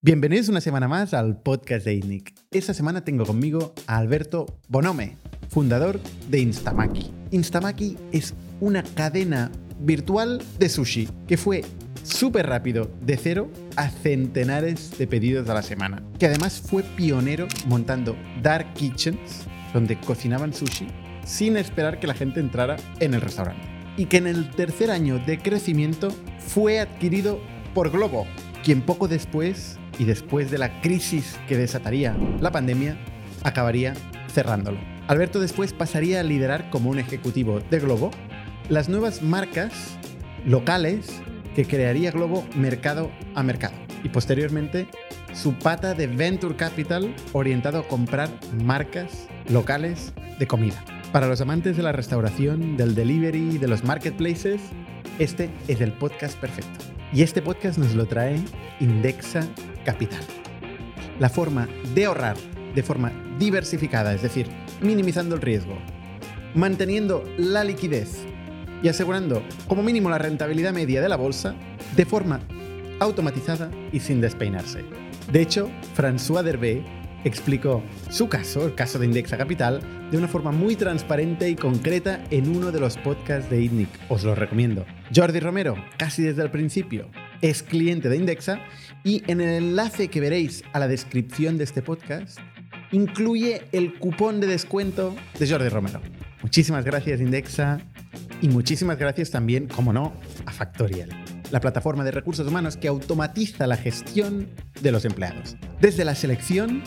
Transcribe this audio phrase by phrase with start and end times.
[0.00, 2.32] Bienvenidos una semana más al podcast de ITNIC.
[2.52, 5.16] Esta semana tengo conmigo a Alberto Bonome,
[5.48, 5.98] fundador
[6.30, 7.10] de Instamaki.
[7.32, 9.50] Instamaki es una cadena
[9.80, 11.64] virtual de sushi que fue
[12.04, 16.00] súper rápido, de cero a centenares de pedidos a la semana.
[16.20, 20.86] Que además fue pionero montando dark kitchens, donde cocinaban sushi,
[21.24, 23.66] sin esperar que la gente entrara en el restaurante.
[23.96, 27.40] Y que en el tercer año de crecimiento fue adquirido
[27.74, 28.28] por Globo,
[28.62, 32.96] quien poco después y después de la crisis que desataría la pandemia,
[33.42, 33.94] acabaría
[34.32, 34.78] cerrándolo.
[35.08, 38.10] Alberto después pasaría a liderar como un ejecutivo de Globo
[38.68, 39.98] las nuevas marcas
[40.44, 41.20] locales
[41.54, 44.86] que crearía Globo mercado a mercado y posteriormente
[45.32, 48.28] su pata de Venture Capital orientado a comprar
[48.64, 50.84] marcas locales de comida.
[51.12, 54.60] Para los amantes de la restauración, del delivery de los marketplaces,
[55.18, 56.84] este es el podcast perfecto.
[57.12, 58.38] Y este podcast nos lo trae
[58.80, 59.48] Indexa
[59.88, 60.20] Capital.
[61.18, 62.36] La forma de ahorrar
[62.74, 64.46] de forma diversificada, es decir,
[64.82, 65.78] minimizando el riesgo,
[66.54, 68.26] manteniendo la liquidez
[68.82, 71.54] y asegurando como mínimo la rentabilidad media de la bolsa
[71.96, 72.40] de forma
[73.00, 74.84] automatizada y sin despeinarse.
[75.32, 76.84] De hecho, François Derbé
[77.24, 82.22] explicó su caso, el caso de Indexa Capital, de una forma muy transparente y concreta
[82.30, 83.88] en uno de los podcasts de ITNIC.
[84.10, 84.84] Os lo recomiendo.
[85.14, 87.08] Jordi Romero, casi desde el principio,
[87.42, 88.60] es cliente de Indexa
[89.04, 92.38] y en el enlace que veréis a la descripción de este podcast
[92.92, 96.00] incluye el cupón de descuento de Jordi Romero.
[96.42, 97.80] Muchísimas gracias Indexa
[98.40, 100.14] y muchísimas gracias también, como no,
[100.46, 101.10] a Factorial,
[101.50, 104.48] la plataforma de recursos humanos que automatiza la gestión
[104.80, 105.56] de los empleados.
[105.80, 106.82] Desde la selección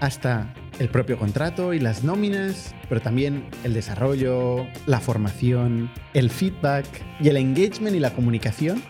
[0.00, 6.86] hasta el propio contrato y las nóminas, pero también el desarrollo, la formación, el feedback
[7.20, 8.82] y el engagement y la comunicación,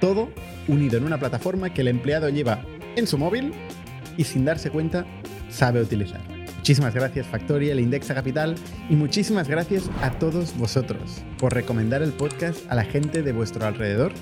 [0.00, 0.30] todo
[0.68, 2.64] unido en una plataforma que el empleado lleva
[2.96, 3.52] en su móvil
[4.16, 5.06] y sin darse cuenta
[5.48, 6.20] sabe utilizar.
[6.56, 8.54] Muchísimas gracias Factorial, Indexa Capital
[8.88, 13.66] y muchísimas gracias a todos vosotros por recomendar el podcast a la gente de vuestro
[13.66, 14.12] alrededor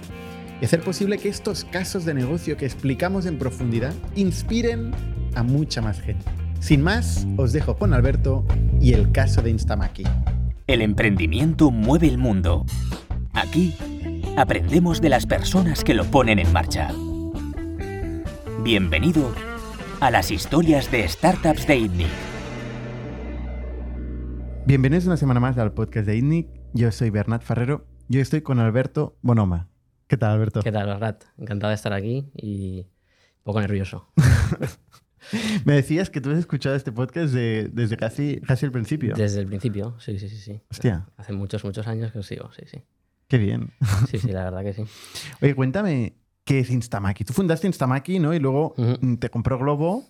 [0.61, 4.93] y hacer posible que estos casos de negocio que explicamos en profundidad inspiren
[5.35, 6.25] a mucha más gente.
[6.61, 8.45] Sin más, os dejo con Alberto
[8.81, 10.05] y el caso de Instamaki.
[10.67, 12.67] El emprendimiento mueve el mundo.
[13.33, 13.75] Aquí
[14.41, 16.93] aprendemos de las personas que lo ponen en marcha.
[18.63, 19.35] Bienvenido
[19.99, 22.09] a las historias de startups de ITNIC.
[24.65, 26.47] Bienvenidos una semana más al podcast de ITNIC.
[26.73, 27.85] Yo soy Bernat Ferrero.
[28.09, 29.71] Yo estoy con Alberto Bonoma.
[30.07, 30.63] ¿Qué tal, Alberto?
[30.63, 31.25] ¿Qué tal, Bernat?
[31.37, 32.87] Encantado de estar aquí y
[33.39, 34.09] un poco nervioso.
[35.65, 39.17] Me decías que tú has escuchado este podcast desde casi, casi el principio.
[39.17, 40.37] Desde el principio, sí, sí, sí.
[40.37, 40.61] sí.
[40.71, 41.09] Hostia.
[41.17, 42.85] Hace muchos, muchos años que os sigo, sí, sí.
[43.29, 43.73] Qué bien.
[44.11, 44.85] Sí, sí, la verdad que sí.
[45.43, 47.25] Oye, cuéntame, ¿qué es Instamaki?
[47.25, 48.35] Tú fundaste Instamaki, ¿no?
[48.35, 49.17] Y luego Ujú.
[49.19, 50.05] te compró Globo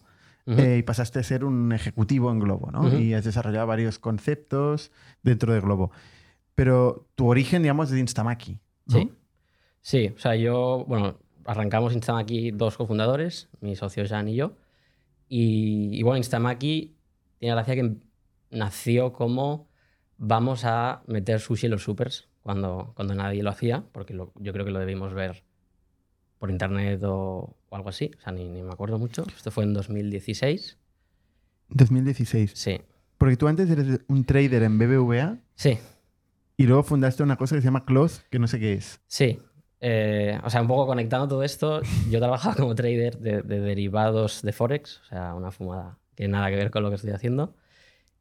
[0.47, 2.97] eh, y pasaste a ser un ejecutivo en Globo, ¿no?
[2.97, 4.93] Y has desarrollado varios conceptos
[5.23, 5.91] dentro de Globo.
[6.55, 8.59] Pero tu origen, digamos, es de Instamaki.
[8.87, 8.99] ¿no?
[8.99, 9.13] Sí.
[9.81, 14.57] Sí, o sea, yo, bueno, arrancamos Instamaki dos cofundadores, mi socio Jan y yo.
[15.29, 16.97] Y, y bueno, Instamaki
[17.39, 17.97] tiene la gracia que
[18.51, 19.69] nació como
[20.17, 24.55] vamos a meter sushi en los supers cuando, cuando nadie lo hacía, porque lo- yo
[24.55, 25.45] creo que lo debimos ver
[26.39, 29.25] por internet o, o algo así, o sea, ni, ni me acuerdo mucho.
[29.37, 30.79] Esto fue en 2016.
[31.69, 32.53] 2016.
[32.55, 32.81] Sí,
[33.19, 35.79] Porque tú antes eres un trader en BBVA sí,
[36.57, 39.01] y luego fundaste una cosa que se llama Cloth, que no sé qué es.
[39.07, 39.39] Sí.
[39.81, 44.41] Eh, o sea, un poco conectando todo esto, yo trabajaba como trader de, de derivados
[44.43, 47.55] de Forex, o sea, una fumada que nada que ver con lo que estoy haciendo.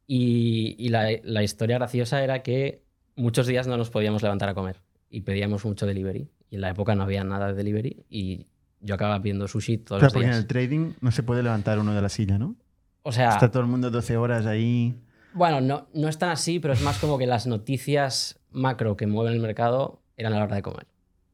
[0.06, 2.82] Y, y la, la historia graciosa era que
[3.18, 4.80] muchos días no nos podíamos levantar a comer
[5.10, 6.30] y pedíamos mucho delivery.
[6.50, 8.46] Y en la época no había nada de delivery y
[8.80, 10.40] yo acababa pidiendo sushi todos Claro, los porque en días.
[10.42, 12.56] el trading no se puede levantar uno de la silla, ¿no?
[13.02, 14.94] O sea, Está todo el mundo 12 horas ahí.
[15.34, 19.06] Bueno, no, no es tan así, pero es más como que las noticias macro que
[19.06, 20.86] mueven el mercado eran a la hora de comer.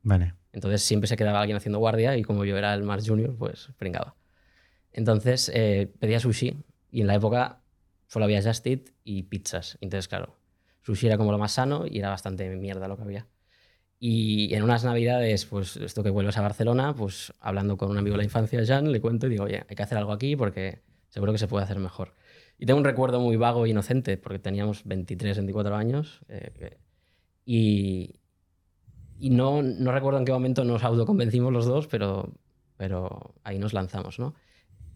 [0.02, 0.34] Vale.
[0.52, 3.70] Entonces siempre se quedaba alguien haciendo guardia y como yo era el más junior, pues
[3.78, 4.14] pringaba.
[4.92, 6.56] Entonces eh, pedía sushi
[6.90, 7.60] y en la época
[8.06, 9.78] solo había Just Eat y pizzas.
[9.80, 10.36] Entonces, claro,
[10.84, 13.26] sushi era como lo más sano y era bastante mierda lo que había.
[13.98, 18.14] Y en unas navidades, pues esto que vuelves a Barcelona, pues hablando con un amigo
[18.14, 20.82] de la infancia, Jan, le cuento y digo, oye, hay que hacer algo aquí porque
[21.08, 22.14] seguro que se puede hacer mejor.
[22.58, 26.20] Y tengo un recuerdo muy vago e inocente, porque teníamos 23, 24 años.
[26.28, 26.78] eh,
[27.46, 28.20] y,
[29.18, 32.32] y no, no recuerdo en qué momento nos autoconvencimos los dos, pero,
[32.76, 34.34] pero ahí nos lanzamos, ¿no?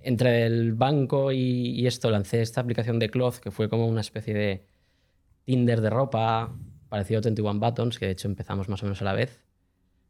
[0.01, 4.01] Entre el banco y, y esto lancé esta aplicación de Cloth, que fue como una
[4.01, 4.67] especie de
[5.49, 6.55] Tinder de ropa,
[6.91, 9.41] parecido a 21 Buttons, que de hecho empezamos más o menos a la vez.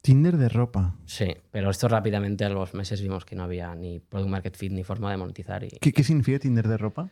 [0.01, 0.97] Tinder de ropa.
[1.05, 4.73] Sí, pero esto rápidamente a los meses vimos que no había ni product market fit
[4.73, 5.63] ni forma de monetizar.
[5.63, 5.69] Y...
[5.81, 7.11] ¿Qué, qué significa Tinder de ropa?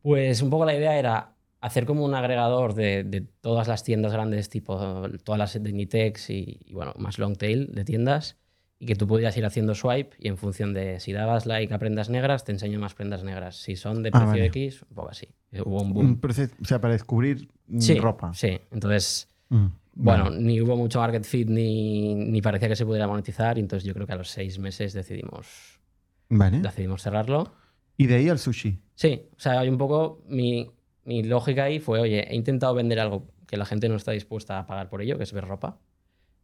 [0.00, 4.10] Pues un poco la idea era hacer como un agregador de, de todas las tiendas
[4.10, 8.38] grandes, tipo todas las de Nitex y, y, bueno, más long tail de tiendas,
[8.78, 11.78] y que tú pudieras ir haciendo swipe y en función de si dabas like a
[11.78, 13.56] prendas negras, te enseño más prendas negras.
[13.56, 14.46] Si son de Ah, precio vale.
[14.46, 15.28] X, un poco así.
[15.64, 16.20] Hubo un boom.
[16.60, 18.32] O sea, para descubrir mm, Sí, ropa.
[18.34, 18.58] sí.
[18.70, 20.40] Entonces, Mm, bueno, vale.
[20.40, 23.94] ni hubo mucho market fit ni, ni parecía que se pudiera monetizar, y entonces yo
[23.94, 25.80] creo que a los seis meses decidimos,
[26.28, 26.58] Vale.
[26.60, 27.54] decidimos cerrarlo.
[27.96, 28.78] Y de ahí al sushi.
[28.96, 30.68] Sí, o sea, hay un poco mi,
[31.04, 34.58] mi lógica ahí fue, oye, he intentado vender algo que la gente no está dispuesta
[34.58, 35.78] a pagar por ello, que es ver ropa.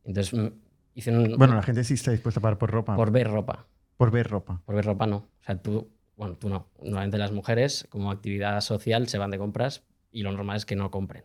[0.05, 0.33] Entonces
[1.39, 2.97] Bueno, la gente sí está dispuesta a pagar por ropa.
[2.97, 3.67] por ver ropa.
[3.97, 4.61] por ver ropa.
[4.65, 5.17] Por ver ropa no.
[5.17, 6.69] O sea, tú, bueno, tú no.
[6.83, 10.77] Normalmente las mujeres, como actividad social, se van de compras y lo normal es que
[10.77, 11.25] no compren.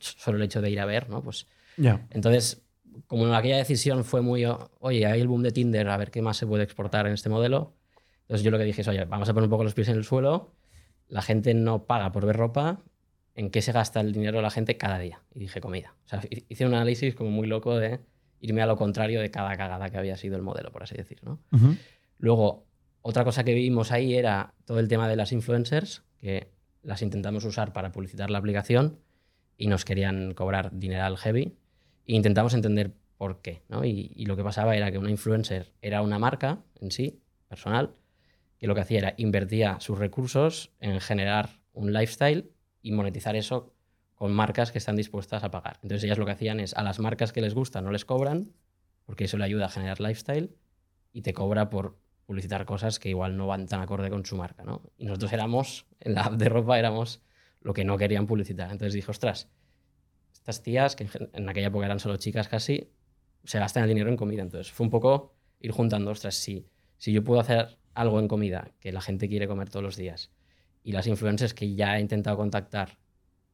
[0.00, 1.22] Solo el hecho de ir a ver, ¿no?
[1.22, 2.06] Pues Ya.
[2.10, 2.62] entonces,
[3.06, 4.44] como aquella decisión fue muy,
[4.80, 7.28] oye, hay el boom de Tinder, a ver qué más se puede exportar en este
[7.28, 7.74] modelo.
[8.22, 9.96] Entonces yo lo que dije es, oye, vamos a poner un poco los pies en
[9.96, 10.54] el suelo,
[11.08, 12.80] la gente no paga por ver ropa,
[13.34, 15.22] ¿en qué se gasta el dinero la gente cada día?
[15.34, 15.94] Y dije, comida.
[16.06, 18.00] O sea, hi- hice un análisis como muy loco de
[18.40, 21.20] irme a lo contrario de cada cagada que había sido el modelo, por así decir,
[21.22, 21.38] ¿no?
[22.18, 22.66] Luego,
[23.02, 26.50] otra cosa que vimos ahí era todo el tema de las influencers, que
[26.82, 28.98] las intentamos usar para publicitar la aplicación
[29.56, 31.54] y nos querían cobrar dineral heavy.
[32.06, 33.62] E intentamos entender por qué.
[33.68, 33.84] ¿no?
[33.84, 37.94] Y, y lo que pasaba era que una influencer era una marca en sí, personal,
[38.58, 42.50] que lo que hacía era invertía sus recursos en generar un lifestyle
[42.82, 43.74] y monetizar eso
[44.20, 45.78] con marcas que están dispuestas a pagar.
[45.82, 48.52] Entonces ellas lo que hacían es a las marcas que les gusta no les cobran,
[49.06, 50.54] porque eso le ayuda a generar lifestyle,
[51.10, 51.96] y te cobra por
[52.26, 54.82] publicitar cosas que igual no van tan acorde con su marca, ¿no?
[54.98, 57.22] Y nosotros éramos, en la app de ropa éramos
[57.62, 58.70] lo que no querían publicitar.
[58.70, 59.48] Entonces dije, ostras,
[60.34, 62.90] estas tías, que en aquella época eran solo chicas casi,
[63.44, 64.42] se gastan el dinero en comida.
[64.42, 66.66] Entonces fue un poco ir juntando, ostras, si,
[66.98, 70.30] si yo puedo hacer algo en comida que la gente quiere comer todos los días
[70.82, 72.99] y las influencers que ya he intentado contactar,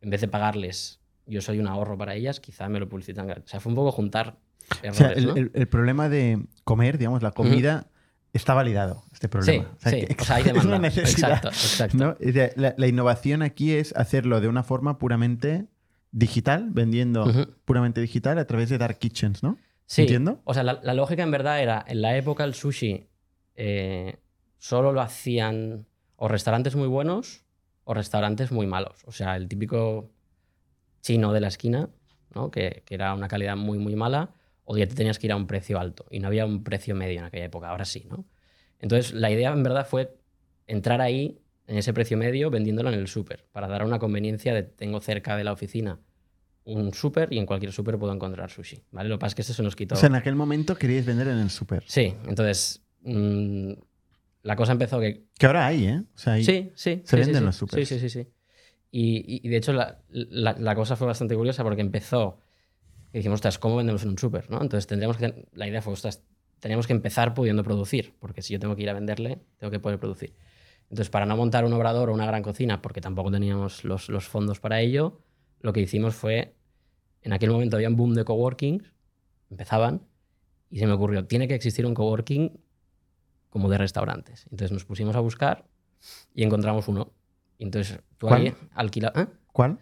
[0.07, 3.29] en vez de pagarles, yo soy un ahorro para ellas, quizá me lo publicitan.
[3.29, 4.37] O sea, fue un poco juntar
[4.71, 5.35] O errores, sea, el, ¿no?
[5.35, 7.89] el- el problema de comer, digamos, la comida,
[8.33, 9.73] está validado, este Sí, problema.
[9.77, 10.79] O sea, sí, que- o sea, hay es una demanda.
[10.79, 11.45] necesidad.
[11.45, 12.17] Exacto,
[12.57, 15.67] La, la innovación aquí es hacerlo de una forma puramente
[16.13, 19.59] digital, vendiendo puramente digital a través de dark kitchens, ¿no?
[19.87, 20.41] Sí, ¿Entiendo?
[20.45, 23.09] O sea, la, la lógica en verdad era, en la época el sushi
[23.57, 24.19] eh,
[24.59, 25.87] solo lo hacían
[26.17, 27.45] o restaurantes muy buenos
[27.87, 28.99] o restaurantes muy malos.
[29.07, 30.11] O sea, el típico
[31.01, 31.89] chino de la esquina,
[32.35, 32.51] ¿no?
[32.51, 34.35] que, que era una calidad muy, muy mala,
[34.65, 36.05] o ya te tenías que ir a un precio alto.
[36.11, 38.27] Y no había un precio medio en aquella época, ahora sí, ¿no?
[38.81, 40.19] Entonces, la idea en verdad fue
[40.67, 44.65] entrar ahí, en ese precio medio, vendiéndolo en el súper, para dar una conveniencia de
[44.65, 46.01] tengo cerca de la oficina
[46.65, 49.09] un súper y en cualquier súper puedo encontrar sushi, ¿vale?
[49.09, 49.95] Lo que pasa es que eso se nos quitó.
[49.95, 51.85] O sea, en aquel momento queríais vender en el súper.
[51.87, 53.73] Sí, entonces mm,
[54.47, 55.25] la cosa empezó que...
[55.39, 56.03] Que ahora hay, ¿eh?
[56.15, 57.03] O sea, hay- Sí, sí.
[57.05, 57.45] se sí, venden sí, sí.
[57.45, 57.89] los supers.
[57.89, 58.23] Sí, sí, sí.
[58.23, 58.29] sí.
[58.91, 62.39] Y, y- y de hecho la, la- la cosa fue bastante curiosa porque empezó
[63.13, 64.51] que dijimos, ostras, ¿cómo vendemos en un súper?
[64.51, 64.61] ¿no?
[64.63, 65.47] Entonces tendríamos que...
[65.55, 66.23] La idea fue, ostras,
[66.61, 69.79] teníamos que empezar pudiendo producir, porque si yo tengo que ir a venderle, tengo que
[69.81, 70.35] poder producir.
[70.89, 74.27] Entonces, para no montar un obrador o una gran cocina, porque tampoco teníamos los, los
[74.29, 75.21] fondos para ello,
[75.61, 76.55] lo que hicimos fue,
[77.23, 78.83] en aquel momento había un boom de coworking,
[79.51, 80.03] empezaban,
[80.71, 82.61] y se me ocurrió, tiene que existir un coworking
[83.51, 84.45] como de restaurantes.
[84.51, 85.65] Entonces nos pusimos a buscar
[86.35, 87.13] y encontramos uno.
[87.59, 88.43] Entonces tú ¿Cuál?
[88.43, 89.13] ahí alquila...
[89.17, 89.27] ¿eh?
[89.53, 89.79] ¿Cuál?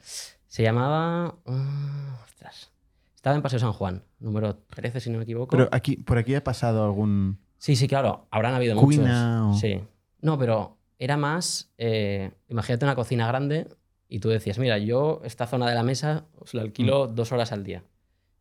[0.47, 1.37] Se llamaba...
[1.47, 2.71] ah, ostras.
[3.15, 5.51] Estaba en Paseo San Juan, número 13, si no me equivoco.
[5.57, 7.39] Pero aquí, por aquí ha pasado algún.
[7.59, 8.29] Sí, sí, claro.
[8.31, 9.57] Habrán habido Cuina muchos.
[9.57, 9.81] o- Sí.
[10.21, 11.73] No, pero era más.
[11.79, 13.67] eh, imagínate una cocina grande
[14.09, 17.15] y tú decías, mira, yo esta zona de la mesa os la alquilo Mm.
[17.15, 17.83] dos horas al día.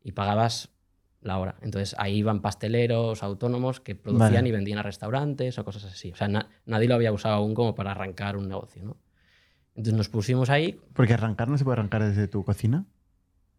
[0.04, 0.68] Y pagabas
[1.24, 1.56] la hora.
[1.62, 4.48] Entonces ahí iban pasteleros, autónomos que producían Vale.
[4.48, 6.12] y vendían a restaurantes o cosas así.
[6.12, 8.96] O sea, na- nadie lo había usado aún como para arrancar un negocio, ¿no?
[9.74, 10.78] Entonces nos pusimos ahí.
[10.92, 12.84] Porque arrancar no se puede arrancar desde tu cocina.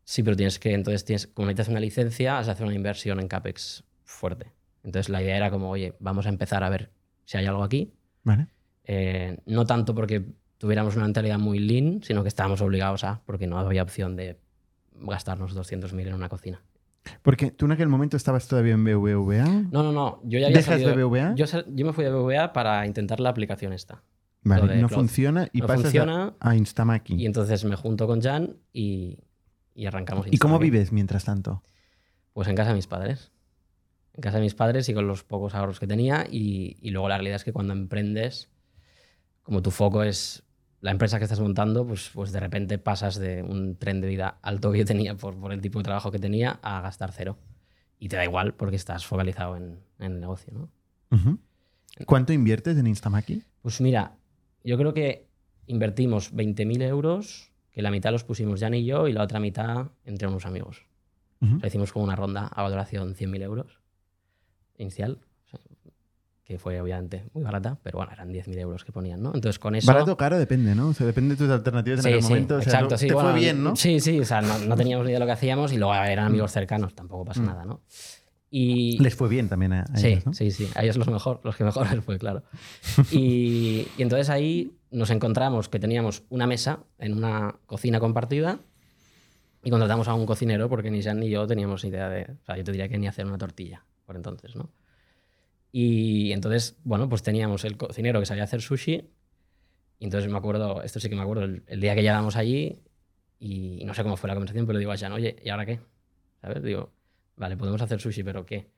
[0.04, 3.20] Sí, pero tienes que, entonces tienes, como necesitas una licencia, has de hacer una inversión
[3.20, 4.54] en CAPEX fuerte.
[4.84, 6.92] Entonces la idea era como, oye, vamos a empezar a ver
[7.26, 7.92] si hay algo aquí.
[8.24, 8.48] ¿Vale?
[8.84, 10.24] Eh, no tanto porque
[10.60, 14.40] tuviéramos una mentalidad muy lean, sino que estábamos obligados a, porque no había opción de
[14.94, 16.62] gastarnos 200.000 en una cocina.
[17.22, 19.46] Porque tú en aquel momento estabas todavía en BBVA.
[19.72, 20.22] No, no, no.
[20.24, 21.36] Yo ya había ¿Dejas salido- BBVA?
[21.36, 21.46] Yo,
[21.86, 24.04] me fui de BBVA para intentar la aplicación esta.
[24.44, 25.00] Vale, no cloud.
[25.00, 27.16] funciona y No pasas a- funciona a, Instamaki.
[27.16, 29.18] y entonces me junto con Jan y,
[29.74, 30.28] y arrancamos.
[30.30, 31.64] ¿Y cómo vives mientras tanto?
[32.34, 33.32] Pues en casa de mis padres.
[34.14, 36.26] En casa de mis padres y con los pocos ahorros que tenía.
[36.30, 38.50] Y, y luego la realidad es que cuando emprendes,
[39.44, 40.44] como tu foco es
[40.86, 44.38] la empresa que estás montando, pues, pues de repente pasas de un tren de vida
[44.44, 47.40] alto que yo tenía por, por el tipo de trabajo que tenía a gastar cero.
[47.98, 50.70] y te da igual porque estás focalizado en, en el negocio, ¿no?
[52.06, 53.42] ¿Cuánto inviertes en Instamaki?
[53.64, 54.18] Pues mira,
[54.64, 55.28] yo creo que
[55.66, 59.88] invertimos 20.000 euros, que la mitad los pusimos Jan y yo y la otra mitad
[60.04, 60.86] entre unos amigos.
[61.42, 63.80] O sea, hicimos como una ronda a valoración 100.000 euros
[64.78, 65.20] inicial,
[66.46, 69.32] que fue obviamente muy barata, pero bueno, eran 10.000 euros que ponían, ¿no?
[69.34, 69.88] Entonces con eso...
[69.92, 70.90] Barato o caro depende, ¿no?
[70.90, 72.58] O sea, depende de tus alternativas en sí, momento.
[72.58, 73.76] O sea, exacto, sí, te bueno, fue bien, ¿no?
[73.76, 75.96] Sí, sí, o sea, no, no teníamos ni idea de lo que hacíamos y luego
[75.96, 77.46] eran amigos cercanos, tampoco pasa Mm.
[77.46, 77.82] nada, ¿no?
[78.52, 80.34] Y, Les fue bien también a, a Sí, ellos, ¿no?
[80.34, 80.70] sí, sí.
[80.76, 82.44] A ellos los mejor, los que mejor les fue, claro.
[83.12, 88.60] Y, y entonces ahí nos encontramos que teníamos una mesa en una cocina compartida
[89.64, 92.22] y contratamos a un cocinero porque ni Jan ni yo teníamos idea de.
[92.44, 94.70] O sea, yo te diría que ni hacer una tortilla por entonces, ¿no?
[95.78, 99.10] Y entonces, bueno, pues teníamos el cocinero que sabía hacer sushi.
[100.00, 102.82] Y entonces me acuerdo, esto sí que me acuerdo, el, el día que llegamos allí
[103.40, 105.82] y no sé cómo fue la conversación, pero digo a Jan, oye, ¿y ahora qué?
[106.40, 106.64] ¿Sabes?
[106.64, 106.94] Digo,
[107.36, 108.72] vale, podemos hacer sushi, pero ¿qué?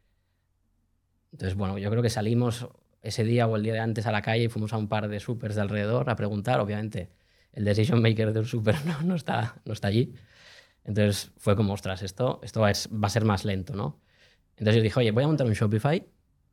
[1.32, 2.68] Entonces, bueno, yo creo que salimos
[3.04, 5.08] ese día o el día de antes a la calle y fuimos a un par
[5.08, 6.60] de supers de alrededor a preguntar.
[6.60, 7.12] Obviamente,
[7.54, 10.16] el decision maker del super no, no, está, no está allí.
[10.84, 14.02] Entonces fue como, ostras, esto, esto va a ser más lento, ¿no?
[14.56, 16.04] Entonces yo dije, oye, voy a montar un Shopify,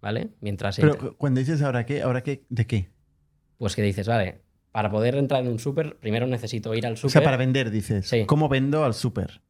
[0.04, 0.28] ¿vale?
[0.42, 0.76] Mientras...
[0.76, 2.44] Pero cuando dices ahora qué, ¿ahora qué?
[2.50, 2.90] ¿De qué?
[3.56, 6.96] Pues que dices, vale, para poder entrar en un super, primero necesito ir al O
[6.96, 7.10] super.
[7.10, 8.06] sea, para vender, dices.
[8.06, 8.26] Sí.
[8.26, 9.40] ¿Cómo vendo al súper?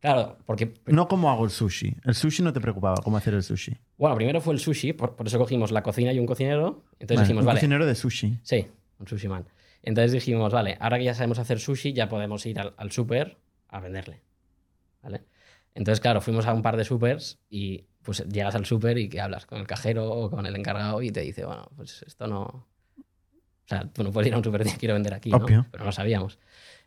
[0.00, 1.96] Claro, porque No cómo hago el sushi.
[2.04, 3.72] El sushi no te preocupaba, cómo hacer el sushi.
[3.96, 6.84] Bueno, primero fue el sushi, por, por eso cogimos la cocina y un cocinero.
[6.98, 7.56] Entonces Vale, dijimos, un vale.
[7.60, 8.38] cocinero de sushi.
[8.42, 8.66] Sí,
[8.98, 9.46] un sushi man.
[9.82, 13.38] Entonces dijimos, vale, ahora que ya sabemos hacer sushi, ya podemos ir al, al súper
[13.68, 14.20] a venderle.
[15.02, 15.22] ¿Vale?
[15.74, 19.20] Entonces, claro, fuimos a un par de supers y pues llegas al súper y que
[19.20, 22.42] hablas con el cajero o con el encargado y te dice, bueno, pues esto no.
[22.42, 25.38] O sea, tú no puedes ir a un súper y quiero vender aquí, ¿no?
[25.38, 25.66] Obvio.
[25.70, 26.38] Pero no sabíamos.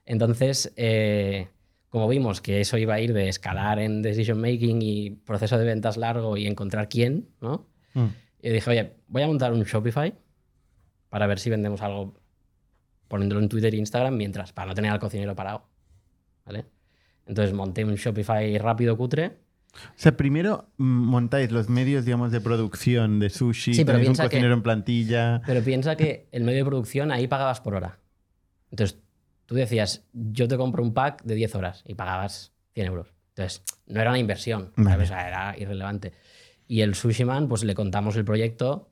[0.06, 1.48] Entonces, eh,
[1.90, 5.66] como vimos que eso iba a ir de escalar en decision making y proceso de
[5.66, 7.68] ventas largo y encontrar quién, ¿no?
[7.94, 8.08] Mm.
[8.42, 10.14] Y dije, oye, voy a montar un Shopify
[11.10, 12.20] para ver si vendemos algo
[13.08, 15.68] poniéndolo en Twitter e Instagram mientras, para no tener al cocinero parado.
[16.46, 16.66] ¿Vale?
[17.26, 19.38] Entonces monté un Shopify rápido, cutre.
[19.74, 24.24] O sea, primero montáis los medios, digamos, de producción de sushi, Sí, pero un piensa
[24.24, 25.42] que- cocinero en plantilla.
[25.46, 28.00] Pero piensa que el medio de producción ahí pagabas por hora.
[28.72, 29.00] Entonces
[29.46, 33.14] tú decías, yo te compro un pack de 10 horas y pagabas 100 euros.
[33.36, 35.04] Entonces no era una inversión, Vale.
[35.04, 36.14] O sea, era irrelevante.
[36.68, 38.90] Y el Sushi Man, pues le contamos el proyecto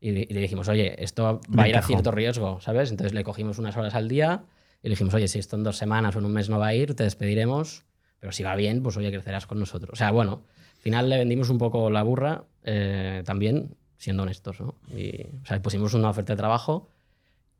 [0.00, 2.90] y, y le dijimos, oye, esto va a ir a cierto riesgo, ¿sabes?
[2.90, 4.42] Entonces le cogimos unas horas al día
[4.84, 6.66] y le dijimos, oye, si esto en dos semanas o en un mes no va
[6.66, 7.84] a ir, te despediremos,
[8.20, 9.94] pero si va bien, pues oye, crecerás con nosotros.
[9.94, 10.42] O sea, bueno,
[10.76, 14.74] al final le vendimos un poco la burra eh, también, siendo honestos, ¿no?
[14.94, 16.90] Y, o sea, pusimos una oferta de trabajo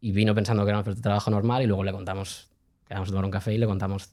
[0.03, 2.51] y vino pensando que era una oferta de trabajo normal y luego le contamos,
[2.87, 4.11] quedamos a tomar un café y le contamos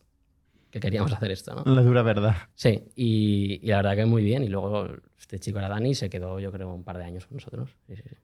[0.69, 1.75] que queríamos hacer esto, ¿no?
[1.75, 2.37] La dura verdad.
[2.55, 4.41] Sí, y, y la verdad que muy bien.
[4.43, 4.87] Y luego
[5.19, 7.75] este chico era Dani y se quedó, yo creo, un par de años con nosotros.
[7.87, 8.15] Sí, sí, sí.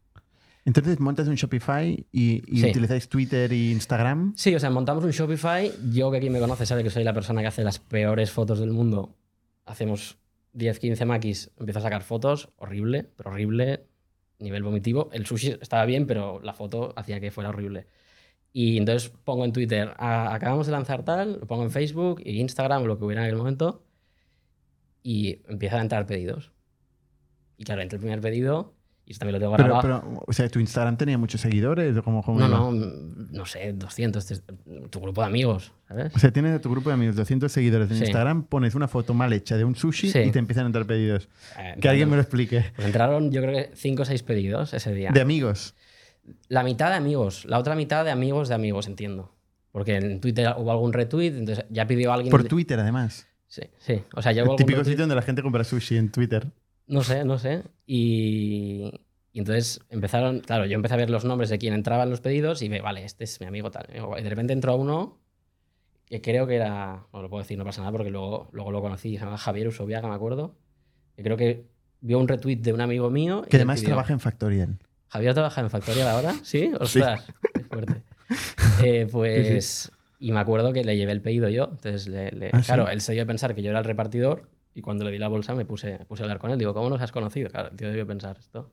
[0.68, 2.70] Entonces montas un Shopify y, y Sí.
[2.72, 4.34] utilizáis Twitter e Instagram.
[4.36, 5.72] Sí, o sea, montamos un Shopify.
[5.94, 8.60] Yo, que quien me conoce, sabe que soy la persona que hace las peores fotos
[8.60, 9.16] del mundo.
[9.66, 10.18] Hacemos
[10.52, 13.86] 10, 15 maquis, empiezo a sacar fotos, horrible, pero horrible,
[14.40, 15.10] nivel vomitivo.
[15.14, 17.88] El sushi estaba bien, pero la foto hacía que fuera horrible.
[18.52, 22.42] Y entonces pongo en Twitter, "Ah, acabamos de lanzar tal, lo pongo en Facebook y
[22.42, 23.86] Instagram, lo que hubiera en aquel momento,
[25.02, 26.52] y empiezan a entrar pedidos.
[27.58, 28.74] Y claro, entra el primer pedido,
[29.08, 30.02] y eso también lo tengo Pero, grabado.
[30.12, 31.96] pero, o sea, ¿tu Instagram tenía muchos seguidores?
[31.96, 34.44] ¿O cómo, cómo no, no, no sé, 200, tres-
[34.90, 36.14] tu grupo de amigos, ¿sabes?
[36.14, 38.04] O sea, tienes a tu grupo de amigos 200 seguidores en Sí.
[38.04, 40.20] Instagram, pones una foto mal hecha de un sushi Sí.
[40.20, 41.30] y te empiezan a entrar pedidos.
[41.58, 42.66] Eh, Que alguien me lo explique.
[42.76, 45.12] Pues entraron, yo creo que 5 o 6 pedidos ese día.
[45.14, 45.74] De amigos.
[46.50, 49.34] La mitad de amigos, la otra mitad de amigos de amigos, entiendo.
[49.72, 52.32] Porque en Twitter hubo algún retweet, entonces ya pidió alguien.
[52.32, 53.28] Por Twitter, además.
[53.48, 54.02] Sí, sí.
[54.14, 54.84] O sea, ya El típico retweet.
[54.84, 56.48] sitio donde la gente compra sushi en Twitter.
[56.88, 57.64] No sé, no sé.
[57.86, 58.92] Y,
[59.34, 62.22] y entonces empezaron, claro, yo empecé a ver los nombres de quien entraba en los
[62.22, 63.88] pedidos y ve, vale, este es mi amigo tal.
[64.18, 65.20] Y de repente entró uno
[66.06, 68.82] que creo que era, no lo puedo decir, no pasa nada porque luego, luego lo
[68.82, 70.56] conocí, se llama Javier Usobiaga, me acuerdo.
[71.16, 71.66] Que creo que
[72.00, 73.44] vio un retweet de un amigo mío.
[73.46, 74.78] y Que además pidió- trabaja en Factorial.
[75.10, 76.72] Javier trabaja en Factorial ahora, ¿sí?
[76.80, 78.02] Ostras, qué fuerte.
[78.84, 79.90] Eh, pues,
[80.20, 81.70] y me acuerdo que le llevé el pedido yo.
[81.72, 82.66] Entonces, le- le- ¿Ah, sí?
[82.68, 85.18] claro, él se dio a pensar que yo era el repartidor y cuando le di
[85.18, 86.60] la bolsa me puse, puse a hablar con él.
[86.60, 87.50] Digo, ¿cómo nos has conocido?
[87.50, 88.72] Claro, el tío debió pensar esto.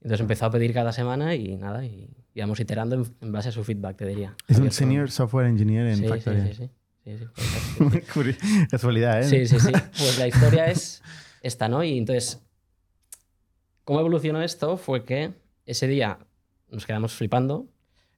[0.00, 3.52] Entonces empezó a pedir cada semana y nada, y íbamos iterando en, en base a
[3.52, 4.34] su feedback, te diría.
[4.48, 6.54] Es un senior software engineer en Sí, sí, Factorial.
[6.54, 6.70] sí, sí.
[7.04, 8.00] sí, sí.
[8.12, 9.22] Curi- Casualidad, ¿eh?
[9.22, 9.72] Sí, sí, sí.
[9.72, 11.02] Pues la historia es
[11.40, 11.84] esta, ¿no?
[11.84, 12.42] Y entonces,
[13.84, 14.76] ¿cómo evolucionó esto?
[14.76, 15.32] Fue que
[15.66, 16.18] ese día
[16.70, 17.68] nos quedamos flipando.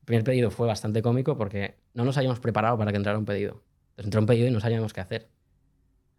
[0.00, 3.24] El primer pedido fue bastante cómico porque no nos habíamos preparado para que entrara un
[3.24, 3.62] pedido.
[3.90, 5.28] Entonces entró un pedido y no sabíamos qué hacer.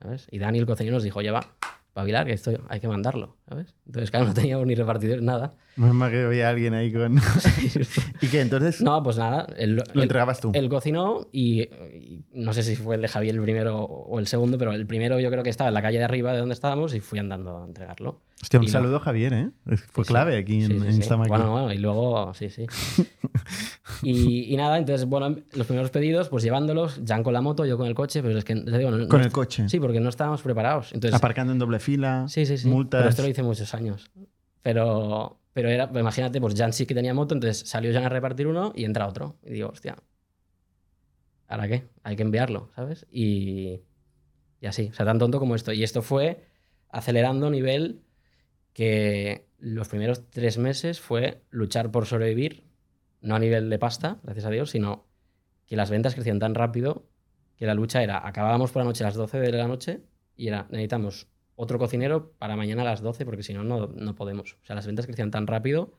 [0.05, 0.27] ¿Sabes?
[0.29, 1.39] Y Dani, el cocinero, nos dijo, oye, va,
[1.87, 3.73] espabilar, que esto hay que mandarlo, ¿sabes?
[3.87, 5.53] Entonces, claro, no teníamos ni repartidores, nada.
[5.77, 7.17] Más que había alguien ahí con...
[8.21, 8.41] ¿Y qué?
[8.41, 9.47] Entonces No, pues nada.
[9.57, 10.51] lo entregabas tú.
[10.53, 14.27] Él cocinó y, y no sé si fue el de Javier el primero o el
[14.27, 16.53] segundo, pero el primero yo creo que estaba en la calle de arriba de donde
[16.53, 18.21] estábamos y fui andando a entregarlo.
[18.41, 18.71] Hostia, un y no.
[18.73, 19.49] saludo a Javier, ¿eh?
[19.91, 20.95] Fue Sí, clave aquí en, Sí, en.
[20.95, 21.29] Instamaki.
[21.29, 22.65] Bueno, bueno, y luego, sí, sí.
[24.03, 27.77] y, y nada, entonces, bueno, los primeros pedidos, pues llevándolos, Jan con la moto, yo
[27.77, 29.67] con el coche, pero es que, digo, no- Con no- el coche.
[29.69, 30.91] Sí, porque no estábamos preparados.
[30.93, 32.25] Entonces, Aparcando en doble fila.
[32.27, 32.67] sí, sí, sí.
[32.67, 32.99] Multas.
[32.99, 34.11] Pero esto lo hice muchos años.
[34.61, 38.09] Pero, pero era, pues imagínate, pues Jan sí que tenía moto, entonces salió Jan a
[38.09, 39.37] repartir uno y entra otro.
[39.43, 39.95] Y digo, hostia,
[41.47, 41.87] ¿ahora qué?
[42.03, 43.05] Hay que enviarlo, ¿sabes?
[43.11, 43.81] Y,
[44.59, 45.71] y así, o sea, tan tonto como esto.
[45.71, 46.43] Y esto fue
[46.89, 48.01] acelerando nivel
[48.75, 52.65] que los primeros tres meses fue luchar por sobrevivir,
[53.21, 55.07] no a nivel de pasta, gracias a Dios, sino
[55.65, 57.07] que las ventas crecían tan rápido
[57.55, 60.01] que la lucha era, acabábamos por la noche a las 12 de la noche
[60.35, 64.57] y era, necesitamos otro cocinero para mañana a las 12 porque si no, no, podemos.
[64.61, 65.93] O sea, las ventas crecían tan rápido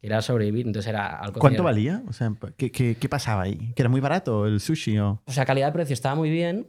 [0.00, 0.66] que era sobrevivir.
[0.66, 1.40] Entonces era al cocinero.
[1.40, 2.02] ¿Cuánto valía?
[2.08, 3.72] O sea, ¿qué, qué, qué pasaba ahí?
[3.76, 5.22] ¿Que era muy barato el sushi o...?
[5.26, 6.66] O sea, calidad de precio estaba muy bien.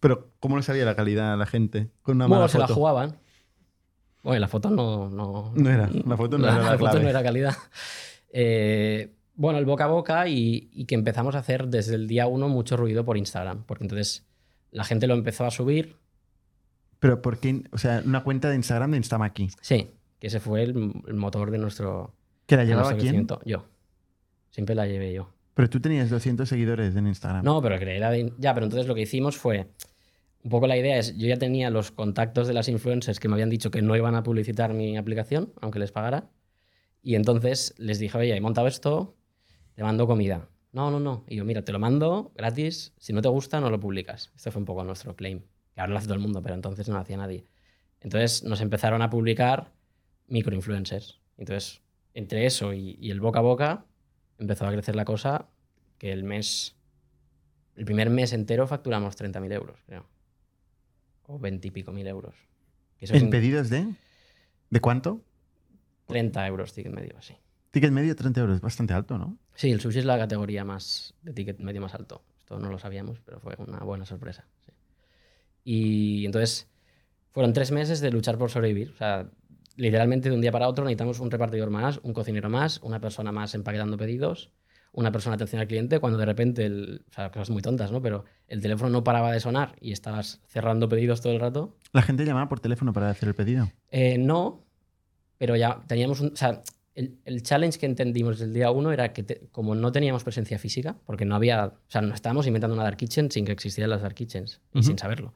[0.00, 1.88] Pero ¿cómo lo sabía la calidad la gente?
[2.02, 3.16] Con una Bueno, mala se la jugaban.
[4.22, 5.08] Bueno, la foto no...
[5.08, 7.02] No, No era, la foto no era la foto clave.
[7.02, 7.54] no era calidad.
[8.32, 12.26] Eh, bueno, el boca a boca y, y que empezamos a hacer desde el día
[12.26, 13.64] uno mucho ruido por Instagram.
[13.64, 14.26] Porque entonces
[14.70, 15.96] la gente lo empezó a subir.
[16.98, 17.62] Pero ¿por qué?
[17.72, 19.48] O sea, una cuenta de Instagram de Instamaki.
[19.62, 22.12] Sí, que ese fue el, el motor de nuestro,
[22.46, 23.26] ¿Que la llevaba quién?
[23.46, 23.64] Yo.
[24.50, 25.30] Siempre la llevé yo.
[25.54, 27.44] Pero tú tenías 200 seguidores en Instagram.
[27.44, 29.68] No, pero que era de- Ya, pero entonces lo que hicimos fue.
[30.42, 33.34] Un poco la idea es, yo ya tenía los contactos de las influencers que me
[33.34, 36.30] habían dicho que no iban a publicitar mi aplicación, aunque les pagara.
[37.02, 39.16] Y entonces les dije, oye, he montado esto,
[39.74, 40.48] te mando comida.
[40.72, 41.24] No, no, no.
[41.28, 44.32] Y yo, mira, te lo mando gratis, si no te gusta, no lo publicas.
[44.36, 45.42] Este fue un poco nuestro claim,
[45.74, 47.44] que ahora lo hace todo el mundo, pero entonces no lo hacía nadie.
[48.00, 49.72] Entonces nos empezaron a publicar
[50.28, 51.20] microinfluencers.
[51.36, 51.82] Entonces,
[52.14, 53.86] entre eso y, el boca a boca,
[54.38, 55.48] empezó a crecer la cosa
[55.98, 56.76] que el mes,
[57.76, 60.06] el primer mes entero facturamos 30.000 euros, creo.
[61.30, 62.34] O 20 y pico mil euros.
[63.00, 63.86] ¿En in- pedidos de?
[64.70, 65.20] ¿De cuánto?
[66.06, 67.34] 30 euros ticket medio, así.
[67.70, 69.38] Ticket medio 30 euros, bastante alto, ¿no?
[69.54, 72.22] Sí, el sushi es la categoría más de ticket medio más alto.
[72.40, 74.44] Esto no lo sabíamos, pero fue una buena sorpresa.
[74.66, 74.72] sí.
[75.64, 76.68] Y entonces
[77.30, 78.90] fueron tres meses de luchar por sobrevivir.
[78.90, 79.30] O sea,
[79.76, 83.30] literalmente de un día para otro necesitamos un repartidor más, un cocinero más, una persona
[83.30, 84.50] más empaquetando pedidos,
[84.92, 87.92] una persona de atención al cliente, cuando de repente, el, o sea, cosas muy tontas,
[87.92, 88.02] ¿no?
[88.02, 91.76] Pero el teléfono no paraba de sonar y estabas cerrando pedidos todo el rato.
[91.92, 93.70] La gente llamaba por teléfono para hacer el pedido.
[93.90, 94.64] Eh, no,
[95.38, 96.32] pero ya teníamos un.
[96.32, 96.62] O sea,
[96.96, 100.24] el, el challenge que entendimos desde el día uno era que, te- como no teníamos
[100.24, 101.66] presencia física, porque no había.
[101.66, 104.78] O sea, no estábamos inventando una Dark Kitchen sin que existieran las Dark Kitchens y
[104.80, 104.88] Ujú.
[104.88, 105.34] sin saberlo.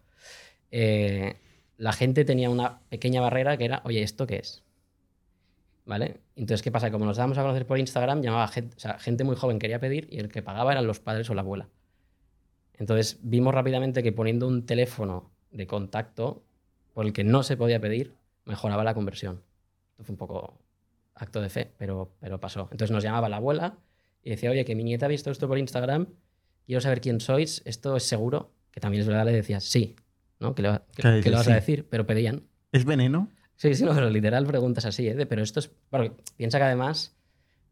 [0.72, 1.36] Eh,
[1.76, 4.63] la gente tenía una pequeña barrera que era, oye, ¿esto qué es?
[5.84, 6.20] ¿Vale?
[6.34, 6.90] Entonces, ¿qué pasa?
[6.90, 9.78] Como nos dábamos a conocer por Instagram, llamaba gente, o sea, gente muy joven quería
[9.78, 11.68] pedir y el que pagaba eran los padres o la abuela.
[12.74, 16.42] Entonces, vimos rápidamente que poniendo un teléfono de contacto
[16.92, 19.42] por el que no se podía pedir, mejoraba la conversión.
[19.90, 20.58] Esto fue un poco
[21.14, 22.62] acto de fe, pero, pero pasó.
[22.72, 23.78] Entonces nos llamaba la abuela
[24.22, 26.08] y decía, oye, que mi nieta ha visto esto por Instagram,
[26.66, 28.52] quiero saber quién sois, ¿esto es seguro?
[28.70, 29.96] Que también es verdad, le decía, sí,
[30.40, 30.54] ¿no?
[30.54, 30.80] ¿Qué le,
[31.16, 31.52] dices, vas sí.
[31.52, 31.86] a decir?
[31.88, 32.42] Pero pedían.
[32.72, 33.28] ¿Es veneno?
[33.56, 35.14] Sí, sí, no, pero literal preguntas así, ¿eh?
[35.14, 35.70] De, pero esto es...
[35.90, 37.16] Porque piensa que además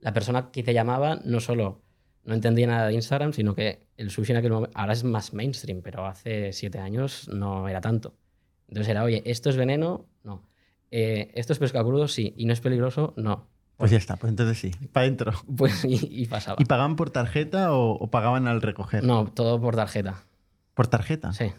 [0.01, 1.81] la persona que te llamaba no solo
[2.25, 5.33] no entendía nada de Instagram, sino que el sushi en aquel momento, ahora es más
[5.35, 8.15] mainstream, pero hace siete años no era tanto.
[8.69, 10.07] Entonces era, oye, ¿esto es veneno?
[10.23, 10.43] No.
[10.91, 12.07] Eh, ¿Esto es pescado crudo?
[12.09, 12.33] Sí.
[12.37, 13.13] ¿Y no es peligroso?
[13.17, 13.49] No.
[13.77, 15.33] Pues ya está, pues entonces sí, para adentro.
[15.57, 16.57] Pues y, y pasaba.
[16.61, 19.03] ¿Y pagaban por tarjeta o, o pagaban al recoger?
[19.03, 20.23] No, todo por tarjeta.
[20.75, 21.33] ¿Por tarjeta?
[21.33, 21.53] Sí.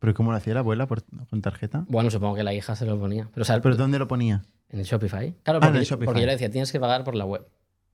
[0.00, 1.84] ¿Pero cómo lo hacía la abuela por- con tarjeta?
[1.88, 3.28] Bueno, supongo que la hija se lo ponía.
[3.32, 4.42] Pero, o sea, ¿Pero dónde lo ponía?
[4.70, 5.34] en el Shopify.
[5.42, 6.06] Claro, Ah, porque, el Shopify.
[6.06, 7.46] porque yo le decía, tienes que pagar por la web.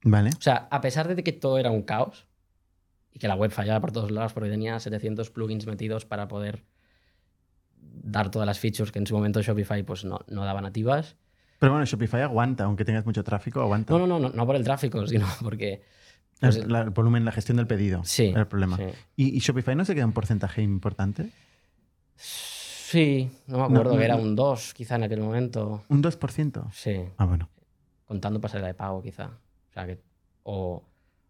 [0.05, 0.31] Vale.
[0.31, 2.27] O sea, a pesar de que todo era un caos
[3.13, 6.65] y que la web fallaba por todos lados porque tenía 700 plugins metidos para poder
[7.81, 11.17] dar todas las features que en su momento Shopify pues no, no daba nativas.
[11.59, 13.93] Pero bueno, Shopify aguanta, aunque tengas mucho tráfico, aguanta.
[13.95, 15.83] No, no, no, no, no por el tráfico, sino porque...
[16.43, 18.03] El, pues, la- el volumen, la gestión del pedido.
[18.05, 18.27] sí.
[18.27, 18.77] Era el problema.
[18.77, 18.85] Sí.
[19.17, 21.31] ¿Y, y Shopify no se queda un porcentaje importante?
[22.17, 24.23] Sí, no me No, acuerdo no, que era no.
[24.23, 25.83] un 2 quizá en aquel momento.
[25.89, 26.71] ¿Un 2%?
[26.73, 27.49] Sí, Ah, bueno.
[28.05, 29.27] contando pasarela de pago quizá.
[29.27, 30.01] O sea que...
[30.45, 30.83] O,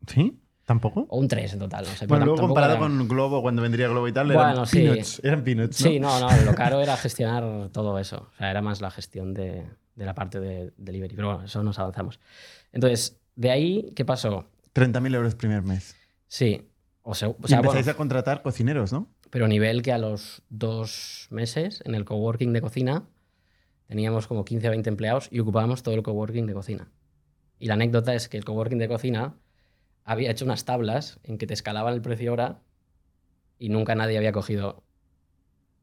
[0.06, 0.38] ¿Sí?
[0.66, 1.06] ¿Tampoco?
[1.08, 1.84] o un 3 en total.
[1.88, 4.66] No sé, Bueno, luego comparado era- con Globo, cuando vendría Globo y tal, Bueno, eran
[4.66, 4.78] sí.
[4.82, 5.20] peanuts.
[5.24, 5.88] Eran peanuts, ¿no?
[5.90, 8.28] Sí, no, no, lo caro era gestionar todo eso.
[8.34, 11.14] O sea, era más la gestión de, de la parte de delivery.
[11.14, 12.20] Pero bueno, eso nos avanzamos.
[12.72, 14.44] Entonces, de ahí, ¿qué pasó?
[14.74, 15.96] 30.000 euros primer mes.
[16.26, 16.68] Sí.
[17.02, 19.06] O sea, o y sea, empezáis bueno, a contratar cocineros, ¿no?
[19.30, 23.08] Pero nivel que a los dos meses en el coworking de cocina
[23.86, 26.90] teníamos como 15 o 20 empleados y ocupábamos todo el coworking de cocina.
[27.58, 29.36] Y la anécdota es que el coworking de cocina
[30.04, 32.60] había hecho unas tablas en que te escalaban el precio hora
[33.58, 34.82] y nunca nadie había cogido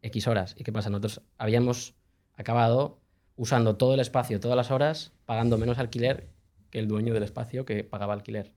[0.02, 0.56] X horas.
[0.58, 0.90] ¿Y qué pasa?
[0.90, 1.96] Nosotros habíamos
[2.36, 3.00] acabado
[3.36, 6.30] usando todo el espacio, todas las horas, pagando menos alquiler
[6.70, 8.52] que el dueño del espacio que pagaba alquiler.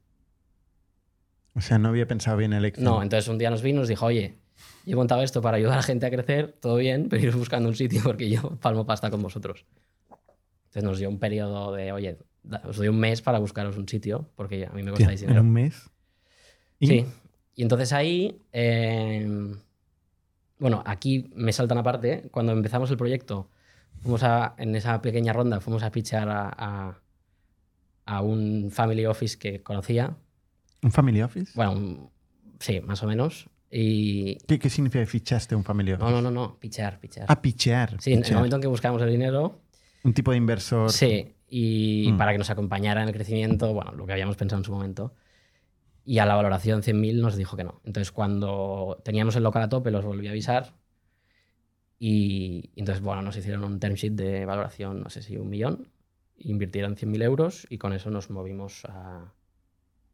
[1.55, 2.73] O sea, no había pensado bien el.
[2.79, 4.39] No, entonces un día nos vino y nos dijo, oye,
[4.85, 7.35] yo he montado esto para ayudar a la gente a crecer, todo bien, pero ir
[7.35, 9.65] buscando un sitio porque yo palmo pasta con vosotros.
[10.67, 12.19] Entonces nos dio un periodo de, oye,
[12.65, 15.43] os doy un mes para buscaros un sitio, porque a mí me costáis ¿En dinero.
[15.43, 15.91] un mes?
[16.79, 16.87] ¿Y?
[16.89, 17.07] Sí.
[17.55, 19.27] Y entonces ahí, eh,
[20.59, 22.29] bueno, aquí me saltan aparte.
[22.31, 23.49] Cuando empezamos el proyecto,
[24.03, 27.01] fuimos a, en esa pequeña ronda, fuimos a pitchar a, a-
[28.05, 30.17] a un family office que conocía.
[30.83, 31.53] ¿Un family office?
[31.57, 32.11] Bueno, un-
[32.61, 33.49] sí, más o menos.
[33.79, 34.37] Y.
[34.47, 36.05] ¿Qué, qué significa que fichaste un family office?
[36.05, 37.27] No, no, no, no, pitchar, pitchar.
[37.29, 38.01] Ah, pichear.
[38.01, 39.61] sí, en el momento en que buscamos el dinero,
[40.05, 40.91] Un tipo de inversor.
[40.91, 42.17] Sí, y Mm.
[42.17, 45.15] para que nos acompañara en el crecimiento, bueno, lo que habíamos pensado en su momento.
[46.05, 47.81] Y a la valoración 100.000 nos dijo que no.
[47.85, 50.73] Entonces, cuando teníamos el local a tope, los volví a avisar.
[51.99, 55.49] Y, y entonces, bueno, nos hicieron un term sheet de valoración, no sé si un
[55.49, 55.89] millón.
[56.39, 59.33] Invirtieron 100.000 euros y con eso nos movimos a-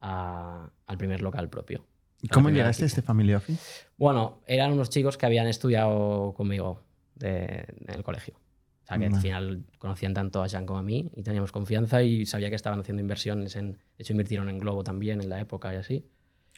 [0.00, 1.84] a- al primer local propio.
[2.22, 2.98] ¿Y la ¿Cómo llegaste a equipo.
[3.00, 3.60] este family office?
[3.98, 6.82] Bueno, eran unos chicos que habían estudiado conmigo
[7.16, 8.34] de- en el colegio.
[8.36, 9.16] O sea, que Vale.
[9.16, 12.56] al final conocían tanto a Jean como a mí y teníamos confianza y sabía que
[12.56, 13.72] estaban haciendo inversiones en...
[13.72, 16.06] De hecho, invirtieron en Globo también en la época y así.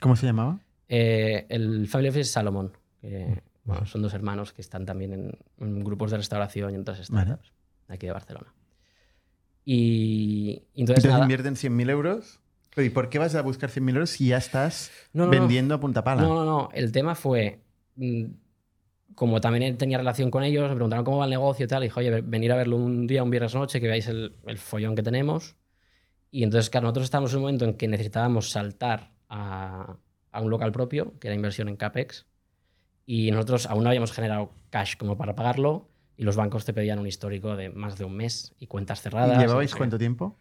[0.00, 0.61] ¿Cómo se llamaba?
[0.88, 3.38] Eh, el Family Office es Salomón, que Mm.
[3.68, 7.09] bueno, son dos hermanos que están también en, en grupos de restauración y en otras
[7.09, 7.24] Vale.
[7.27, 7.53] startups
[7.88, 8.53] de aquí de Barcelona.
[9.64, 12.40] Y, y entonces, Entonces nada, invierten 100.000 euros.
[12.76, 15.40] ¿Y por qué vas a buscar 100.000 euros si ya estás No, no, no.
[15.40, 16.22] vendiendo a punta pala?
[16.22, 16.68] No, no, no.
[16.72, 17.60] El tema fue.
[17.96, 18.24] mm,
[19.14, 21.84] Como también tenía relación con ellos, me preguntaron cómo va el negocio y tal.
[21.84, 24.34] Y dije, oye, ve- venir a verlo un día, un viernes noche, que veáis el,
[24.46, 25.54] el follón que tenemos.
[26.32, 29.96] Y entonces, claro, nosotros estábamos en un momento en que necesitábamos saltar a,
[30.32, 32.26] a un local propio, que era inversión en CAPEX.
[33.06, 35.88] Y nosotros aún no habíamos generado cash como para pagarlo.
[36.16, 39.37] Y los bancos te pedían un histórico de más de un mes y cuentas cerradas.
[39.37, 40.37] ¿Y llevabais cuánto tiempo?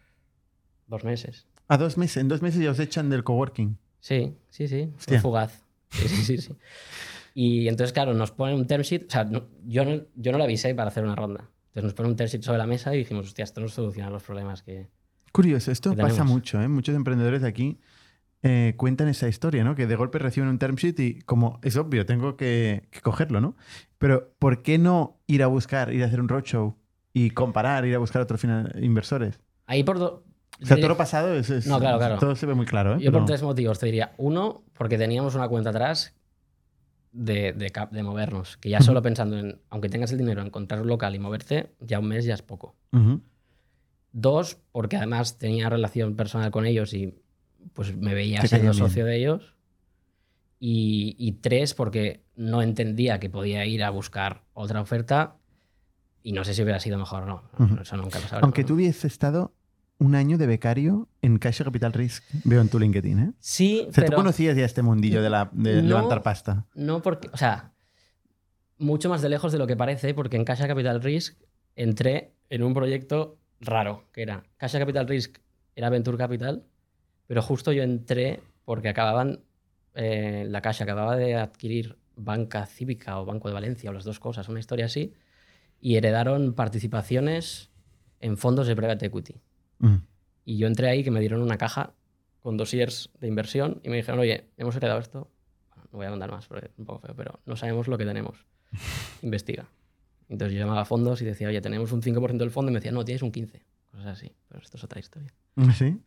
[0.88, 1.46] Dos meses.
[1.68, 2.18] A dos meses.
[2.18, 3.78] En dos meses ya os echan del coworking.
[4.00, 4.92] Sí, sí, sí.
[4.98, 5.64] Fue fugaz.
[5.90, 6.52] Sí, sí, sí, sí.
[7.34, 9.06] Y entonces, claro, nos ponen un term sheet.
[9.08, 11.50] O sea, no- yo, no, yo no le avisé para hacer una ronda.
[11.68, 14.10] Entonces nos ponen un term sheet sobre la mesa y dijimos, hostia, esto nos soluciona
[14.10, 14.88] los problemas que.
[15.32, 16.68] Curioso, esto que pasa mucho, ¿eh?
[16.68, 17.80] Muchos emprendedores de aquí
[18.42, 19.74] eh, cuentan esa historia, ¿no?
[19.74, 23.40] Que de golpe reciben un term sheet y como es obvio, tengo que, que cogerlo,
[23.40, 23.56] ¿no?
[23.98, 26.76] Pero ¿por qué no ir a buscar, ir a hacer un roadshow
[27.12, 28.44] y comparar, ir a buscar otros
[28.80, 29.40] inversores?
[29.66, 29.98] Ahí por.
[29.98, 30.24] do-
[30.62, 32.18] O sea, todo lo pasado es, es- No, claro, claro.
[32.18, 32.98] todo se ve muy claro, ¿eh?
[33.00, 34.12] Yo por Pero- tres motivos te diría.
[34.18, 36.14] Uno, porque teníamos una cuenta atrás
[37.12, 38.56] de, de, cap- de movernos.
[38.58, 41.98] Que ya solo pensando en, aunque tengas el dinero, encontrar un local y moverte, ya
[41.98, 42.76] un mes ya es poco.
[42.92, 43.20] Ujú.
[44.12, 47.18] Dos, porque además tenía relación personal con ellos y
[47.72, 48.88] pues me veía Te siendo caían bien.
[48.88, 49.54] socio de ellos.
[50.60, 55.36] Y, y tres, porque no entendía que podía ir a buscar otra oferta
[56.22, 57.42] y no sé si hubiera sido mejor o no.
[57.58, 57.82] Ujú.
[57.82, 58.68] Eso nunca lo sabremos, Aunque ¿no?
[58.68, 59.52] tú hubieses estado
[59.98, 63.32] un año de becario en Caixa Capital Risk, veo en tu LinkedIn, ¿eh?
[63.38, 65.88] Sí, O sea, pero tú conocías ya este mundillo de, la, de No.
[65.88, 66.66] levantar pasta.
[66.74, 67.72] no porque, o sea,
[68.78, 71.36] mucho más de lejos de lo que parece, porque en Caixa Capital Risk
[71.76, 75.38] entré en un proyecto raro, que era Caixa Capital Risk
[75.76, 76.64] era Venture Capital,
[77.26, 79.40] pero justo yo entré porque acababan,
[79.94, 84.20] eh, la Caixa acababa de adquirir Banca Cívica o Banco de Valencia, o las dos
[84.20, 85.14] cosas, una historia así,
[85.80, 87.70] y heredaron participaciones
[88.20, 89.40] en fondos de private equity.
[89.78, 89.96] Mm.
[90.44, 91.92] Y yo entré ahí que me dieron una caja
[92.40, 95.30] con dossiers de inversión y me dijeron, oye, hemos heredado esto.
[95.70, 97.96] Bueno, no voy a contar más porque es un poco feo, pero no sabemos lo
[97.98, 98.44] que tenemos.
[99.22, 99.66] Investiga.
[100.28, 102.78] Entonces yo llamaba a fondos y decía, oye, tenemos un 5% del fondo y me
[102.80, 103.60] decían, no, tienes un 15%.
[103.90, 104.32] Cosas así.
[104.48, 105.32] Pero esto es otra historia.
[105.76, 106.00] ¿Sí?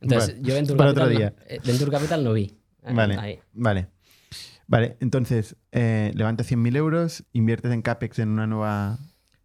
[0.00, 2.42] Entonces Bueno, yo Venture para Capital, otro no- eh, Venture Capital no vi.
[2.82, 3.16] Eh, Vale.
[3.18, 3.38] ahí.
[3.52, 3.88] Vale.
[4.66, 8.98] Vale, entonces, eh, levantas 100.000 euros, inviertes en CAPEX en una nueva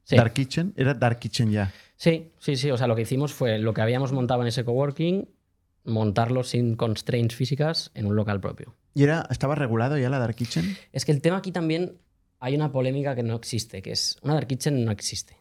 [0.03, 0.17] Sí.
[0.17, 0.73] Dark Kitchen.
[0.75, 1.71] Era Dark Kitchen ya.
[1.95, 2.71] Sí, sí, sí.
[2.71, 5.29] O sea, lo que hicimos fue lo que habíamos montado en ese coworking,
[5.85, 8.75] montarlo sin constraints físicas en un local propio.
[8.93, 10.77] ¿Y era, estaba regulado ya la Dark Kitchen?
[10.91, 11.97] Es que el tema aquí también
[12.39, 15.37] hay una polémica que no existe, que es una dark kitchen no existe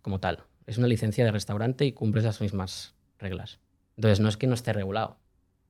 [0.00, 0.44] como tal.
[0.66, 3.60] Es una licencia de restaurante y cumples las mismas reglas.
[3.96, 5.18] Entonces no es que no esté regulado.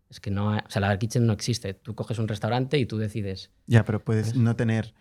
[0.09, 1.75] Es que no, o sea, la dark kitchen no existe.
[1.75, 3.51] Tú coges un restaurante y tú decides.
[3.66, 4.37] Ya, pero puedes ¿Ves?
[4.37, 4.94] no tener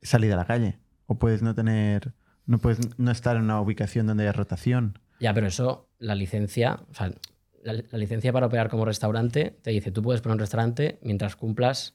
[0.00, 0.78] salida a la calle.
[1.06, 2.14] O puedes no tener.
[2.46, 4.98] No puedes no estar en una ubicación donde haya rotación.
[5.20, 6.80] Ya, pero eso, la licencia,
[7.62, 11.94] la licencia para operar como restaurante te dice, tú puedes poner un restaurante mientras cumplas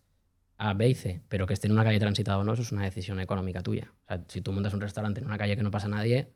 [0.58, 2.72] A, B y C, pero que esté en una calle transitada o no, eso es
[2.72, 3.92] una decisión económica tuya.
[4.06, 6.32] O sea, si tú montas un restaurante en una calle que no pasa nadie,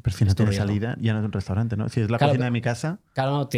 [0.00, 1.88] Pero si no tiene salida, ya no es un restaurante, ¿no?
[1.90, 3.48] Si es la Claro, cocina de mi casa, Claro, no,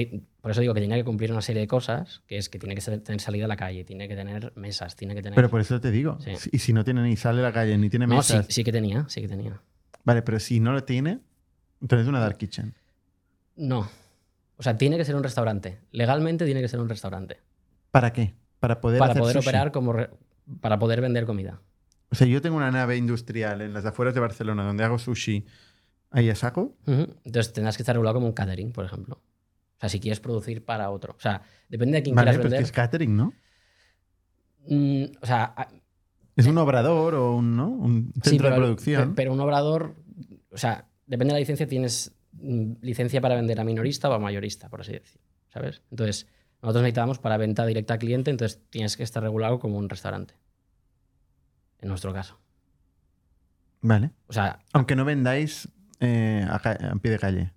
[0.41, 2.75] por eso digo que tenía que cumplir una serie de cosas, que es que tiene
[2.75, 5.37] que tener salida a la calle, tiene que tener mesas, tiene que tener...
[5.37, 6.19] pero por eso te digo.
[6.21, 6.33] Sí.
[6.37, 8.47] Si- Y si no tiene ni sale a la calle, ni tiene no, sí, mesas.
[8.53, 9.61] sí que tenía, sí que tenía.
[10.03, 11.21] Vale, pero si no lo tiene,
[11.81, 12.75] entonces es una dark kitchen.
[13.57, 13.89] No.
[14.57, 15.79] O sea, tiene que ser un restaurante.
[15.93, 17.39] Legalmente tiene que ser un restaurante.
[17.93, 18.35] ¿Para qué?
[18.59, 19.49] Para poder para hacer poder sushi.
[19.49, 19.93] operar como...
[19.93, 20.11] re-
[20.61, 21.61] para poder vender comida.
[22.11, 25.47] O sea, yo tengo una nave industrial en las afueras de Barcelona donde hago sushi
[26.15, 26.77] ahí a saco.
[26.87, 29.17] Entonces tendrás que estar regulado como un catering, por ejemplo.
[29.77, 31.15] O sea, si quieres producir para otro.
[31.17, 32.65] O sea, depende de quién Vale, quieras pero es que vender.
[32.65, 33.33] es catering, ¿no?
[34.67, 35.55] Mm, o sea,
[36.37, 37.69] Es un obrador o un, ¿no?
[37.69, 39.09] un centro sí, pero, de producción.
[39.11, 39.95] pe- pero un obrador,
[40.51, 44.19] o sea, depende de la licencia, tienes mm, licencia para vender a minorista o a
[44.19, 45.21] mayorista, por así decir.
[45.53, 45.83] ¿Sabes?
[45.91, 46.27] Entonces,
[46.63, 50.35] nosotros necesitábamos para venta directa al cliente, entonces tienes que estar regulado como un restaurante.
[51.81, 52.39] En nuestro caso.
[53.83, 54.13] Vale.
[54.29, 55.69] O sea, Aunque no vendáis
[56.01, 56.59] eh, a,
[57.01, 57.53] pie de calle.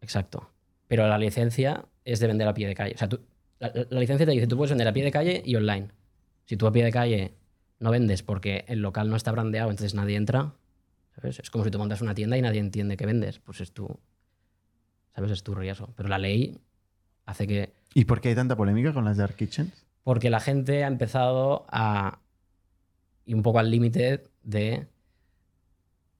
[0.00, 0.50] Exacto.
[0.88, 2.94] Pero la licencia es de vender a pie de calle.
[2.94, 3.20] O sea, tú-
[3.58, 5.88] la, la licencia te dice, tú puedes vender a pie de calle y online.
[6.46, 7.34] Si tú a pie de calle
[7.78, 10.54] no vendes porque el local no está brandeado, entonces nadie entra.
[11.14, 11.38] ¿sabes?
[11.40, 13.38] Es como si tú montas una tienda y nadie entiende que vendes.
[13.38, 13.98] Pues es tu,
[15.14, 15.30] ¿sabes?
[15.30, 15.88] Es tu riesgo.
[15.96, 16.58] Pero la ley
[17.26, 17.72] hace que...
[17.94, 19.86] ¿Y por qué hay tanta polémica con las dark kitchens?
[20.02, 22.20] Porque la gente ha empezado a...
[23.24, 24.86] Y un poco al límite de...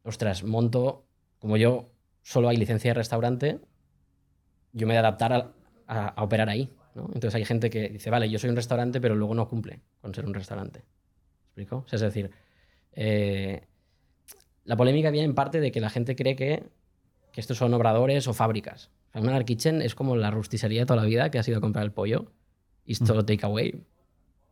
[0.03, 1.07] Ostras, monto...
[1.41, 1.91] Como yo
[2.23, 3.59] solo hay licencia de restaurante,
[4.73, 5.53] yo me he de adaptar a,
[5.89, 6.71] a- a operar ahí.
[6.95, 7.05] ¿no?
[7.15, 10.15] Entonces hay gente que dice, vale, yo soy un restaurante, pero luego no cumple con
[10.15, 10.81] ser un restaurante.
[10.81, 11.79] ¿Me explico?
[11.85, 12.31] O sea, es decir,
[12.93, 13.67] eh,
[14.65, 16.65] la polémica viene en parte de que la gente cree que,
[17.33, 18.91] que estos son obradores o fábricas.
[19.09, 21.49] O sea, una dark kitchen es como la rusticería de toda la vida que has
[21.49, 22.33] ido a comprar el pollo
[22.85, 23.85] y es todo takeaway.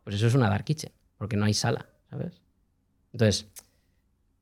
[0.03, 2.41] Pues eso es una dark kitchen, porque no hay sala, ¿sabes?
[3.13, 3.47] Entonces,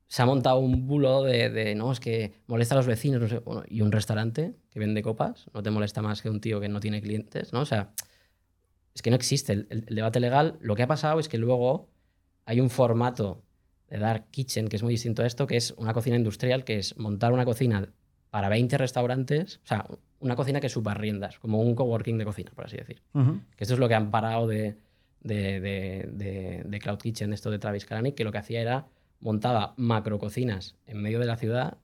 [0.08, 3.28] se ha montado un bulo de, de, no, es que molesta a los vecinos, no
[3.28, 3.38] sé.
[3.40, 6.68] Bueno, y un restaurante que vende copas no te molesta más que un tío que
[6.68, 7.60] no tiene clientes, ¿no?
[7.60, 7.90] O sea,
[8.94, 10.56] es que no existe el, debate legal.
[10.60, 11.88] Lo que ha pasado es que luego
[12.46, 13.44] hay un formato
[13.88, 16.78] de Dark Kitchen que es muy distinto a esto, que es una cocina industrial, que
[16.78, 17.92] es montar una cocina
[18.30, 19.86] para 20 restaurantes, o sea,
[20.20, 23.02] una cocina que subarriendas, como un coworking de cocina, por así decir.
[23.14, 23.40] Ujú.
[23.56, 24.76] Que esto es lo que han parado de-
[25.22, 28.86] de- de Cloud Kitchen, esto de Travis Kalanick, que lo que hacía era
[29.20, 31.78] montaba macro cocinas en medio de la ciudad,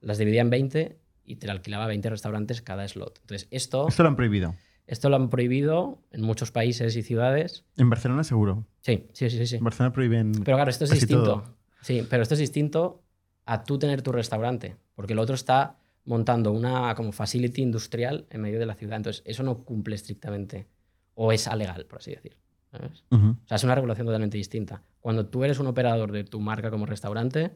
[0.00, 3.18] las dividía en 20 y te la alquilaba a 20 restaurantes cada slot.
[3.20, 4.54] Entonces, esto, Esto lo han prohibido.
[4.86, 7.64] esto lo han prohibido en muchos países y ciudades.
[7.76, 8.66] En Barcelona seguro.
[8.80, 9.56] Sí, sí, sí, sí.
[9.56, 10.32] En Barcelona prohíben...
[10.44, 11.24] Pero claro, esto es distinto.
[11.24, 11.56] todo.
[11.82, 13.02] Sí, pero esto es distinto
[13.44, 18.40] a tú tener tu restaurante, porque el otro está montando una como facility industrial en
[18.40, 18.96] medio de la ciudad.
[18.96, 20.66] Entonces, eso no cumple estrictamente
[21.14, 22.36] o es alegal, por así decir.
[22.72, 24.82] O sea, es una regulación totalmente distinta.
[25.00, 27.50] Cuando tú eres un operador de tu marca como restaurante,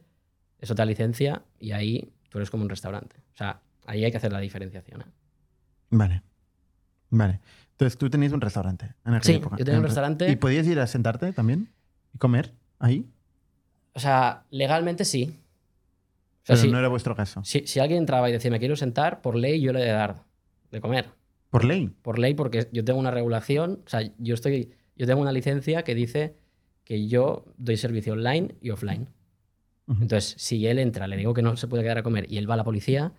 [0.59, 3.16] eso te da licencia y ahí tú eres como un restaurante.
[3.33, 5.00] O sea, ahí hay que hacer la diferenciación.
[5.02, 5.05] ¿eh?
[5.90, 6.22] Vale.
[7.11, 7.40] Vale.
[7.72, 9.57] Entonces tú tenías un restaurante en aquella Sí, época.
[9.59, 10.31] yo tenía un restaurante.
[10.31, 11.72] ¿Y podías ir a sentarte también?
[12.14, 13.07] ¿Y comer ahí?
[13.94, 15.24] O sea, legalmente sí.
[16.42, 17.42] O sea, Pero si, no era vuestro caso.
[17.44, 19.92] si- si alguien entraba y decía, me quiero sentar, por ley yo le he de
[19.92, 20.24] dar
[20.70, 21.09] de comer.
[21.50, 21.88] Por ley.
[22.02, 25.83] Por ley, porque yo tengo una regulación, o sea, yo, estoy, yo tengo una licencia
[25.83, 26.37] que dice
[26.85, 29.09] que yo doy servicio online y offline.
[29.89, 32.51] Entonces, si él entra, le digo que no se puede quedar a comer y él
[32.51, 33.13] va a la policía,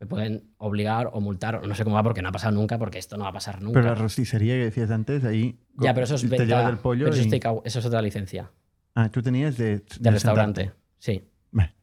[0.00, 2.78] me pueden obligar o multar, o no sé cómo va, porque no ha pasado nunca,
[2.78, 3.80] porque esto no va a pasar nunca.
[3.80, 5.58] Pero la rosticería que decías antes, ahí...
[5.76, 8.02] ya, pero eso es te venta, llevas el pollo pero eso, es eso es otra
[8.02, 8.50] licencia
[8.94, 9.78] Ah, tú tenías de...
[9.78, 10.60] de de restaurante.
[10.62, 10.82] sentarte.
[10.98, 11.22] Sí.
[11.52, 11.74] Vale.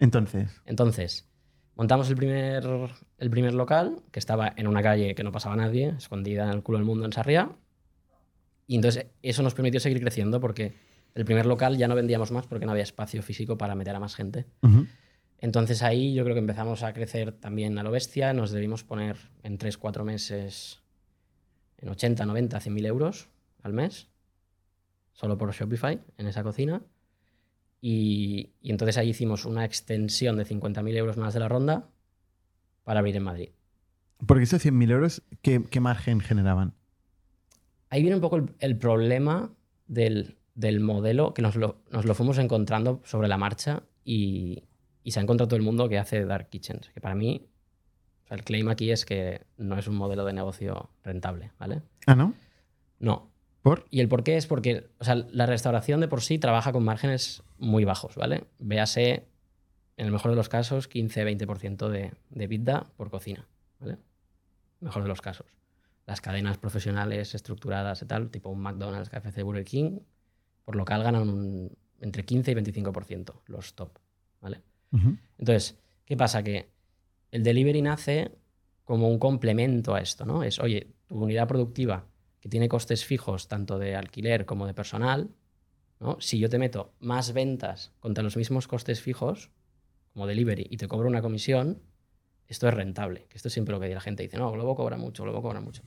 [0.00, 1.28] Entonces, Entonces,
[1.76, 2.64] montamos el primer,
[3.18, 6.62] el primer local, que estaba en una calle que no pasaba nadie, escondida en el
[6.62, 7.50] culo del mundo en Sarriá.
[8.66, 10.74] Y entonces eso nos permitió seguir creciendo porque
[11.14, 14.00] el primer local ya no vendíamos más porque no había espacio físico para meter a
[14.00, 14.46] más gente.
[15.38, 18.32] Entonces ahí yo creo que empezamos a crecer también a lo bestia.
[18.32, 20.82] Nos debimos poner en 3-4 meses
[21.78, 23.28] en 80, 90, 100 mil euros
[23.62, 24.08] al mes,
[25.12, 26.82] solo por Shopify, en esa cocina.
[27.80, 31.90] Y, y entonces ahí hicimos una extensión de 50.000 euros más de la ronda
[32.82, 33.50] para abrir en Madrid.
[34.26, 36.74] porque esos 100.000 euros, ¿qué, qué margen generaban?
[37.94, 39.52] Ahí viene un poco el, el problema
[39.86, 44.64] del, del modelo que nos lo, nos lo fuimos encontrando sobre la marcha y,
[45.04, 46.90] y se ha encontrado todo el mundo que hace Dark Kitchens.
[46.92, 47.46] Que para mí,
[48.24, 51.82] o sea, el claim aquí es que no es un modelo de negocio rentable, ¿vale?
[52.04, 52.34] Ah, ¿no?
[52.98, 53.30] No.
[53.62, 53.86] ¿Por?
[53.90, 56.84] Y el por qué es porque o sea, la restauración de por sí trabaja con
[56.84, 58.42] márgenes muy bajos, ¿vale?
[58.58, 59.28] Véase,
[59.96, 63.46] en el mejor de los casos, 15-20% de, de EBITDA por cocina,
[63.78, 63.98] ¿vale?
[64.80, 65.46] Mejor de los casos.
[66.06, 70.00] Las cadenas profesionales estructuradas y tal, tipo un McDonald's, KFC, Burger King,
[70.64, 73.98] por local ganan un- entre 15 y 25% los top,
[74.40, 74.62] ¿vale?
[75.38, 76.42] Entonces, ¿Qué pasa?
[76.42, 76.68] Que
[77.30, 78.30] el delivery nace
[78.84, 80.42] como un complemento a esto, ¿no?
[80.42, 82.06] Es, oye, tu unidad productiva
[82.40, 85.30] que tiene costes fijos tanto de alquiler como de personal,
[86.00, 86.18] ¿no?
[86.20, 89.50] Si yo te meto más ventas contra los mismos costes fijos,
[90.12, 91.80] como delivery, y te cobro una comisión,
[92.48, 93.26] esto es rentable.
[93.28, 95.60] Que esto es siempre lo que la gente dice, no, Globo cobra mucho, Globo cobra
[95.60, 95.82] mucho.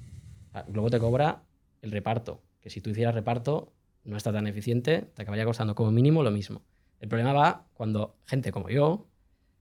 [0.68, 1.44] Globo te cobra
[1.82, 5.92] el reparto, que si tú hicieras reparto no está tan eficiente, te acabaría costando como
[5.92, 6.64] mínimo lo mismo.
[7.00, 9.08] El problema va cuando gente como yo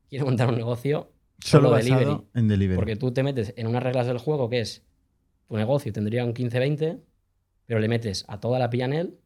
[0.09, 2.77] quiere montar un negocio solo, delivery, en delivery.
[2.77, 4.87] Porque tú te metes en unas reglas del juego que es
[5.49, 7.01] tu negocio tendría un 15-20,
[7.67, 9.19] pero le metes a toda la Pillanel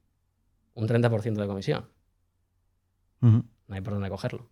[0.74, 1.88] un 30% de comisión.
[3.20, 4.48] No hay por dónde cogerlo.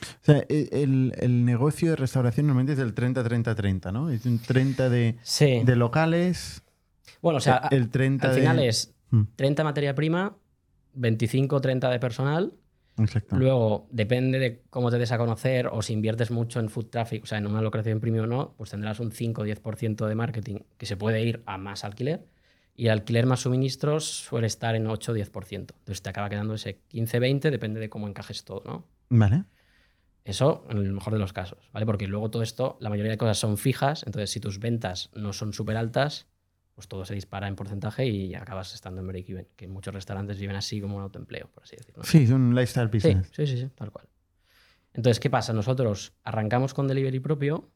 [0.00, 4.10] O sea, e, el, negocio de restauración normalmente es del 30-30-30, ¿no?
[4.10, 5.16] Es un 30 de,
[5.64, 6.62] de locales.
[7.22, 8.94] Bueno, o sea, el 30 al final es
[9.36, 9.64] 30 mm.
[9.64, 10.36] materia prima,
[10.96, 12.52] 25-30 de personal.
[12.96, 13.36] Exacto.
[13.36, 17.24] Luego, depende de cómo te des a conocer o si inviertes mucho en food traffic,
[17.24, 20.86] o sea, en una locación premium o no, pues tendrás un 5-10% de marketing que
[20.86, 22.26] se puede ir a más alquiler.
[22.76, 25.52] Y el alquiler más suministros suele estar en 8-10%.
[25.52, 28.84] Entonces te acaba quedando ese 15-20, depende de cómo encajes todo, ¿no?
[29.10, 29.44] Vale.
[30.24, 31.84] Eso en el mejor de los casos, ¿vale?
[31.84, 35.32] Porque luego todo esto, la mayoría de cosas son fijas, entonces si tus ventas no
[35.32, 36.26] son súper altas,
[36.74, 39.48] pues todo se dispara en porcentaje y acabas estando en break-even.
[39.54, 42.02] Que muchos restaurantes viven así como un autoempleo, por así decirlo.
[42.04, 43.30] Sí, es un lifestyle business.
[43.32, 44.08] Sí, sí, sí, tal cual.
[44.94, 45.52] Entonces, ¿qué pasa?
[45.52, 47.70] Nosotros arrancamos con delivery propio,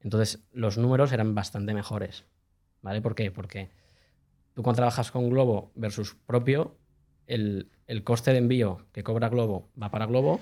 [0.00, 2.26] entonces los números eran bastante mejores,
[2.82, 3.00] ¿vale?
[3.00, 3.30] ¿Por qué?
[3.30, 3.70] Porque
[4.56, 6.78] Tú cuando trabajas con Globo versus propio,
[7.26, 7.68] el,
[8.04, 10.40] coste de envío que cobra Globo va para Globo,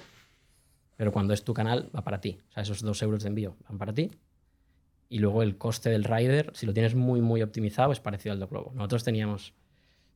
[0.97, 2.39] pero cuando es tu canal va para ti.
[2.51, 4.11] O sea, esos dos euros de envío van para ti.
[5.09, 8.41] Y luego el coste del rider, si lo tienes muy, muy optimizado, es parecido al
[8.41, 8.73] de Globo.
[8.75, 9.55] Nosotros teníamos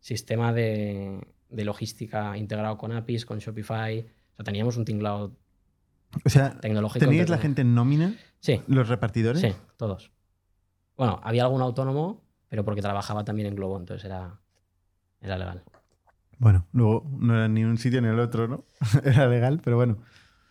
[0.00, 4.00] sistema de, logística integrado con APIs, con Shopify.
[4.00, 5.36] O sea, teníamos un tinglado
[6.24, 7.04] o sea, tecnológico.
[7.04, 8.16] ¿Teníais la gente en nómina?
[8.40, 8.62] Sí.
[8.66, 9.42] ¿Los repartidores?
[9.42, 10.10] Sí, todos.
[10.96, 14.40] Bueno, había algún autónomo pero porque trabajaba también en Globo, entonces era,
[15.20, 15.62] era legal.
[16.38, 18.64] Bueno, luego no era ni un sitio ni el otro, ¿no?
[19.04, 19.98] era legal, pero bueno.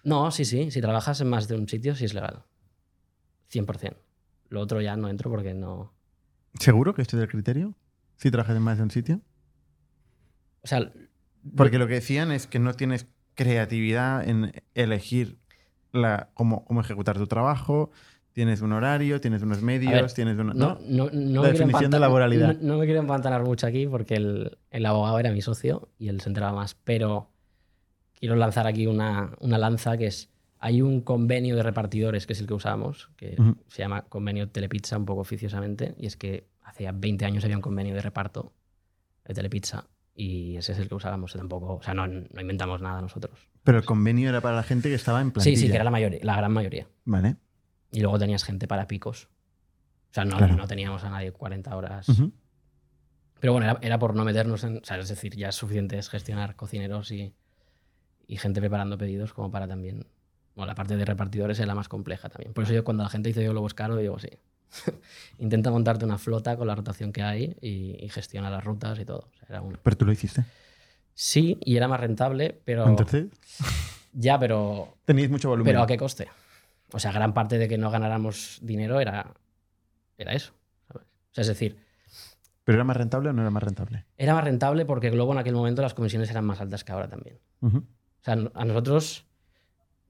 [0.08, 0.72] No, sí, sí.
[0.72, 2.46] Si trabajas en más de un sitio, sí es legal.
[3.52, 3.98] 100%.
[4.48, 5.93] Lo otro ya no entro porque no.
[6.58, 7.76] ¿Seguro que este es el criterio?
[8.15, 9.22] Si trabajas en más de un sitio.
[10.62, 10.93] O sea.
[11.58, 15.39] Porque lo que decían es que no tienes creatividad en elegir
[15.91, 17.91] la, cómo, cómo ejecutar tu trabajo,
[18.38, 20.54] Tienes un horario, tienes unos medios, tienes una.
[20.54, 22.56] No, no, no la definición de laboralidad.
[22.60, 26.22] No, me quiero empantanar mucho aquí porque el, el, abogado era mi socio y él
[26.22, 26.76] se enteraba más.
[26.76, 27.32] Pero
[28.20, 30.30] quiero lanzar aquí una, una, lanza que es.
[30.60, 34.98] Hay un convenio de repartidores, que es el que usamos, que se llama convenio Telepizza,
[34.98, 38.54] un poco oficiosamente, y es que hace 20 años había un convenio de reparto
[39.24, 43.00] de Telepizza y ese es el que usábamos tampoco, o sea, no, no, inventamos nada
[43.02, 43.48] nosotros.
[43.64, 45.56] Pero el convenio era para la gente que estaba en plantilla.
[45.56, 46.88] Sí, sí, que era la mayoría, la gran mayoría.
[47.06, 47.36] Vale.
[47.92, 49.30] Y luego tenías gente para picos.
[50.10, 52.08] O sea, no, no teníamos a nadie 40 horas.
[53.40, 54.78] Pero bueno, era, por no meternos en.
[54.78, 57.36] O sea, es decir, ya es suficiente gestionar cocineros y,
[58.28, 60.06] y, gente preparando pedidos como para también.
[60.56, 62.54] Bueno, la parte de repartidores es la más compleja también.
[62.54, 64.30] Por eso yo cuando la gente dice yo lo caro, digo sí.
[65.38, 69.06] Intenta montarte una flota con la rotación que hay y, y gestiona las rutas y
[69.06, 69.30] todo.
[69.84, 70.44] ¿Pero tú lo hiciste?
[71.13, 72.88] Sí, y era más rentable, pero.
[72.88, 73.28] ¿Entonces?
[74.13, 74.98] Ya, pero.
[75.06, 75.72] Tenéis mucho volumen.
[75.72, 76.28] ¿Pero a qué coste?
[76.92, 79.28] O sea, gran parte de que no ganáramos dinero era,
[80.18, 80.54] era eso.
[80.90, 81.00] O
[81.32, 81.78] sea, es decir.
[82.63, 84.06] ¿Pero era más rentable o no era más rentable?
[84.18, 87.08] Era más rentable porque Globo en aquel momento las comisiones eran más altas que ahora
[87.08, 87.38] también.
[87.62, 87.70] O
[88.32, 89.26] sea, a nosotros.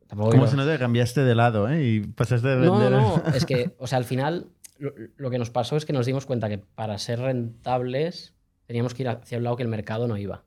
[0.09, 1.83] ¿Cómo se nota que cambiaste de lado eh?
[1.83, 2.91] y pasaste de vender?
[2.91, 4.47] No, no, es que, o sea, al final
[4.79, 8.33] lo, que nos pasó es que nos dimos cuenta que para ser rentables
[8.65, 10.43] teníamos que ir hacia un lado que el mercado no iba.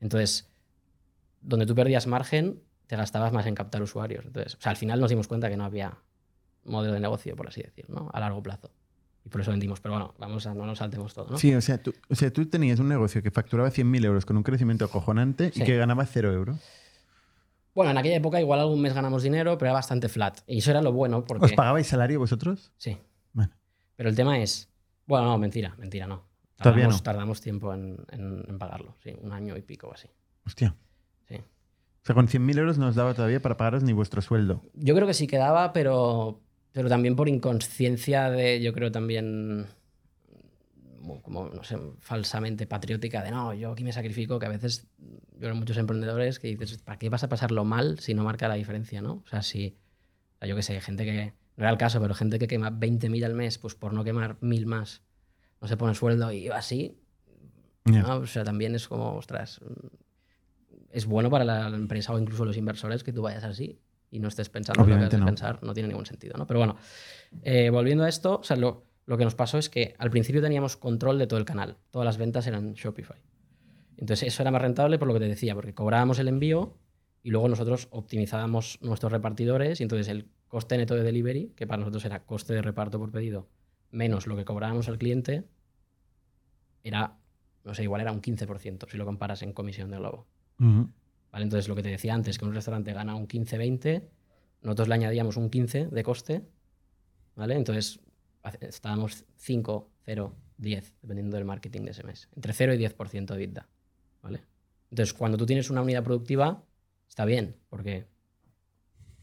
[0.00, 0.50] Entonces,
[1.40, 4.24] donde tú perdías margen, te gastabas más en captar usuarios.
[4.26, 5.98] Entonces, o sea, al final nos dimos cuenta que no había
[6.64, 8.10] modelo de negocio, por así decirlo, ¿no?
[8.12, 8.70] a largo plazo.
[9.24, 9.80] Y por eso vendimos.
[9.80, 11.28] Pero bueno, vamos a, no nos saltemos todo.
[11.30, 11.38] ¿no?
[11.38, 14.36] Sí, o sea, tú, o sea, tú tenías un negocio que facturaba 100.000 euros con
[14.36, 16.58] un crecimiento acojonante y que ganaba 0 euros.
[17.74, 20.40] Bueno, en aquella época igual algún mes ganamos dinero, pero era bastante flat.
[20.46, 21.46] Y eso era lo bueno porque...
[21.46, 22.72] ¿Os pagabais salario vosotros?
[22.76, 22.98] Sí.
[23.32, 23.52] Bueno.
[23.96, 24.68] Pero el tema es...
[25.06, 26.24] Bueno, no, mentira, mentira, no.
[26.56, 26.98] Tardamos, Todavía no.
[26.98, 29.14] Tardamos tiempo en, en, pagarlo, sí.
[29.20, 30.08] Un año y pico o así.
[30.44, 30.74] Hostia.
[31.28, 31.36] Sí
[32.08, 34.62] sea, con 100.000 euros no os daba todavía para pagaros ni vuestro sueldo.
[34.74, 36.40] Yo creo que sí quedaba, pero,
[36.72, 39.66] pero también por inconsciencia de, yo creo también,
[41.22, 45.48] como, no sé, falsamente patriótica, de no, yo aquí me sacrifico, que a veces, yo
[45.48, 48.54] veo muchos emprendedores que dices, ¿para qué vas a pasarlo mal si no marca la
[48.54, 49.22] diferencia, no?
[49.24, 49.76] O sea, si,
[50.40, 53.34] yo qué sé, gente que, no era el caso, pero gente que quema 20.000 al
[53.34, 55.02] mes, pues por no quemar 1.000 más,
[55.60, 56.96] no se pone sueldo y va así.
[58.06, 59.60] O sea, también es como, ostras,
[60.90, 63.80] es bueno para la empresa o incluso los inversores que tú vayas así.
[64.10, 65.26] y no estés pensando en lo que Obviamente has de no.
[65.26, 66.36] pensar, no tiene ningún sentido.
[66.38, 66.46] ¿no?
[66.46, 66.76] Pero bueno,
[67.42, 70.42] eh, volviendo a esto, o sea, lo, lo que nos pasó es que al principio
[70.42, 71.78] teníamos control de todo el canal.
[71.90, 73.16] Todas las ventas eran Shopify.
[73.96, 76.76] Entonces eso era más rentable por lo que te decía, porque cobrábamos el envío
[77.22, 81.78] y luego nosotros optimizábamos nuestros repartidores y entonces el coste neto de delivery, que para
[81.78, 83.48] nosotros era coste de reparto por pedido,
[83.90, 85.44] menos lo que cobrábamos al cliente,
[86.84, 87.16] era,
[87.64, 90.26] no sé, igual era un 15% si lo comparas en comisión de Globo.
[90.58, 91.44] ¿Vale?
[91.44, 94.02] Entonces lo que te decía antes, que un restaurante gana un 15-20,
[94.60, 96.42] nosotros le añadíamos un 15 de coste,
[97.36, 97.54] ¿vale?
[97.54, 98.00] Entonces
[98.60, 102.28] estábamos 5, 0, 10, dependiendo del marketing de ese mes.
[102.34, 103.68] Entre 0 y 10% de EBITDA,
[104.22, 104.42] ¿vale?
[104.90, 106.64] Entonces cuando tú tienes una unidad productiva,
[107.08, 108.06] está bien, porque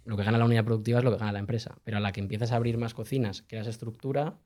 [0.06, 1.78] lo que gana la unidad productiva es lo que gana la empresa.
[1.84, 4.40] Pero a la que empiezas a abrir más cocinas, creas estructura,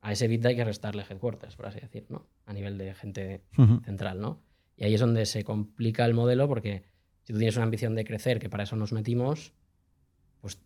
[0.00, 2.26] a ese EBITDA hay que restarle headquarters, por así decir, ¿no?
[2.46, 3.44] A nivel de gente
[3.84, 4.42] central, ¿no?
[4.76, 6.82] Y ahí es donde se complica el modelo porque
[7.22, 9.52] si tú tienes una ambición de crecer, que para eso nos metimos,
[10.40, 10.60] pues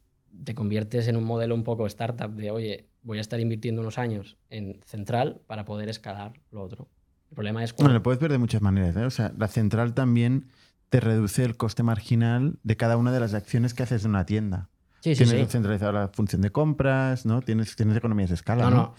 [0.44, 3.98] te conviertes en un modelo un poco startup de, oye, voy a estar invirtiendo unos
[3.98, 6.88] años en central para poder escalar lo otro.
[7.30, 7.94] El problema es Bueno, cuando...
[7.94, 8.96] lo puedes ver de muchas maneras.
[8.96, 9.04] ¿eh?
[9.04, 10.48] O sea, la central también
[10.90, 14.26] te reduce el coste marginal de cada una de las acciones que haces en una
[14.26, 14.68] tienda.
[15.00, 15.52] sí, sí, tienes sí.
[15.52, 17.42] centralizada la función de compras, ¿no?
[17.42, 18.76] Tienes, tienes economías de escala, No, ¿no?
[18.76, 18.94] no.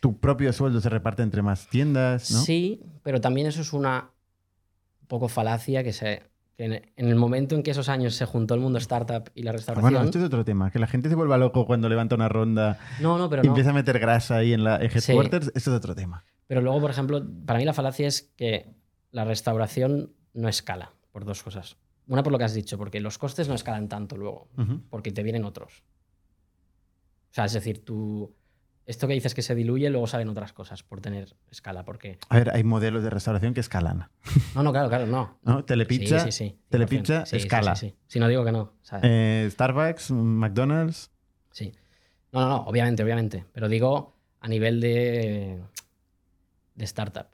[0.00, 2.40] Tu propio sueldo se reparte entre más tiendas, ¿no?
[2.42, 4.10] Sí, pero también eso es una
[5.06, 6.22] poco falacia que se...
[6.56, 6.64] que
[6.96, 9.54] en, el momento en que esos años se juntó el mundo startup y la Ah,
[9.54, 9.92] restauración...
[9.92, 10.70] Bueno, esto es otro tema.
[10.70, 13.52] Que la gente se vuelva loco cuando levanta una ronda no, no, pero y no.
[13.52, 15.12] empieza a meter grasa ahí en la en Sí.
[15.12, 16.24] headquarters, esto es otro tema.
[16.46, 18.74] Pero luego, por ejemplo, para mí la falacia es que
[19.10, 21.76] la restauración no escala por dos cosas.
[22.06, 24.48] Una por lo que has dicho, porque los costes no escalan tanto luego,
[24.90, 25.82] porque te vienen otros.
[27.30, 28.34] O sea, es decir, tú,
[28.86, 32.18] esto que dices que se diluye, luego salen otras cosas por tener escala, porque...
[32.28, 34.08] A ver, hay modelos de restauración que escalan.
[34.54, 35.38] No, no, claro, claro, no.
[35.44, 35.64] ¿no?
[35.64, 36.68] Telepizza, sí, sí, sí, 100%.
[36.70, 37.76] Telepizza, escala.
[37.76, 38.74] Sí, Si no digo que no.
[39.02, 41.10] eh, Starbucks, McDonald's.
[41.50, 41.72] Sí.
[42.32, 43.44] No, no, no, obviamente, obviamente.
[43.52, 45.60] Pero digo a nivel de,
[46.74, 47.26] de startup.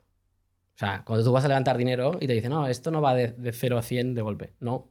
[0.73, 3.13] O sea, cuando tú vas a levantar dinero y te dicen, no, esto no va
[3.13, 4.53] de, de 0 a 100 de golpe.
[4.59, 4.87] No.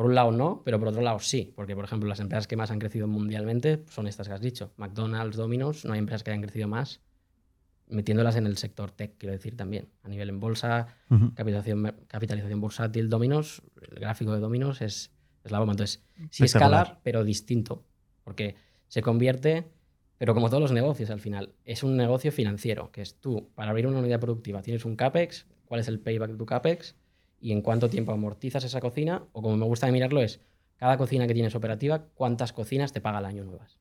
[0.00, 1.52] Por un lado no, pero por otro lado sí.
[1.54, 4.72] Porque, por ejemplo, las empresas que más han crecido mundialmente son estas que has dicho.
[4.78, 7.02] McDonald's, Domino's, no hay empresas que hayan crecido más
[7.86, 9.90] metiéndolas en el sector tech, quiero decir también.
[10.02, 10.86] A nivel en bolsa,
[11.34, 15.10] capitalización, capitalización bursátil Dominos, el gráfico de Dominos es,
[15.44, 15.74] es la bomba.
[15.74, 17.84] Entonces, sí escalar, pero distinto,
[18.24, 18.56] porque
[18.88, 19.70] se convierte,
[20.16, 23.68] pero como todos los negocios al final, es un negocio financiero, que es tú, para
[23.68, 26.96] abrir una unidad productiva, tienes un CAPEX, cuál es el payback de tu CAPEX
[27.40, 30.40] y en cuánto tiempo amortizas esa cocina, o como me gusta de mirarlo es,
[30.76, 33.78] cada cocina que tienes operativa, cuántas cocinas te paga al año nuevas.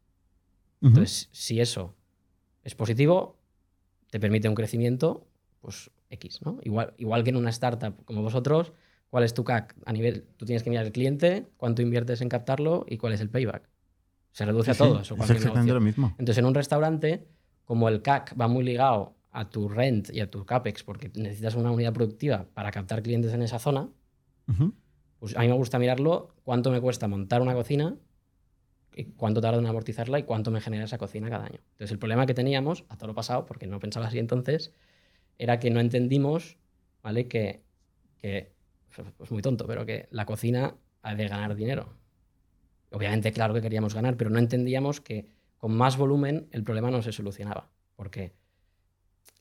[0.81, 1.95] Entonces, si eso
[2.63, 3.37] es positivo,
[4.09, 5.27] te permite un crecimiento,
[5.61, 6.59] pues X, ¿no?
[6.63, 8.71] Igual, igual que en una startup como vosotros,
[9.09, 9.75] ¿cuál es tu CAC?
[9.85, 13.21] A nivel, tú tienes que mirar el cliente, cuánto inviertes en captarlo y cuál es
[13.21, 13.69] el payback.
[14.31, 15.13] Se reduce Sí, a sí, todo eso.
[15.15, 15.73] es cualquier exactamente negocio.
[15.73, 16.07] lo mismo.
[16.17, 17.27] Entonces, en un restaurante,
[17.65, 21.55] como el CAC va muy ligado a tu rent y a tu CAPEX, porque necesitas
[21.55, 23.89] una unidad productiva para captar clientes en esa zona,
[25.19, 27.95] pues a mí me gusta mirarlo cuánto me cuesta montar una cocina,
[28.93, 31.59] y cuánto tarda en amortizarla y cuánto me genera esa cocina cada año.
[31.71, 34.73] Entonces, el problema que teníamos, a todo lo pasado, porque no pensaba así entonces,
[35.37, 36.57] era que no entendimos,
[37.01, 37.29] ¿vale?
[37.29, 37.63] Que,
[38.17, 38.51] que
[39.15, 41.93] pues muy tonto, pero que la cocina ha de ganar dinero.
[42.91, 47.01] Obviamente, claro que queríamos ganar, pero no entendíamos que con más volumen el problema no
[47.01, 47.69] se solucionaba.
[47.95, 48.33] Porque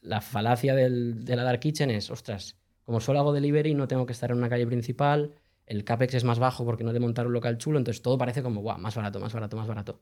[0.00, 4.06] la falacia del, de la Dark Kitchen es, ostras, como solo hago delivery, no tengo
[4.06, 5.34] que estar en una calle principal,
[5.66, 8.16] el CAPEX es más bajo porque no he de montar un local chulo, entonces todo
[8.16, 10.00] parece como, guau, más barato, más barato, más barato.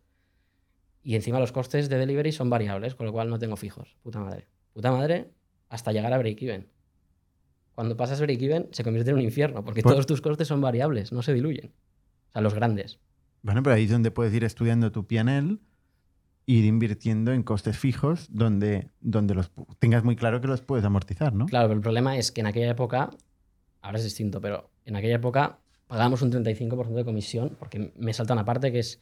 [1.02, 3.96] Y encima los costes de delivery son variables, con lo cual no tengo fijos.
[4.02, 4.46] Puta madre.
[4.72, 5.30] Puta madre
[5.68, 6.68] hasta llegar a break-even.
[7.74, 11.12] Cuando pasas break-even se convierte en un infierno, porque Pues- todos tus costes son variables,
[11.12, 11.72] no se diluyen.
[12.28, 12.98] O sea, los grandes.
[13.42, 15.58] Bueno, pero ahí es donde puedes ir estudiando tu PNL,
[16.46, 21.32] ir invirtiendo en costes fijos donde, donde los tengas muy claro que los puedes amortizar,
[21.34, 21.46] ¿no?
[21.46, 23.10] Claro, pero el problema es que en aquella época,
[23.82, 28.32] ahora es distinto, pero en aquella época pagábamos un 35% de comisión, porque me salta
[28.34, 29.00] una parte que es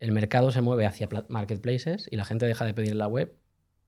[0.00, 3.06] el mercado se mueve hacia pla- marketplaces y la gente deja de pedir en la
[3.08, 3.34] web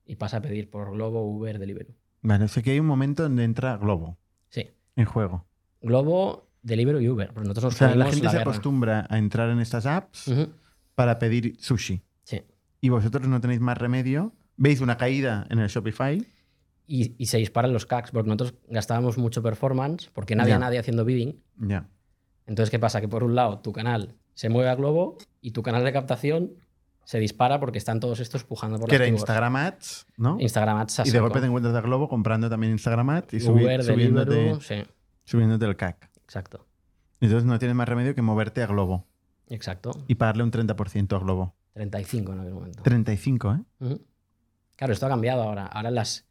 [0.04, 1.94] y pasa a pedir por Globo, Uber, Deliveroo.
[2.22, 4.18] Vale, sé que hay un momento donde entra Globo
[4.48, 5.46] Sí, en juego.
[5.80, 7.28] Globo, Deliveroo y Uber.
[7.34, 8.42] Pero nosotros O sea, la gente se guerra.
[8.42, 10.30] acostumbra a entrar en estas apps
[10.94, 12.02] para pedir sushi.
[12.82, 14.34] Y vosotros no tenéis más remedio.
[14.58, 16.26] Veis una caída en el Shopify.
[16.86, 20.78] Y, y se disparan los CACs, porque nosotros gastábamos mucho performance, porque no había nadie
[20.80, 21.40] haciendo bidding.
[21.58, 21.88] Ya.
[22.46, 23.00] Entonces, ¿qué pasa?
[23.00, 26.54] Que por un lado tu canal se mueve a Globo y tu canal de captación
[27.04, 29.22] se dispara porque están todos estos pujando por Que era keywords.
[29.22, 30.36] Instagram Ads, ¿no?
[30.40, 33.36] Instagram Ads a y de golpe te encuentras a Globo comprando también Instagram Ads y
[33.38, 34.82] subi- Uber, subiéndote, Deliveroo, sí,
[35.24, 36.10] subiéndote el CAC.
[36.24, 36.66] exacto.
[37.20, 39.06] Entonces no tienes más remedio que moverte a Globo
[39.48, 39.92] Exacto.
[40.08, 41.54] y pagarle un 30% a Globo.
[41.72, 42.82] 35 en aquel momento.
[42.82, 43.84] 35, ¿eh?
[43.84, 44.06] Ujú.
[44.76, 45.66] Claro, esto ha cambiado ahora.
[45.66, 46.26] Ahora las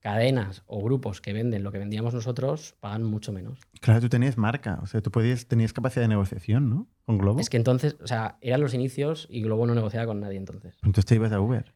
[0.00, 3.58] cadenas o grupos que venden lo que vendíamos nosotros pagan mucho menos.
[3.80, 6.86] Claro, tú tenías marca, o sea, tú podías, tenías capacidad de negociación, ¿no?
[7.06, 7.40] Con Globo.
[7.40, 10.74] Es que entonces, o sea, eran los inicios y Globo no negociaba con nadie entonces.
[10.82, 11.74] Entonces te ibas a Uber.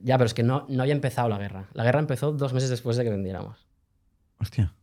[0.00, 1.68] Ya, pero es que no, no había empezado la guerra.
[1.74, 3.68] La guerra empezó dos meses después de que vendiéramos.
[4.40, 4.74] Hostia.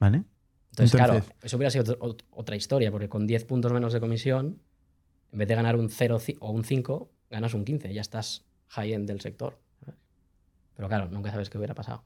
[0.00, 0.24] ¿Vale?
[0.70, 4.60] Entonces, claro, eso hubiera sido ot- otra historia, porque con 10 puntos menos de comisión,
[5.32, 7.92] en vez de ganar un 0 ci- o un 5, ganas un 15.
[7.92, 9.58] Ya estás high-end del sector.
[10.76, 12.04] Pero claro, nunca sabes qué hubiera pasado.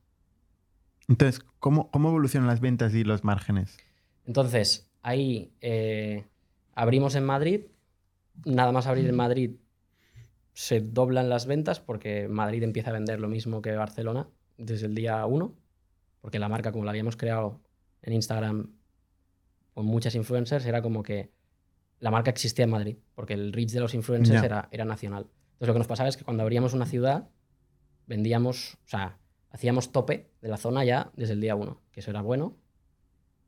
[1.09, 3.79] Entonces, ¿cómo, ¿cómo evolucionan las ventas y los márgenes?
[4.27, 6.27] Entonces, ahí eh,
[6.75, 7.63] abrimos en Madrid.
[8.45, 9.51] Nada más abrir en Madrid
[10.53, 14.95] se doblan las ventas porque Madrid empieza a vender lo mismo que Barcelona desde el
[14.95, 15.55] día 1.
[16.21, 17.61] Porque la marca, como la habíamos creado
[18.03, 18.71] en Instagram
[19.73, 21.31] con muchas influencers, era como que
[22.01, 22.97] la marca existía en Madrid.
[23.15, 25.25] Porque el reach de los influencers era, era nacional.
[25.25, 27.29] Entonces, lo que nos pasaba es que cuando abríamos una ciudad,
[28.07, 29.19] vendíamos, o sea,
[29.51, 31.81] hacíamos tope de la zona ya desde el día 1.
[31.91, 32.57] Que eso era bueno,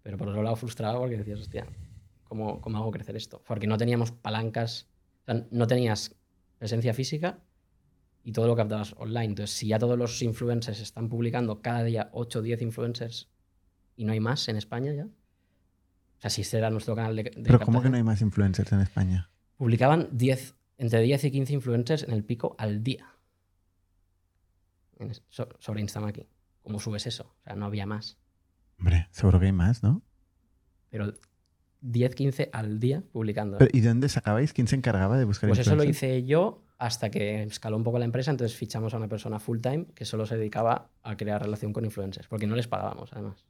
[0.02, 1.66] pero por otro lado frustrado porque decías, hostia,
[2.24, 3.42] ¿cómo, cómo hago crecer esto?
[3.46, 4.88] Porque no teníamos palancas,
[5.22, 6.16] o sea, no tenías
[6.58, 7.40] presencia física
[8.22, 9.26] y todo lo captabas online.
[9.26, 13.28] Entonces, si ya todos los influencers están publicando cada día 8 o 10 influencers
[13.96, 15.08] y no hay más en España ya.
[16.20, 18.20] O sea, si este era nuestro canal de, de Pero ¿cómo que no hay más
[18.20, 19.30] influencers en España?
[19.56, 23.06] Publicaban 10, entre 10 y 15 influencers en el pico al día.
[25.30, 26.26] So- sobre Instamaki.
[26.62, 27.34] ¿Cómo subes eso?
[27.40, 28.18] O sea, no había más.
[28.78, 30.02] Hombre, seguro que hay más, ¿no?
[30.90, 31.14] Pero
[31.80, 33.56] 10, 15 al día publicando.
[33.56, 34.52] Pero, ¿Y de dónde sacabais?
[34.52, 37.98] ¿Quién se encargaba de buscar Pues eso lo hice yo hasta que escaló un poco
[37.98, 41.42] la empresa, entonces fichamos a una persona full time que solo se dedicaba a crear
[41.42, 43.46] relación con influencers, porque no les pagábamos además.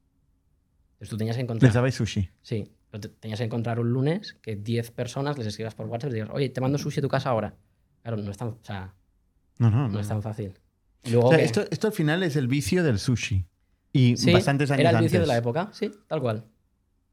[1.00, 1.66] Entonces tú tenías que encontrar...
[1.68, 2.28] Les dabais sushi.
[2.42, 6.10] Sí, pero te- tenías que encontrar un lunes que 10 personas les escribas por WhatsApp
[6.10, 7.56] y digas, oye, te mando sushi a tu casa ahora.
[8.02, 8.94] Claro, no es tan, o sea,
[9.58, 9.88] No, no, no.
[9.88, 10.52] no es tan fácil.
[11.04, 13.46] Luego O sea, que- esto, esto al final es el vicio del sushi.
[13.92, 15.10] Y Sí, bastantes años era el antes.
[15.10, 16.44] vicio de la época, sí, tal cual.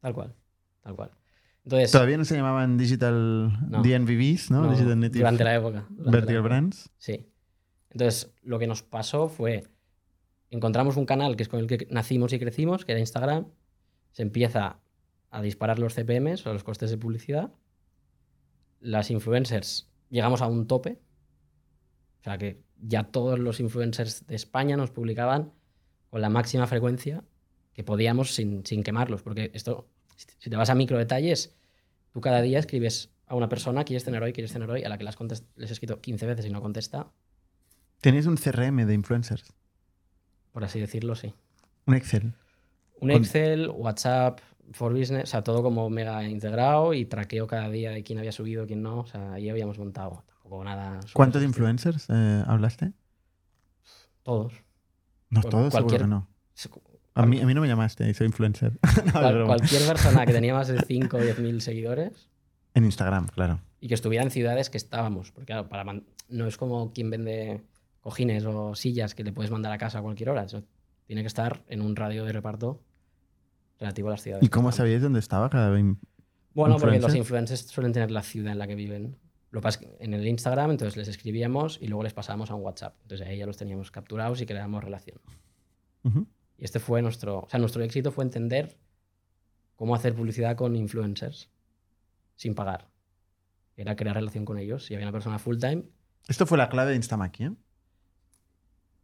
[0.01, 0.35] Tal cual.
[0.83, 1.11] Tal cual.
[1.63, 3.81] Entonces, Todavía no se llamaban Digital No.
[3.81, 4.69] DNVBs, ¿no?
[4.69, 5.85] Digital Native durante la época.
[5.89, 6.47] durante la Vertical época.
[6.49, 6.89] Brands.
[6.97, 7.25] Sí.
[7.89, 9.63] Entonces, lo que nos pasó fue,
[10.49, 13.47] encontramos un canal que es con el que nacimos y crecimos, que era Instagram,
[14.18, 14.80] se empieza
[15.30, 17.53] a disparar los CPMs o los costes de publicidad,
[18.80, 20.99] las influencers llegamos a un tope,
[22.22, 25.53] o sea que ya todos los influencers de España nos publicaban
[26.09, 27.26] con la máxima frecuencia
[27.74, 31.55] que podíamos sin, sin quemarlos, porque esto, si te vas a micro detalles,
[32.11, 34.97] tú cada día escribes a una persona, quieres tener hoy, quieres tener hoy, a la
[34.97, 35.15] que las
[35.55, 37.11] les he escrito 15 veces y no contesta,
[38.01, 39.53] Tenéis un CRM de influencers.
[40.53, 41.36] por así decirlo, sí.
[41.86, 42.34] Un Excel.
[43.00, 44.39] Un Con- Excel, WhatsApp,
[44.72, 48.32] For Business, o sea, todo como mega integrado y traqueo cada día de quién había
[48.32, 49.00] subido, quién no.
[49.00, 50.24] O sea, ahí habíamos montado.
[50.41, 51.00] Tampoco nada.
[51.14, 52.93] ¿Cuántos influencers eh, hablaste?
[54.24, 54.54] Todos.
[55.30, 56.28] No, Pues todos, seguro cualquier- que no.
[57.16, 58.74] A mí, a mí no me llamaste, soy influencer.
[59.06, 59.56] No, Cual- broma.
[59.56, 62.30] cualquier persona que tenía más de 5 o 10 mil seguidores
[62.76, 63.60] En Instagram, claro.
[63.80, 65.32] y que estuviera en ciudades que estábamos.
[65.32, 67.64] Porque claro, para man- no es como quien vende
[68.02, 70.43] cojines o sillas que le puedes mandar a casa a cualquier hora.
[70.43, 70.64] Eso
[71.06, 72.84] tiene que estar en un radio de reparto
[73.80, 74.43] relativo a las ciudades.
[74.45, 75.99] ¿Y cómo sabíais dónde estaba cada in-
[76.53, 77.17] Bueno, porque los influencer?
[77.17, 79.17] influencers suelen tener la ciudad en la que viven.
[79.51, 82.95] Lo que en el Instagram, entonces les escribíamos y luego les pasábamos a un WhatsApp.
[83.03, 85.19] Entonces ahí ya los teníamos capturados y creábamos relación.
[86.57, 88.78] Y este fue nuestro, o sea, nuestro éxito fue entender
[89.75, 91.49] cómo hacer publicidad con influencers
[92.36, 92.89] sin pagar.
[93.75, 95.84] Era crear relación con ellos y había una persona full time.
[96.28, 97.51] Esto fue la clave de Instamaki, ¿eh?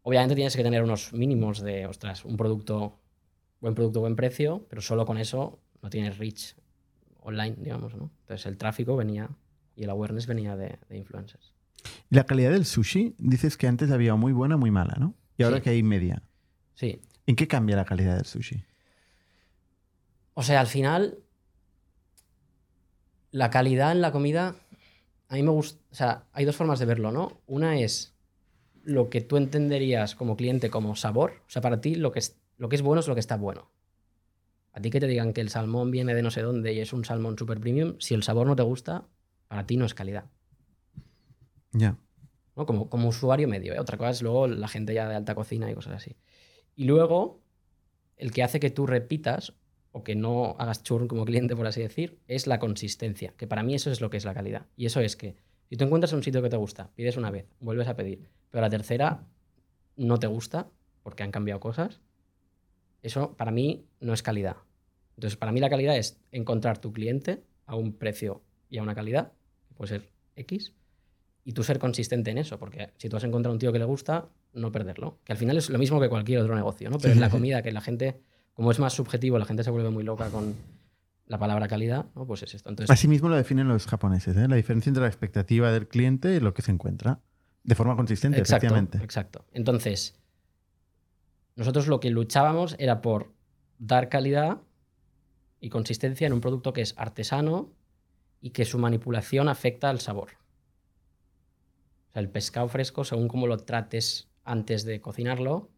[0.01, 2.99] Obviamente tienes que tener unos mínimos de, ostras, un producto,
[3.63, 6.55] buen producto, buen precio, pero solo con eso no tienes reach
[7.21, 8.11] online, digamos, ¿no?
[8.23, 9.29] Entonces el tráfico venía
[9.77, 11.53] y el awareness venía de, de influencers.
[12.09, 15.15] Y la calidad del sushi, dices que antes había muy buena, muy mala, ¿no?
[15.37, 15.63] Y ahora Sí.
[15.63, 16.21] que hay media.
[16.75, 18.61] Sí, ¿En qué cambia la calidad del sushi?
[20.33, 21.19] O sea, al final,
[23.31, 24.55] la calidad en la comida,
[25.29, 27.41] a mí me gusta, o sea, hay dos formas de verlo, ¿no?
[27.47, 28.13] Una es
[28.83, 32.35] lo que tú entenderías como cliente como sabor, o sea, para ti lo que es,
[32.63, 33.69] lo que es bueno es lo que está bueno.
[34.71, 36.93] A ti que te digan que el salmón viene de no sé dónde y es
[36.93, 39.05] un salmón super premium, si el sabor no te gusta,
[39.49, 40.31] para ti no es calidad.
[41.73, 41.97] Ya.
[42.55, 42.65] ¿no?
[42.65, 43.73] Como, como usuario medio.
[43.73, 43.79] ¿eh?
[43.81, 46.15] Otra cosa es luego la gente ya de alta cocina y cosas así.
[46.73, 47.41] Y luego,
[48.15, 49.51] el que hace que tú repitas
[49.91, 53.33] o que no hagas churn como cliente, por así decir, es la consistencia.
[53.35, 54.67] Que para mí eso es lo que es la calidad.
[54.77, 55.35] Y eso es que
[55.67, 58.61] si tú encuentras un sitio que te gusta, pides una vez, vuelves a pedir, pero
[58.61, 59.27] la tercera
[59.97, 60.69] no te gusta
[61.03, 61.99] porque han cambiado cosas,
[63.03, 64.57] eso para mí no es calidad.
[65.15, 68.95] Entonces, para mí la calidad es encontrar tu cliente a un precio y a una
[68.95, 69.33] calidad,
[69.67, 70.73] que puede ser X,
[71.45, 73.85] y tú ser consistente en eso, porque si tú has encontrado un tío que le
[73.85, 75.19] gusta, no perderlo.
[75.23, 76.97] Que al final es lo mismo que cualquier otro negocio, ¿no?
[76.97, 78.21] Pero Sí, en la comida, que la gente,
[78.53, 80.55] como es más subjetivo, la gente se vuelve muy loca con
[81.27, 82.25] la palabra calidad, ¿no?
[82.25, 82.69] Pues es esto.
[82.69, 84.47] Entonces, Así mismo lo definen los japoneses, ¿eh?
[84.47, 87.19] la diferencia entre la expectativa del cliente y lo que se encuentra.
[87.63, 88.97] De forma consistente, exacto, efectivamente.
[89.03, 89.45] exacto.
[89.53, 90.15] Entonces,
[91.55, 93.33] nosotros lo que luchábamos era por
[93.77, 94.61] dar calidad
[95.59, 97.71] y consistencia en un producto que es artesano
[98.41, 100.31] y que su manipulación afecta al sabor.
[102.09, 105.69] O sea, el pescado fresco, según cómo lo trates antes de cocinarlo,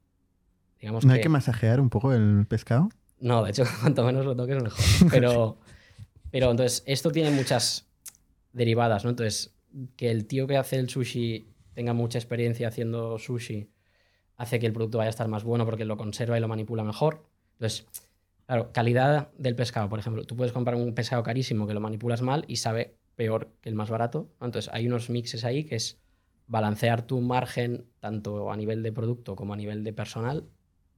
[0.80, 1.18] digamos ¿No que...
[1.18, 2.90] hay que masajear un poco el pescado?
[3.20, 4.80] No, de hecho, cuanto menos lo toques, mejor.
[5.12, 5.58] Pero,
[6.32, 7.88] pero entonces, esto tiene muchas
[8.52, 9.12] derivadas, ¿no?
[9.12, 9.56] Entonces,
[9.96, 13.70] que el tío que hace el sushi tenga mucha experiencia haciendo sushi
[14.38, 16.84] hace que el producto vaya a estar más bueno porque lo conserva y lo manipula
[16.84, 17.24] mejor.
[17.54, 17.88] Entonces,
[18.46, 20.26] claro, calidad del pescado, por ejemplo.
[20.26, 23.76] Tú puedes comprar un pescado carísimo que lo manipulas mal y sabe peor que el
[23.76, 24.30] más barato.
[24.42, 26.00] Entonces, hay unos mixes ahí que es
[26.48, 30.48] balancear tu margen tanto a nivel de producto como a nivel de personal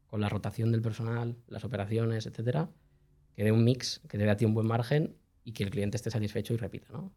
[0.08, 2.70] con la rotación del personal, las operaciones, etcétera,
[3.36, 5.70] que dé un mix que te dé a ti un buen margen y que el
[5.70, 7.14] cliente esté satisfecho y repita, ¿no?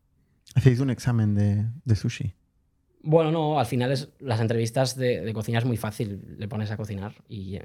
[0.54, 2.34] Hacéis un examen de, de sushi.
[3.02, 6.36] Bueno, no, al final es, las entrevistas de, de cocina es muy fácil.
[6.38, 7.58] Le pones a cocinar y,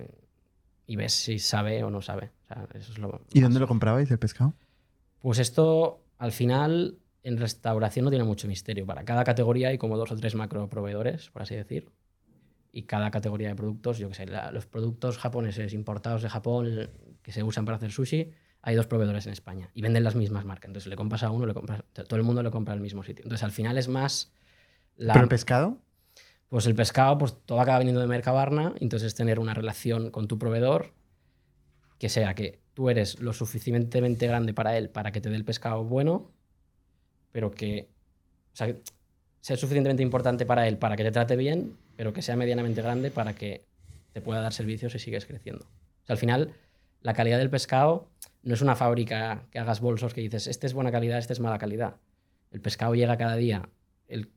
[0.88, 2.32] y ves si sabe o no sabe.
[2.46, 4.54] O sea, eso es lo ¿Y dónde lo comprabais el pescado?
[5.20, 8.86] Pues esto, al final, en restauración no tiene mucho misterio.
[8.86, 11.92] Para cada categoría hay como dos o tres macro proveedores, por así decir.
[12.72, 16.90] Y cada categoría de productos, yo qué sé, la- los productos japoneses importados de Japón
[17.22, 18.32] que se usan para hacer sushi,
[18.62, 20.70] hay dos proveedores en España y venden las mismas marcas.
[20.70, 23.24] Entonces le compras a uno, le compras, todo el mundo le compra al mismo sitio.
[23.24, 24.32] Entonces al final es más...
[24.98, 25.78] La, ¿Pero el pescado?
[26.50, 30.38] pues el pescado, pues todo acaba viniendo de Mercabarna, entonces tener una relación con tu
[30.38, 30.94] proveedor
[32.00, 35.46] que sea que tú eres lo suficientemente grande para él para que te dé el
[35.46, 36.32] pescado bueno,
[37.32, 37.90] pero que
[38.54, 42.82] o sea suficientemente importante para él para que te trate bien, pero que sea medianamente
[42.82, 43.66] grande para que
[44.14, 45.66] te pueda dar servicios y sigues creciendo.
[45.66, 46.54] O sea, al final,
[47.02, 48.08] la calidad del pescado
[48.44, 51.40] no es una fábrica que hagas bolsos que dices, este es buena calidad, este es
[51.40, 51.98] mala calidad.
[52.52, 53.68] El pescado llega cada día
[54.08, 54.32] el,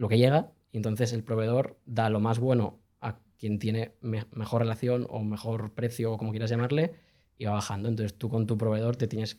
[0.00, 4.24] lo que llega y entonces el proveedor da lo más bueno a quien tiene me-
[4.32, 6.94] mejor relación o mejor precio o como quieras llamarle
[7.36, 7.88] y va bajando.
[7.88, 9.34] Entonces tú con tu proveedor te tienes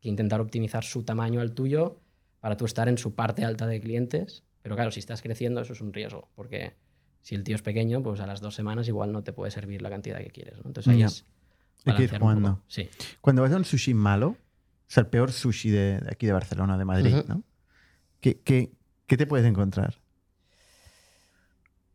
[0.00, 2.00] que intentar optimizar su tamaño al tuyo
[2.40, 4.44] para tú estar en su parte alta de clientes.
[4.62, 6.74] Pero claro, si estás creciendo eso es un riesgo porque
[7.22, 9.82] si el tío es pequeño, pues a las dos semanas igual no te puede servir
[9.82, 10.54] la cantidad que quieres.
[10.58, 10.62] ¿no?
[10.66, 11.26] Entonces ahí es
[11.86, 12.62] Hay que ir jugando.
[12.68, 12.88] Sí.
[13.20, 14.36] Cuando vas a un sushi malo, o
[14.90, 17.16] sea, el peor sushi de, de aquí de Barcelona, de Madrid.
[17.26, 17.42] ¿no?
[18.20, 18.72] ¿Qué, qué,
[19.08, 19.96] qué te puedes encontrar?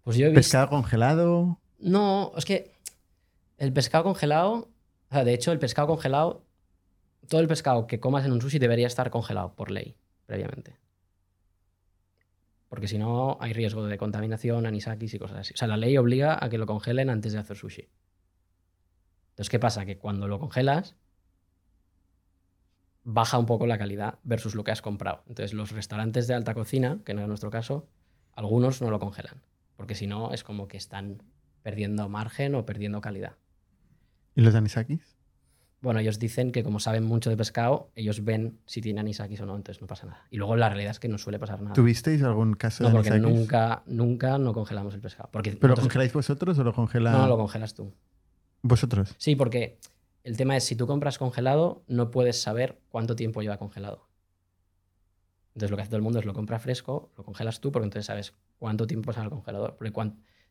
[0.03, 0.39] Pues yo he visto...
[0.39, 1.59] ¿Pescado congelado?
[1.79, 2.73] No, es que
[3.57, 4.69] el pescado congelado,
[5.09, 6.43] o sea, de hecho, el pescado congelado,
[7.29, 9.95] todo el pescado que comas en un sushi debería estar congelado por ley,
[10.25, 10.75] previamente.
[12.67, 15.53] Porque si no, hay riesgo de contaminación, anisakis y cosas así.
[15.53, 17.87] O sea, la ley obliga a que lo congelen antes de hacer sushi.
[19.29, 19.85] Entonces, ¿qué pasa?
[19.85, 20.95] Que cuando lo congelas,
[23.03, 25.23] baja un poco la calidad versus lo que has comprado.
[25.27, 27.87] Entonces, los restaurantes de alta cocina, que no es nuestro caso,
[28.33, 29.41] algunos no lo congelan.
[29.75, 31.21] Porque si no, es como que están
[31.63, 33.33] perdiendo margen o perdiendo calidad.
[34.35, 35.17] ¿Y los anisakis?
[35.81, 39.45] Bueno, ellos dicen que como saben mucho de pescado, ellos ven si tiene anisakis o
[39.45, 40.25] no, entonces no pasa nada.
[40.29, 41.73] Y luego la realidad es que no suele pasar nada.
[41.73, 43.37] ¿Tuvisteis algún caso No, de porque anisakis?
[43.37, 45.27] nunca, nunca no congelamos el pescado.
[45.31, 47.93] Porque ¿Pero lo nosotros- congeláis vosotros o lo congela no, no, lo congelas tú.
[48.61, 49.13] vosotros?
[49.17, 49.77] Sí, porque
[50.23, 54.07] el tema es si tú compras congelado, no puedes saber cuánto tiempo lleva congelado.
[55.49, 57.85] Entonces lo que hace todo el mundo es lo compra fresco, lo congelas tú, porque
[57.85, 59.75] entonces sabes cuánto tiempo pasa en el congelador.
[59.75, 59.91] Porque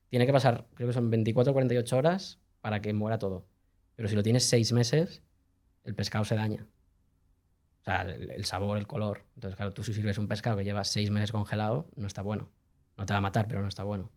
[0.08, 3.46] tiene que pasar, creo que son 24 o 48 horas para que muera todo.
[3.96, 5.22] Pero si lo tienes seis meses,
[5.84, 6.66] el pescado se daña.
[7.80, 9.24] O sea, el, el sabor, el color.
[9.34, 12.50] Entonces, claro, tú si sirves un pescado que lleva seis meses congelado, no está bueno.
[12.96, 14.12] No te va a matar, pero no está bueno.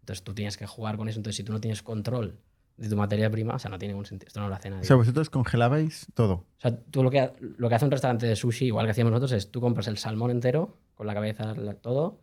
[0.00, 1.18] Entonces tú tienes que jugar con eso.
[1.18, 2.38] Entonces, si tú no tienes control
[2.76, 4.28] de tu materia prima, o sea, no tiene ningún sentido.
[4.28, 4.82] Esto no lo hace nadie.
[4.82, 6.34] O sea, vosotros congelabais todo.
[6.34, 9.10] O sea, tú lo que, lo que hace un restaurante de sushi, igual que hacíamos
[9.12, 12.20] nosotros, es tú compras el salmón entero, con la cabeza, la- todo,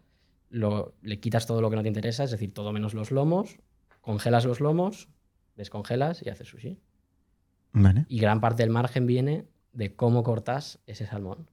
[0.50, 3.58] lo, le quitas todo lo que no te interesa, es decir, todo menos los lomos,
[4.02, 5.10] congelas los lomos,
[5.56, 6.80] descongelas y haces sushi.
[7.72, 8.06] Vale.
[8.08, 11.50] Y gran parte del margen viene de cómo cortas ese salmón.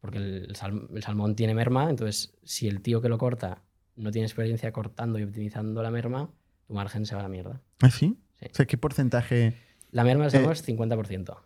[0.00, 3.62] Porque el, sal- el salmón tiene merma, entonces si el tío que lo corta
[3.96, 6.30] no tiene experiencia cortando y optimizando la merma,
[6.66, 7.60] tu margen se va a la mierda.
[7.80, 8.16] ¿Ah, sí?
[8.40, 8.46] Sí.
[8.50, 9.56] O sea, ¿qué porcentaje?
[9.90, 11.36] La merma del Eh, es 50%.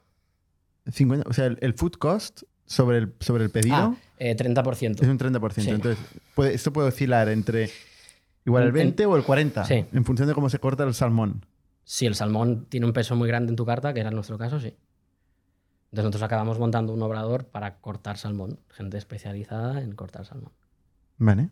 [0.90, 5.02] 50, o sea, el, el food cost sobre el, sobre el pedido Ah, eh, 30%.
[5.02, 5.60] es un 30%.
[5.62, 5.70] Sí.
[5.70, 6.04] Entonces,
[6.34, 7.70] puede, esto puede oscilar entre
[8.44, 9.84] igual el En- 20 o el 40, Sí.
[9.92, 11.44] en función de cómo se corta el salmón.
[11.84, 14.60] si el salmón tiene un peso muy grande en tu carta, que era nuestro caso,
[14.60, 14.68] sí.
[15.86, 20.52] Entonces nosotros acabamos montando un obrador para cortar salmón, gente especializada en cortar salmón.
[21.18, 21.50] Vale.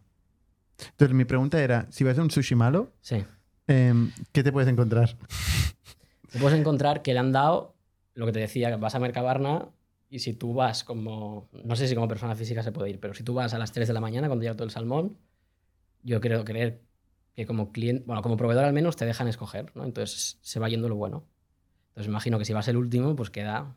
[0.90, 3.24] Entonces mi pregunta era, si vas a un sushi malo, Sí.
[3.68, 5.16] Em, ¿qué te puedes encontrar?
[6.30, 7.74] Te puedes encontrar que le han dado
[8.14, 9.68] lo que te decía, que vas a Mercabarna
[10.10, 13.14] y si tú vas como, no sé si como persona física se puede ir, pero
[13.14, 15.16] si tú vas a las 3 de la mañana cuando llega todo el salmón,
[16.02, 16.80] yo creo creer
[17.34, 19.84] que como cliente, bueno, como proveedor al menos te dejan escoger, ¿no?
[19.84, 21.24] Entonces se va yendo lo bueno.
[21.90, 23.76] Entonces imagino que si vas el último, pues queda...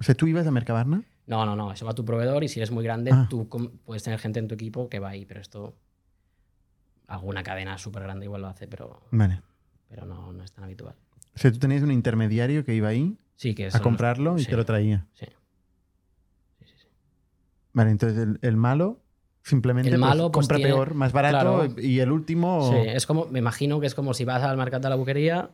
[0.00, 1.04] O sea, ¿tú ibas a Mercabarna?
[1.26, 3.26] No, no, no, eso va a tu proveedor y si eres muy grande, Ah.
[3.30, 3.48] tú
[3.84, 5.76] puedes tener gente en tu equipo que va ahí, pero esto...
[7.12, 9.42] Alguna cadena súper grande igual lo hace, pero, Vale.
[9.88, 10.94] pero no, no es tan habitual.
[11.34, 14.44] O sea, tú tenías un intermediario que iba ahí Sí, que a los- comprarlo y
[14.44, 15.06] sí, te lo traía.
[15.14, 15.26] Sí.
[16.64, 16.72] Sí.
[17.72, 19.00] Vale, entonces el, el malo
[19.42, 21.74] simplemente El pues, malo, pues, compra tiene- peor, más barato claro.
[21.80, 22.70] y el último...
[22.70, 25.50] Sí, es como, me imagino que es como si vas al mercado de la buquería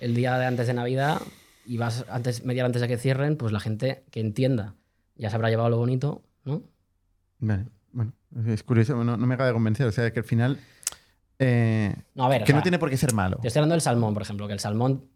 [0.00, 1.20] el día de antes de Navidad
[1.66, 4.74] y vas antes, media hora antes de que cierren, pues la gente que entienda
[5.16, 6.62] ya se habrá llevado lo bonito, ¿no?
[7.40, 8.12] Vale, bueno,
[8.46, 9.86] es curioso, no, no me acaba de convencer.
[9.86, 10.58] O sea, que al final...
[11.38, 13.38] eh, No, a ver, o que no tiene por qué ser malo.
[13.40, 15.08] te estoy hablando del salmón, por ejemplo, que el salmón,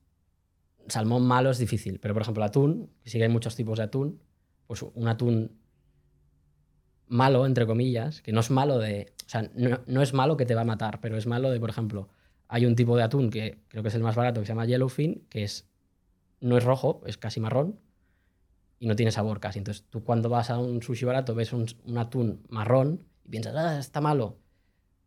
[0.89, 3.79] salmón malo es difícil, pero por ejemplo el atún, que sí que hay muchos tipos
[3.79, 4.21] de atún,
[4.67, 5.59] pues un atún
[7.07, 9.13] malo, entre comillas, que no es malo de...
[9.27, 11.61] O sea, no, no es malo que te va a matar, pero es malo de,
[11.61, 12.09] por ejemplo,
[12.49, 14.65] hay un tipo de atún que creo que es el más barato, que se llama
[14.65, 15.69] yellowfin, que es,
[16.41, 17.79] no es rojo, es casi marrón
[18.79, 19.59] y no tiene sabor casi.
[19.59, 23.55] Entonces tú cuando vas a un sushi barato ves un, un atún marrón y piensas,
[23.55, 24.39] ah, está malo,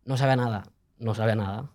[0.05, 0.64] no sabe a nada,
[1.02, 1.72] no sabe a nada.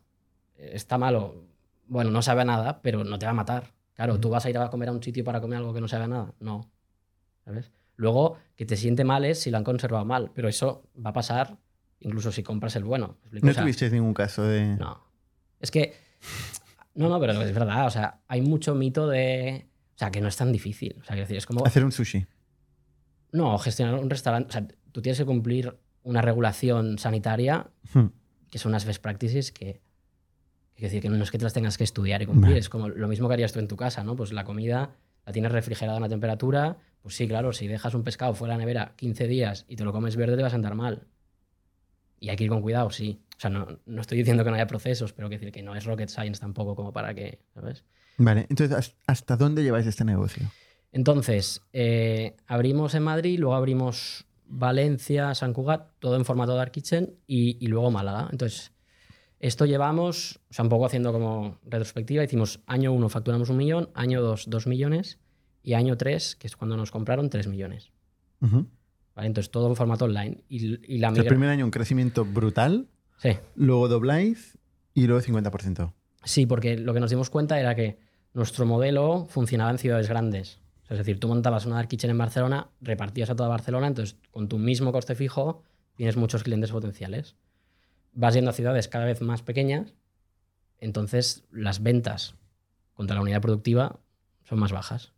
[0.57, 1.45] Eh, Está malo,
[1.87, 3.75] bueno, no sabe a nada, pero no te va a matar.
[3.95, 5.89] Claro, tú vas a ir a comer a un sitio para comer algo que no
[5.89, 6.35] sabe a nada.
[6.41, 6.71] No.
[7.45, 7.71] ¿Sabes?
[7.97, 11.13] Luego, que te siente mal es si lo han conservado mal, pero eso va a
[11.15, 11.57] pasar
[12.01, 13.17] incluso si compras el bueno.
[13.31, 14.77] No O sea, tuvisteis ningún caso de...
[14.77, 15.03] no.
[15.61, 15.95] Es que.
[16.95, 17.87] No, no, pero es verdad.
[17.87, 19.67] O sea, hay mucho mito de.
[19.95, 20.97] O sea, que no es tan difícil.
[21.01, 21.65] O sea, decir, es como.
[21.65, 22.27] Hacer un sushi.
[23.33, 24.49] No, gestionar un restaurante.
[24.49, 28.07] O sea, tú tienes que cumplir una regulación sanitaria, Hmm.
[28.51, 29.81] Que son unas best practices que.
[30.75, 32.51] que decir, que no es que te las tengas que estudiar y cumplir.
[32.51, 32.59] Vale.
[32.59, 34.15] Es como lo mismo que harías tú en tu casa, ¿no?
[34.17, 34.95] Pues la comida
[35.25, 36.77] la tienes refrigerada a una temperatura.
[37.03, 39.85] Pues sí, claro, si dejas un pescado fuera de la nevera 15 días y te
[39.85, 41.07] lo comes verde, te va a sentar mal.
[42.19, 43.21] Y hay que ir con cuidado, sí.
[43.37, 45.75] O sea, no, no estoy diciendo que no haya procesos, pero quiero decir que no
[45.77, 47.85] es rocket science tampoco como para que, ¿sabes?
[48.17, 50.51] Vale, entonces, ¿has- ¿hasta dónde lleváis este negocio?
[50.93, 57.15] Entonces, eh, abrimos en Madrid, luego abrimos Valencia, San Cugat, todo en formato Dark Kitchen
[57.27, 58.29] y, y luego Málaga.
[58.31, 58.73] Entonces,
[59.39, 63.91] esto llevamos, o sea, un poco haciendo como retrospectiva, hicimos año 1 facturamos un millón,
[63.95, 65.19] año 2 dos millones
[65.63, 67.91] y año 3, que es cuando nos compraron, 3 millones.
[68.41, 68.67] Ujú.
[69.15, 69.29] ¿Vale?
[69.29, 70.45] Entonces, todo en formato online.
[70.49, 72.89] Y, la el primer año un crecimiento brutal,
[73.19, 73.31] Sí.
[73.55, 74.59] luego dobláis
[74.95, 75.93] y luego 50%.
[76.25, 77.99] Sí, porque lo que nos dimos cuenta era que
[78.35, 80.61] nuestro modelo funcionaba en ciudades grandes.
[80.87, 83.89] O sea, es decir, tú montabas una dark kitchen en Barcelona, repartías a toda Barcelona,
[83.89, 85.65] entonces con tu mismo coste fijo
[85.97, 87.35] tienes muchos clientes potenciales.
[88.13, 89.95] Vas yendo a ciudades cada vez más pequeñas,
[90.79, 92.37] entonces las ventas
[92.95, 93.99] contra la unidad productiva
[94.45, 95.13] son más bajas.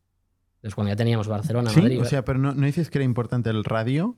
[0.57, 2.01] Entonces cuando ya teníamos Barcelona, Sí, Madrid...
[2.01, 4.17] o sea, pero no, no dices que era importante el radio.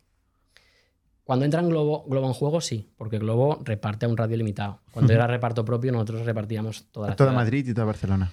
[1.25, 4.81] Cuando entra en Globo, Globo en juego, sí, porque Globo reparte a un radio limitado.
[4.93, 7.41] Cuando era reparto propio, nosotros repartíamos toda la A toda ciudad.
[7.43, 8.33] Madrid y toda Barcelona.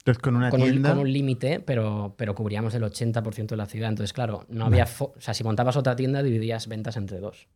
[0.00, 0.90] Entonces, con una con un, tienda.
[0.90, 3.88] con un límite, pero, pero cubríamos el 80% de la ciudad.
[3.90, 4.86] Entonces, claro, no había.
[4.86, 7.48] fo- O sea, si montabas otra tienda, dividías ventas entre dos.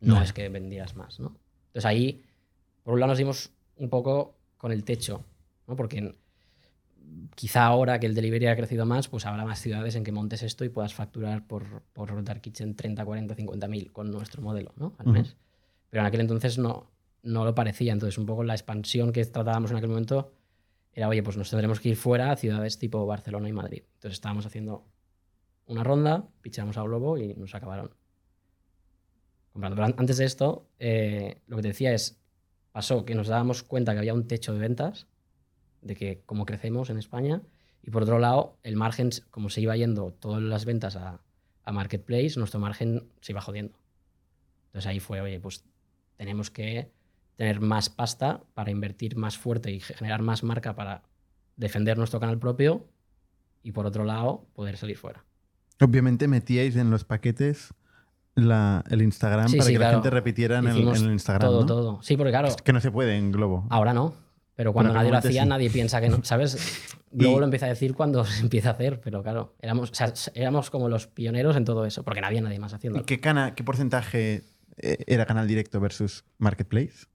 [0.00, 0.26] No Vale.
[0.26, 1.36] es que vendías más, ¿no?
[1.66, 2.22] Entonces ahí,
[2.84, 5.24] por un lado, nos dimos un poco con el techo,
[5.66, 5.76] ¿no?
[5.76, 6.14] Porque
[7.34, 10.42] quizá ahora que el delivery ha crecido más, pues habrá más ciudades en que montes
[10.42, 14.72] esto y puedas facturar por, por Dark Kitchen 30, 40, 50 mil con nuestro modelo,
[14.76, 14.94] ¿no?
[14.98, 15.18] Al Ujú.
[15.18, 15.36] mes.
[15.90, 16.90] Pero en aquel entonces no,
[17.22, 17.92] no lo parecía.
[17.92, 20.32] Entonces, un poco la expansión que tratábamos en aquel momento
[21.00, 23.82] era, oye, pues nos tendremos que ir fuera a ciudades tipo Barcelona y Madrid.
[23.94, 24.86] Entonces estábamos haciendo
[25.66, 27.94] una ronda, pichamos a Globo y nos acabaron
[29.52, 29.76] comprando.
[29.76, 32.20] Pero an- antes de esto, eh, lo que te decía es,
[32.72, 35.06] pasó que nos dábamos cuenta que había un techo de ventas,
[35.82, 37.42] de que cómo crecemos en España,
[37.82, 41.20] y por otro lado, el margen, como se iba yendo todas las ventas a,
[41.64, 43.78] a Marketplace, nuestro margen se iba jodiendo.
[44.66, 45.64] Entonces ahí fue, oye, pues
[46.16, 46.90] tenemos que
[47.40, 51.04] tener más pasta para invertir más fuerte y generar más marca para
[51.56, 52.86] defender nuestro canal propio
[53.62, 55.24] y por otro lado poder salir fuera.
[55.80, 57.72] Obviamente metíais en los paquetes
[58.34, 61.12] la- el Instagram Sí, para sí, que la gente repitiera en el, Hicimos en el
[61.14, 61.48] Instagram.
[61.50, 61.66] todo, ¿no?
[61.66, 62.02] todo.
[62.02, 63.66] Sí, porque claro, Es que no se puede en Globo.
[63.70, 64.12] ahora no.
[64.54, 65.48] Pero cuando nadie lo hacía, sí.
[65.48, 66.58] nadie piensa que no, ¿sabes?
[67.10, 70.12] Y- lo empieza a decir cuando se empieza a hacer, pero claro, éramos, o sea,
[70.34, 72.98] éramos como los pioneros en todo eso, porque no había nadie más haciendo.
[73.00, 74.42] ¿Y ¿Qué, cana, ¿Qué porcentaje
[74.76, 77.06] eh, era canal directo versus marketplace?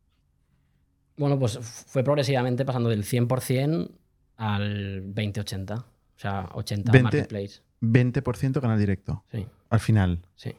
[1.18, 3.90] Bueno, pues fue progresivamente pasando del 100%
[4.38, 5.80] al 20-80.
[5.80, 5.86] O
[6.18, 7.04] sea, 80 20.
[7.04, 7.62] marketplace.
[7.82, 10.20] 20% canal directo, Sí, al final.
[10.36, 10.54] sí.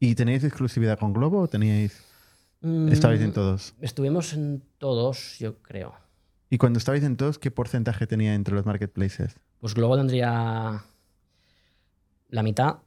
[0.00, 2.02] ¿Y teníais exclusividad con Globo o teníais...
[2.90, 3.74] estabais en Mm, todos?
[3.80, 5.94] Estuvimos en todos, yo creo.
[6.50, 9.36] Y cuando estabais en todos, ¿qué porcentaje tenía entre los marketplaces?
[9.60, 10.82] Pues Globo tendría
[12.30, 12.78] la mitad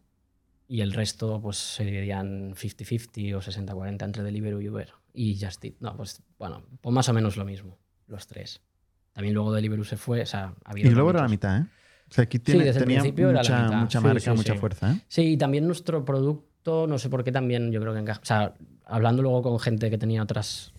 [0.68, 4.92] y el resto pues se dividían 50-50 o 60-40 entre Deliveroo y Uber.
[5.16, 5.76] Y Just Eat.
[5.80, 8.62] No, pues bueno, pues más o menos lo mismo, los tres.
[9.14, 11.66] También luego Deliveroo se fue, o sea, ha habido Y Globo era la mitad, ¿eh?
[12.10, 13.78] O sea, aquí tiene, desde el tenía principio era la mucha, mitad.
[13.80, 14.60] mucha Sí, marca, sí, mucha sí.
[14.60, 15.00] fuerza, ¿eh?
[15.08, 18.20] Sí, y también nuestro producto, no sé por qué también yo creo que encaja.
[18.22, 18.54] O sea,
[18.86, 20.74] hablando luego con gente que tenía otras,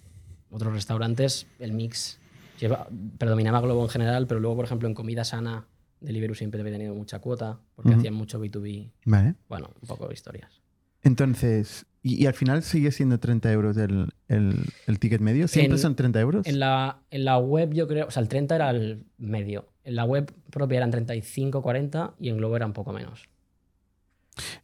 [0.50, 2.18] otros restaurantes, el mix
[2.60, 2.86] lleva,
[3.18, 5.66] predominaba Globo en general, pero luego, por ejemplo, en comida sana,
[6.00, 7.98] Deliveroo siempre había tenido mucha cuota, porque Ujú.
[8.00, 8.92] hacían mucho B2B.
[9.06, 9.34] Vale.
[9.48, 10.60] Bueno, un poco de historias.
[11.02, 15.48] Entonces, y, y al final sigue siendo 30 euros el, el- el ticket medio.
[15.48, 16.46] ¿Siempre En- son 30 euros?
[16.46, 19.68] En la, en la web, yo creo, o sea, el 30 era el medio.
[19.84, 23.28] En la web propia eran 35, 40 y en Globo era un poco menos.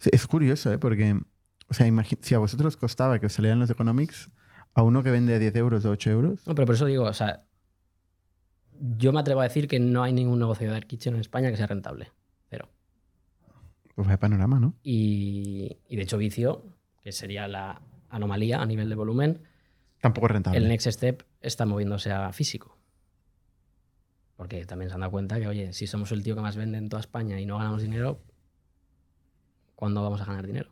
[0.04, 0.78] Es curioso, ¿eh?
[0.78, 1.18] Porque,
[1.68, 1.86] o sea,
[2.20, 4.30] si a vosotros costaba que os salieran los economics,
[4.74, 7.04] a uno que vende a 10 euros o 8 euros, No, pero por eso digo,
[7.04, 7.44] o sea,
[8.98, 11.50] yo me atrevo a decir que no hay ningún negocio de Dark Kitchen en España
[11.50, 12.10] que sea rentable.
[12.50, 12.68] Cero.
[13.94, 14.74] pues vaya panorama, ¿no?
[14.82, 16.64] Y, y de hecho, Vicio,
[17.02, 17.80] que sería la
[18.10, 19.42] anomalía a nivel de volumen,
[20.00, 20.58] Tampoco es rentable.
[20.58, 22.76] el next step está moviéndose a físico.
[24.36, 26.78] Porque también se han dado cuenta que, oye, si somos el tío que más vende
[26.78, 28.20] en toda España y no ganamos dinero,
[29.76, 30.70] ¿cuándo vamos a ganar dinero?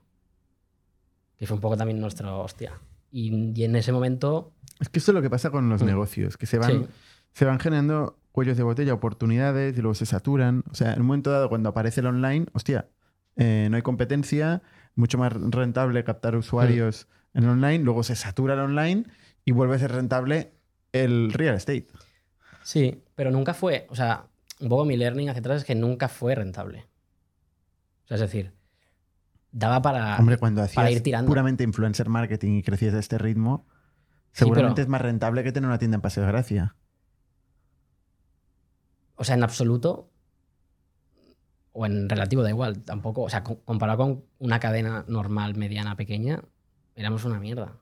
[1.37, 2.73] Que fue un poco también nuestra hostia.
[3.13, 5.87] Y, y en ese momento, Es que esto es lo que pasa con los Mm.
[5.87, 6.87] negocios, que se van, sí,
[7.33, 10.65] se van generando cuellos de botella, oportunidades y luego se saturan.
[10.71, 12.89] O sea, en un momento dado, cuando aparece el online, hostia,
[13.37, 14.63] eh, no hay competencia,
[14.95, 17.39] mucho más rentable captar usuarios Mm.
[17.39, 19.05] en online, luego se satura el online
[19.45, 20.53] y vuelve a ser rentable
[20.93, 21.87] el real estate.
[22.63, 24.27] sí, pero nunca fue, o sea,
[24.61, 26.87] un poco mi learning hacia atrás es que nunca fue rentable.
[28.05, 28.53] O sea, es decir,
[29.53, 30.17] daba para...
[30.19, 31.29] Hombre, cuando para hacías ir tirando.
[31.29, 33.67] puramente influencer marketing y crecías a este ritmo,
[34.33, 36.75] seguramente pero- es más rentable que tener una tienda en Paseo de Gracia.
[39.17, 40.11] O sea, en absoluto,
[41.81, 43.23] o en relativo, da igual, tampoco.
[43.23, 46.43] O sea, co- comparado con una cadena normal, mediana, pequeña,
[46.95, 47.79] éramos una mierda.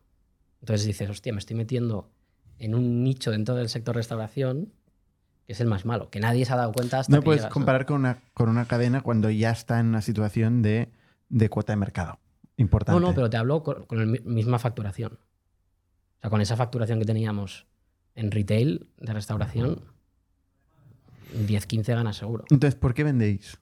[0.60, 2.08] Entonces dices, hostia, me estoy metiendo
[2.60, 4.72] en un nicho dentro del sector restauración
[5.46, 7.40] que es el más malo, que nadie se ha dado cuenta hasta No que puedes
[7.40, 7.54] llegas, ¿no?
[7.54, 10.92] comparar con una, con una cadena cuando ya está en una situación de,
[11.30, 12.18] de cuota de mercado.
[12.58, 13.00] Importante.
[13.00, 15.14] No, no, pero te hablo con, con la mi- misma facturación.
[15.14, 17.66] O sea, con esa facturación que teníamos
[18.14, 19.80] en retail de restauración,
[21.46, 22.44] 10, 15 ganas seguro.
[22.50, 23.58] Entonces, ¿por qué vendéis?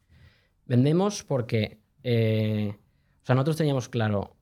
[0.67, 2.75] Vendemos porque, eh,
[3.23, 4.37] o sea, nosotros teníamos claro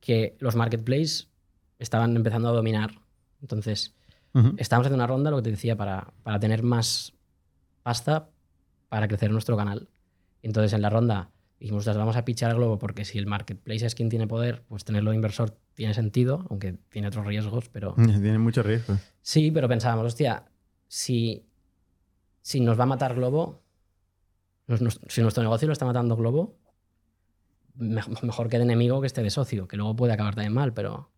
[0.00, 1.28] que los marketplaces
[1.78, 3.00] estaban empezando a dominar.
[3.40, 3.94] Entonces,
[4.56, 7.14] estábamos haciendo una ronda, lo que te decía, para, para tener más
[7.82, 8.28] pasta
[8.88, 9.88] para crecer nuestro canal.
[10.42, 13.86] Entonces, en la ronda dijimos, "Ostras, vamos a pichar a Globo porque si el marketplace
[13.86, 17.94] es quien tiene poder, pues tenerlo de inversor tiene sentido, aunque tiene otros riesgos, pero...
[17.96, 18.96] Tiene mucho riesgo.
[19.22, 20.44] Sí, pero pensábamos, hostia,
[20.88, 21.44] si,
[22.42, 23.63] si nos va a matar Globo,
[25.08, 26.56] si nuestro negocio lo está matando Globo,
[27.74, 30.72] me- mejor que de enemigo que esté de socio, que luego puede acabar también mal,
[30.72, 31.10] pero...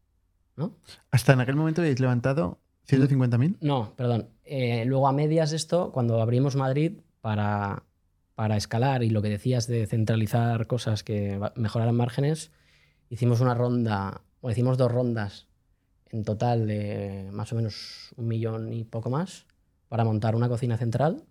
[0.56, 0.74] ¿No?
[1.10, 3.58] Hasta en aquel momento habéis levantado 150.000.
[3.60, 4.30] No, perdón.
[4.44, 7.82] Eh, luego a medias de esto, cuando abrimos Madrid para,
[8.34, 12.52] para escalar y lo que decías de centralizar cosas que mejoraran márgenes,
[13.10, 15.46] hicimos una ronda, o hicimos dos rondas
[16.08, 19.46] en total de más o menos un millón y poco más
[19.88, 21.24] para montar una cocina central,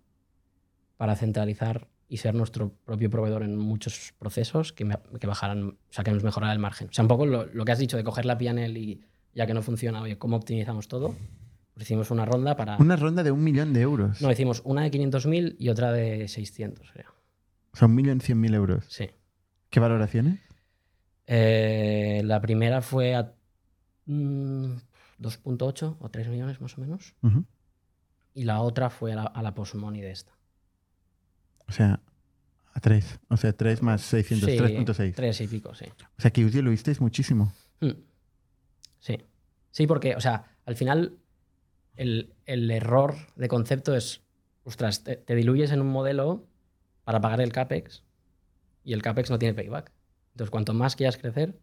[0.96, 5.76] para centralizar y ser nuestro propio proveedor en muchos procesos que, me- que bajaran, o
[5.92, 6.88] sea, que nos mejorara el margen.
[6.88, 9.00] O sea, un poco lo, lo que has dicho de coger la PNL y
[9.34, 11.14] ya que no funciona, oye, ¿cómo optimizamos todo?
[11.74, 12.76] Pues hicimos una ronda para...
[12.78, 14.22] Una ronda de un millón de euros.
[14.22, 17.10] No, hicimos una de 500.000 y otra de 600, creo.
[17.72, 18.86] O sea, un millón cien mil euros.
[18.88, 19.10] Sí.
[19.68, 20.40] ¿Qué valoraciones?
[21.26, 23.34] Eh, la primera fue a
[24.06, 24.76] mm,
[25.20, 27.14] 2.8 o 3 millones más o menos.
[28.32, 30.32] Y la otra fue a la, a la post-money de esta.
[31.68, 32.00] O sea,
[32.72, 33.20] a 3.
[33.28, 35.14] O sea, 3 más 600, Sí, 3.6.
[35.14, 35.86] Tres y pico, sí.
[36.18, 37.52] O sea, que os diluisteis muchísimo.
[37.80, 37.90] Mm.
[39.00, 39.18] Sí.
[39.70, 41.18] Sí, porque, o sea, al final
[41.96, 44.22] el, el error de concepto es,
[44.64, 46.46] ostras, te, te diluyes en un modelo
[47.04, 48.02] para pagar el CAPEX
[48.84, 49.92] y el CAPEX no tiene payback.
[50.32, 51.58] Entonces, cuanto más quieras crecer,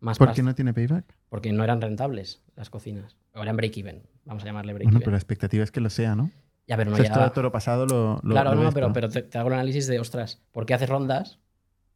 [0.00, 1.04] más ¿Por pasta- qué no tiene payback?
[1.28, 3.16] Porque no eran rentables las cocinas.
[3.34, 4.02] O eran break-even.
[4.24, 5.00] Vamos a llamarle Bueno, break-even.
[5.00, 6.30] pero la expectativa es que lo sea, ¿no?
[6.68, 7.24] Ya, pero no esto llegaba.
[7.24, 8.92] de toro pasado lo, lo claro, lo no, pero, todo.
[8.92, 11.40] pero te, te hago el análisis de, ostras, ¿por qué haces rondas?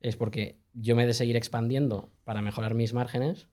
[0.01, 3.47] Es porque yo me he de seguir expandiendo para mejorar mis márgenes,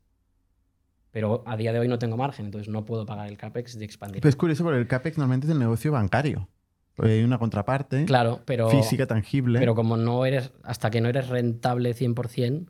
[1.11, 3.86] pero a día de hoy no tengo margen, entonces no puedo pagar el CAPEX de
[3.86, 4.22] expandir.
[4.22, 6.47] Pero es curioso porque el CAPEX normalmente es el negocio bancario.
[6.95, 9.59] Porque hay una contraparte Claro, pero, física, tangible.
[9.59, 12.70] pero como no eres, hasta que no eres rentable 100%,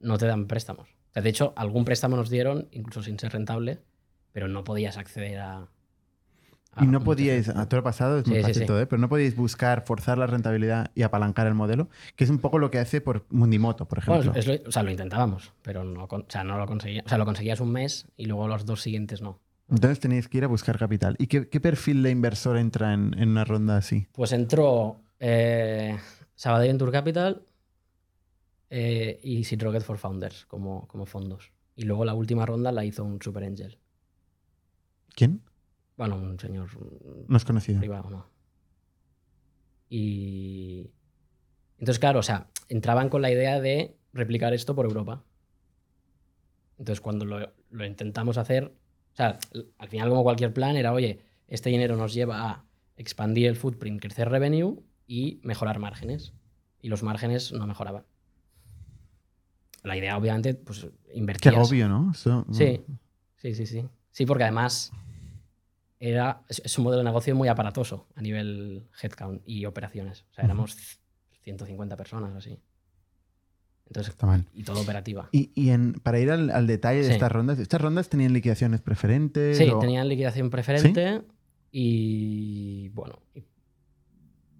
[0.00, 0.88] no te dan préstamos.
[0.88, 3.78] O sea, de hecho, algún préstamo nos dieron, incluso sin ser rentable,
[4.32, 5.68] pero no podías acceder a...
[6.76, 8.66] a y no muchas podíais, a todo el pasado es muy Sí, fácil sí.
[8.66, 8.86] todo, ¿eh?
[8.86, 12.58] pero no podíais buscar, forzar la rentabilidad y apalancar el modelo, que es un poco
[12.58, 14.32] lo que hace por Mundimoto, por ejemplo.
[14.32, 17.02] Bueno, lo- o sea, lo intentábamos, pero no, o sea, no lo conseguía.
[17.04, 19.40] O sea, lo conseguías un mes y luego los dos siguientes no.
[19.68, 21.16] Entonces tenéis que ir a buscar capital.
[21.18, 24.06] ¿Y qué, qué perfil de inversor entra en, en una ronda así?
[24.12, 25.96] Pues entró eh,
[26.36, 27.42] Sabadell Capital
[28.70, 31.52] eh, y Seed Rocket for Founders como, como fondos.
[31.74, 33.78] Y luego la última ronda la hizo un Super Angel.
[35.14, 35.42] ¿Quién?
[35.96, 37.78] Bueno, un señor mm, No es conocido.
[37.80, 38.26] privado, ¿no?
[39.88, 40.90] Y.
[41.78, 45.22] Entonces, claro, o sea, entraban con la idea de replicar esto por Europa.
[46.78, 48.64] Entonces, cuando lo, lo intentamos hacer,
[49.12, 49.38] o sea,
[49.78, 52.64] al final, como cualquier plan, era, oye, este dinero nos lleva a
[52.96, 56.32] expandir el footprint, crecer revenue y mejorar márgenes.
[56.80, 58.04] Y los márgenes no mejoraban.
[59.82, 60.80] La idea, obviamente, pues
[61.10, 61.54] Qué invertías.
[61.54, 62.12] agobio, ¿no?
[62.14, 62.80] Sí,
[63.36, 63.88] sí, sí, sí.
[64.10, 64.92] Sí, porque además
[65.98, 70.24] era, es, es un modelo de negocio muy aparatoso a nivel headcount y operaciones.
[70.30, 70.76] O sea, éramos
[71.42, 72.58] 150 personas o así.
[73.86, 74.44] Entonces, Está mal.
[74.52, 75.28] y todo operativa.
[75.32, 77.12] Y, y en, para ir al, al detalle de Sí.
[77.12, 79.56] estas rondas, ¿estas rondas tenían liquidaciones preferentes?
[79.56, 81.22] Sí, o- tenían liquidación preferente
[81.70, 83.44] y bueno, y-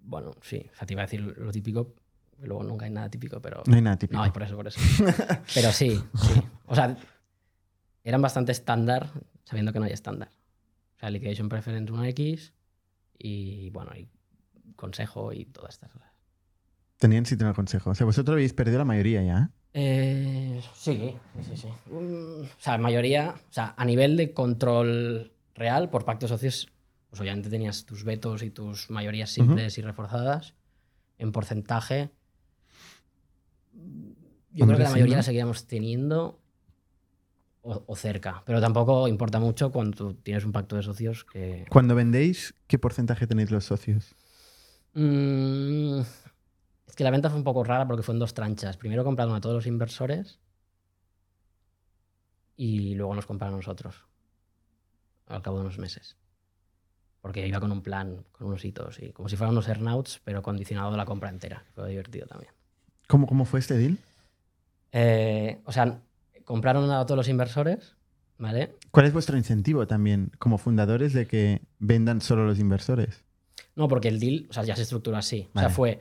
[0.03, 1.93] bueno, sí, o sea, te iba a decir lo típico,
[2.41, 3.63] luego nunca hay nada típico, pero...
[3.65, 4.17] No hay nada típico.
[4.17, 4.79] No, hay por eso, por eso.
[5.53, 6.41] Pero sí, sí.
[6.65, 6.95] O sea,
[8.05, 9.09] eran bastante estándar,
[9.43, 10.29] sabiendo que no hay estándar.
[10.97, 12.51] O sea, liquidation preference 1x
[13.19, 14.09] y bueno, y
[14.75, 16.11] consejo y todas estas cosas.
[16.97, 17.91] Tenían sitio en el consejo.
[17.91, 19.51] O sea, vosotros habéis perdido la mayoría ya.
[19.73, 20.59] ¿eh?
[20.73, 21.67] Sí, sí, sí.
[21.91, 26.71] Mm, o sea, mayoría, o sea, a nivel de control real, por pacto de socios,
[27.09, 30.55] pues obviamente tenías tus vetos y tus mayorías simples y reforzadas.
[31.19, 32.09] En porcentaje,
[34.51, 36.39] yo creo que la mayoría la seguíamos teniendo
[37.67, 41.65] o, o cerca, pero tampoco importa mucho cuando tienes un pacto de socios que...
[41.69, 44.15] Cuando vendéis, ¿qué porcentaje tenéis los socios?
[44.93, 45.99] Mm,
[46.87, 48.77] es que la venta fue un poco rara porque fue en dos tranchas.
[48.77, 50.39] Primero compraron a todos los inversores
[52.55, 54.05] y luego nos compraron a nosotros
[55.27, 56.15] al cabo de unos meses.
[57.21, 60.41] Porque iba con un plan, con unos hitos y como si fueran unos earnouts, pero
[60.41, 61.65] condicionado a la compra entera.
[61.75, 62.53] Fue divertido también.
[63.07, 63.97] ¿Cómo, cómo fue este deal?
[64.93, 66.01] Eh, o sea,
[66.47, 67.97] compraron a todos los inversores,
[68.37, 68.71] ¿vale?
[68.91, 73.25] ¿Cuál es vuestro incentivo también como fundadores de que vendan solo los inversores?
[73.75, 75.49] No, porque el deal, o sea, ya se estructuró así.
[75.53, 75.99] O sea, fue.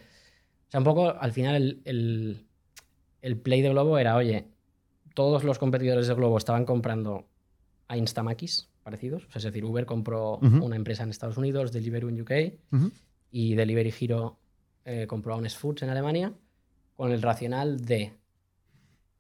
[0.69, 2.47] O sea, un poco al final el, el-
[3.23, 4.47] el play de Globo era, oye,
[5.15, 7.27] todos los competidores de Globo estaban comprando
[7.89, 9.25] a Instamakis parecidos.
[9.25, 12.31] O sea, es decir, Uber compró una empresa en Estados Unidos, Deliveroo en UK,
[13.33, 14.39] y Delivery Hero
[14.85, 16.33] eh, compró a Honest Foods en Alemania,
[16.95, 18.13] con el racional de,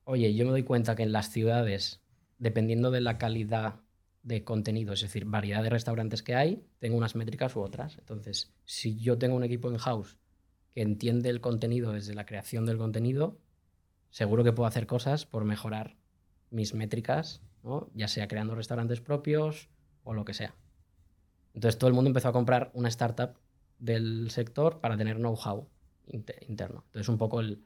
[0.06, 2.00] oye, yo me doy cuenta que en las ciudades,
[2.38, 3.80] dependiendo de la calidad
[4.22, 7.98] de contenido, es decir, variedad de restaurantes que hay, tengo unas métricas u otras.
[7.98, 10.16] Entonces, si yo tengo un equipo in-house
[10.74, 13.38] que entiende el contenido desde la creación del contenido,
[14.10, 15.96] seguro que puedo hacer cosas por mejorar
[16.50, 17.90] mis métricas, ¿no?
[17.92, 19.68] ya sea creando restaurantes propios
[20.04, 20.54] o lo que sea.
[21.52, 23.38] Entonces todo el mundo empezó a comprar una startup
[23.78, 25.68] del sector para tener know-how
[26.06, 26.84] inte- interno.
[26.86, 27.64] Entonces un poco el,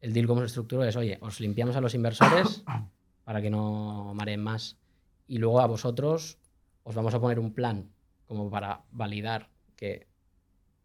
[0.00, 2.64] el deal como se estructuró es, oye, os limpiamos a los inversores
[3.24, 4.78] para que no mareen más
[5.26, 6.38] y luego a vosotros
[6.82, 7.90] os vamos a poner un plan
[8.26, 10.06] como para validar que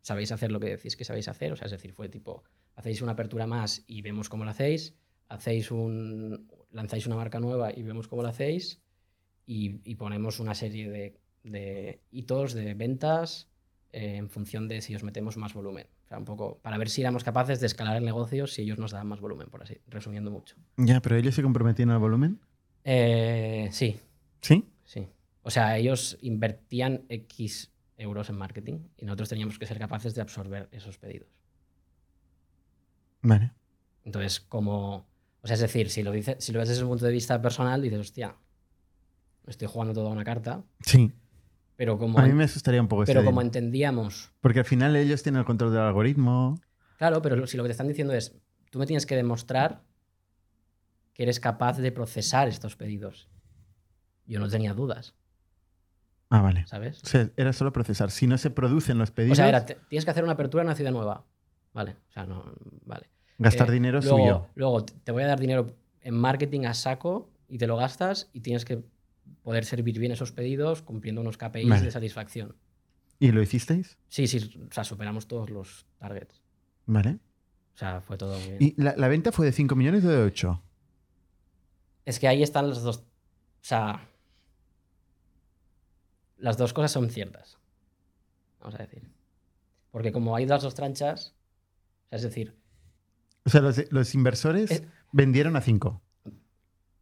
[0.01, 1.53] sabéis hacer lo que decís que sabéis hacer.
[1.53, 2.43] O sea, es decir, fue tipo,
[2.75, 4.95] hacéis una apertura más y vemos cómo lo hacéis,
[5.29, 8.81] hacéis un, lanzáis una marca nueva y vemos cómo lo hacéis
[9.45, 13.49] y, y ponemos una serie de, de hitos de ventas
[13.91, 15.87] eh, en función de si os metemos más volumen.
[16.17, 19.07] Un poco para ver si éramos capaces de escalar el negocio si ellos nos daban
[19.07, 20.55] más volumen, por así, resumiendo mucho.
[20.77, 22.39] Ya, pero ellos se comprometían al volumen.
[22.83, 23.99] Eh, sí,
[24.41, 24.65] ¿Sí?
[24.83, 25.07] sí.
[25.41, 30.21] O sea, ellos invertían X euros en marketing y nosotros teníamos que ser capaces de
[30.21, 31.29] absorber esos pedidos.
[33.21, 33.51] Vale.
[34.03, 35.07] Entonces, como.
[35.41, 37.41] O sea, es decir, si lo, dice, si lo ves desde un punto de vista
[37.41, 38.35] personal, dices, hostia,
[39.47, 41.11] estoy jugando toda una carta, Sí.
[41.83, 44.31] Pero como, A mí me asustaría un poco pero este como entendíamos.
[44.39, 46.57] Porque al final ellos tienen el control del algoritmo.
[46.97, 48.33] Claro, pero si lo que te están diciendo es,
[48.69, 49.83] tú me tienes que demostrar
[51.13, 53.27] que eres capaz de procesar estos pedidos.
[54.25, 55.13] Yo no tenía dudas,
[56.29, 56.65] Ah, vale.
[56.67, 57.03] ¿sabes?
[57.03, 58.11] O sea, era solo procesar.
[58.11, 60.67] Si no se producen los pedidos, O sea, era, tienes que hacer una apertura en
[60.69, 61.25] una ciudad nueva.
[61.73, 62.45] Vale, o sea, no,
[62.85, 63.09] vale.
[63.39, 64.47] gastar Eh, dinero luego, suyo.
[64.55, 68.39] Luego te voy a dar dinero en marketing a saco y te lo gastas y
[68.39, 68.85] tienes que
[69.43, 71.85] poder servir bien esos pedidos cumpliendo unos KPIs Vale.
[71.85, 72.55] de satisfacción.
[73.19, 73.97] ¿Y lo hicisteis?
[74.09, 74.37] Sí, sí,
[74.69, 76.41] o sea, superamos todos los targets.
[76.85, 77.19] Vale.
[77.73, 78.57] O sea, fue todo muy bien.
[78.59, 80.61] ¿Y la, la venta fue de 5 millones o de 8?
[82.05, 82.97] Es que ahí están las dos.
[82.99, 83.05] O
[83.61, 84.07] sea.
[86.37, 87.57] Las dos cosas son ciertas.
[88.59, 89.09] Vamos a decir.
[89.91, 91.35] Porque como hay las dos tranchas.
[92.07, 92.55] o sea, es decir,
[93.45, 96.01] O sea, los, los inversores vendieron a 5.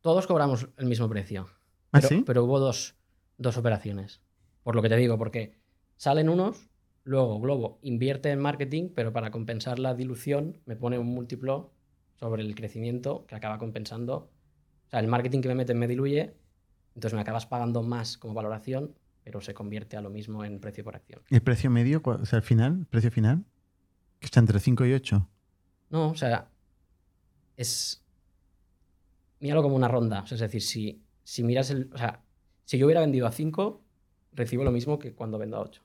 [0.02, 1.48] todos cobramos el mismo precio.
[1.92, 2.24] ¿Ah, Pero, sí?
[2.26, 2.96] pero hubo dos,
[3.38, 4.22] dos operaciones.
[4.64, 5.58] Por lo que te digo, porque
[5.98, 6.70] salen unos,
[7.04, 11.72] luego Globo invierte en marketing, pero para compensar la dilución me pone un múltiplo
[12.20, 14.30] sobre el crecimiento que acaba compensando.
[14.88, 16.36] O sea, el marketing que me meten me diluye,
[16.96, 20.84] entonces me acabas pagando más como valoración, pero se convierte a lo mismo en precio
[20.84, 21.22] por acción.
[21.30, 22.02] ¿El precio medio?
[22.04, 23.44] O sea, el final, el precio final,
[24.20, 25.28] que está entre 5 y 8.
[25.90, 26.50] No, o sea,
[27.58, 28.04] es.
[29.40, 30.22] Míralo como una ronda.
[30.22, 31.90] O sea, es decir, si, si miras el.
[31.94, 32.24] O sea,
[32.66, 33.82] si yo hubiera vendido a 5,
[34.34, 35.82] recibo lo mismo que cuando vendo a 8.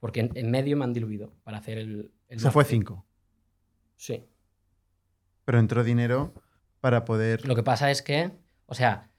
[0.00, 2.12] Porque en, en medio me han diluido para hacer el.
[2.28, 2.86] el O sea, fue marketing.
[2.86, 3.06] 5.
[3.96, 4.24] Sí.
[5.44, 6.32] Pero entró dinero
[6.80, 7.46] para poder...
[7.46, 8.30] Lo que pasa es que,
[8.66, 9.10] o sea,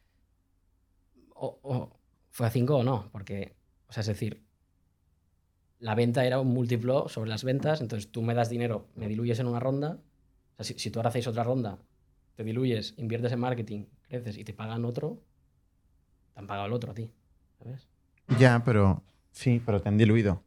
[1.36, 2.00] o, o
[2.30, 3.56] fue a 5 o no, porque,
[3.88, 4.44] o sea, es decir,
[5.80, 9.40] la venta era un múltiplo sobre las ventas, entonces tú me das dinero, me diluyes
[9.40, 10.00] en una ronda,
[10.58, 11.80] o sea, si, si tú ahora hacéis otra ronda,
[12.36, 13.86] te diluyes, inviertes en marketing,
[14.16, 15.22] y te pagan otro,
[16.34, 17.10] te han pagado el otro a ti,
[17.62, 17.88] ¿sabes?
[18.40, 19.04] Ya, pero...
[19.32, 20.44] Sí, pero te han diluido.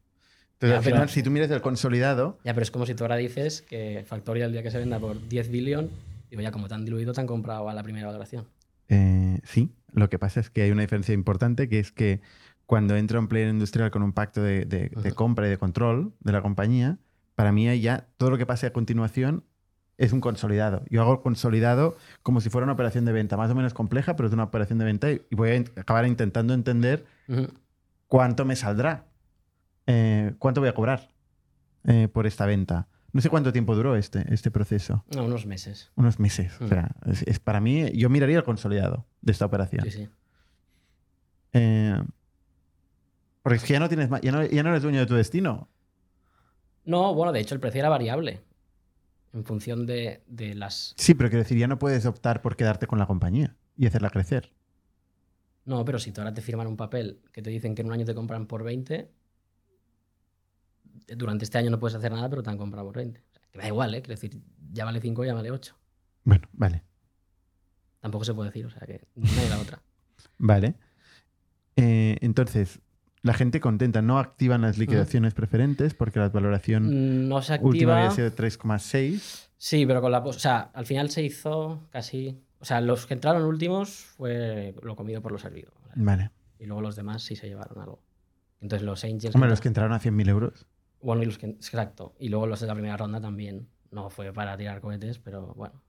[0.54, 2.94] Entonces, Ya, al pero- final, si tú miras el consolidado, Ya, pero es como si
[2.94, 5.90] tú ahora dices que Factorial el día que se venda por 10 billón,
[6.30, 8.46] digo, ya como te han diluido, te han comprado a la primera valoración.
[8.88, 12.20] Eh, sí, lo que pasa es que hay una diferencia importante que es que
[12.66, 16.14] cuando entra un player industrial con un pacto de, de- de compra y de control
[16.20, 16.98] de la compañía,
[17.34, 19.44] para mí ya todo lo que pase a continuación
[19.96, 20.82] es un consolidado.
[20.90, 24.16] Yo hago el consolidado como si fuera una operación de venta, más o menos compleja,
[24.16, 27.04] pero es una operación de venta y voy a acabar intentando entender
[28.08, 29.06] cuánto me saldrá,
[29.86, 31.10] eh, cuánto voy a cobrar
[31.84, 32.88] eh, por esta venta.
[33.12, 35.04] No sé cuánto tiempo duró este, este proceso.
[35.14, 35.92] No, unos meses.
[35.94, 36.60] Unos meses.
[36.60, 36.68] O Mm.
[36.68, 39.84] sea, es, es para mí, yo miraría el consolidado de esta operación.
[39.84, 40.08] Sí, sí.
[41.52, 42.02] Eh,
[43.42, 45.68] porque es que ya no tienes ya no, ya no eres dueño de tu destino.
[46.84, 48.40] No, bueno, de hecho el precio era variable
[49.34, 50.94] en función de, de las...
[50.96, 54.10] Sí, pero quiero decir, ya no puedes optar por quedarte con la compañía y hacerla
[54.10, 54.52] crecer.
[55.64, 57.94] No, pero si tú ahora te firman un papel que te dicen que en un
[57.94, 59.10] año te compran por 20,
[61.16, 63.20] durante este año no puedes hacer nada, pero te han comprado por 20.
[63.20, 64.02] O sea, que da igual, ¿eh?
[64.02, 64.40] Quiero decir,
[64.72, 65.76] ya vale 5, ya vale 8.
[66.24, 66.82] Bueno, vale.
[68.00, 69.82] Tampoco se puede decir, o sea que una ni la otra.
[70.38, 70.74] Vale.
[71.76, 72.80] Eh, entonces,
[73.24, 77.96] la gente contenta no activan las liquidaciones preferentes porque la valoración No se última activa.
[77.96, 79.48] había sido 3,6.
[79.56, 80.18] Sí, pero con la...
[80.18, 82.38] O sea, al final se hizo casi...
[82.60, 85.72] O sea, los que entraron últimos fue lo comido por lo servido.
[85.96, 86.30] ¿vale?
[86.58, 88.02] Y luego los demás sí se llevaron algo.
[88.60, 89.34] Entonces los Angels...
[89.34, 90.66] Hombre, los que entraron a 100.000 euros.
[91.02, 91.46] Bueno, y los que...
[91.46, 92.14] Exacto.
[92.18, 93.68] Y luego los de la primera ronda también.
[93.90, 95.82] No fue para tirar cohetes, pero bueno.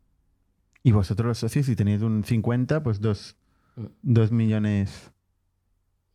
[0.83, 3.35] Y vosotros los socios, si tenéis un 50, pues dos,
[3.77, 3.85] Mm.
[4.03, 5.11] dos millones,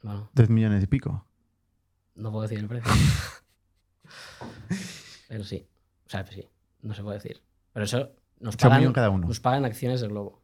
[0.03, 1.27] Bueno, dos millones y pico.
[2.15, 2.91] no puedo decir el precio.
[5.29, 5.67] pero sí.
[6.07, 6.49] O sea, sí.
[6.83, 7.43] No se puede decir.
[7.73, 9.29] Pero eso nos pagan, cada uno.
[9.29, 10.43] nos pagan acciones de Globo.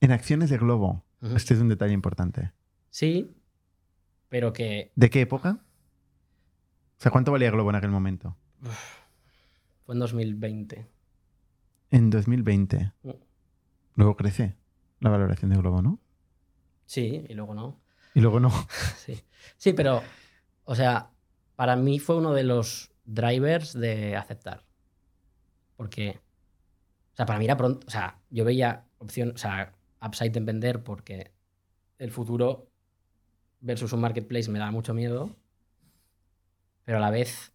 [0.00, 1.04] En acciones de Globo.
[1.22, 2.52] Este es un detalle importante.
[2.90, 3.34] Sí,
[4.28, 5.58] pero que ¿De qué época?
[6.98, 8.36] O sea, ¿cuánto valía Globo en aquel momento?
[9.84, 10.86] fue en 2020.
[11.90, 12.92] En 2020.
[13.02, 13.10] Mm.
[13.96, 14.56] Luego crece
[15.00, 15.98] la valoración de Globo, ¿no?
[16.86, 17.80] Sí, y luego no.
[18.14, 18.50] Y luego no.
[18.96, 19.22] Sí.
[19.56, 20.02] sí, pero,
[20.64, 21.10] o sea,
[21.56, 24.64] para mí fue uno de los drivers de aceptar.
[25.76, 26.20] Porque,
[27.12, 30.46] o sea, para mí era pronto, o sea, yo veía opción, o sea, upside en
[30.46, 31.32] vender porque
[31.98, 32.70] el futuro
[33.60, 35.36] versus un marketplace me da mucho miedo,
[36.84, 37.52] pero a la vez,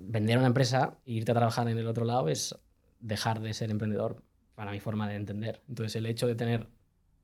[0.00, 2.58] vender una empresa e irte a trabajar en el otro lado es
[3.00, 4.22] dejar de ser emprendedor,
[4.54, 5.62] para mi forma de entender.
[5.68, 6.68] Entonces, el hecho de tener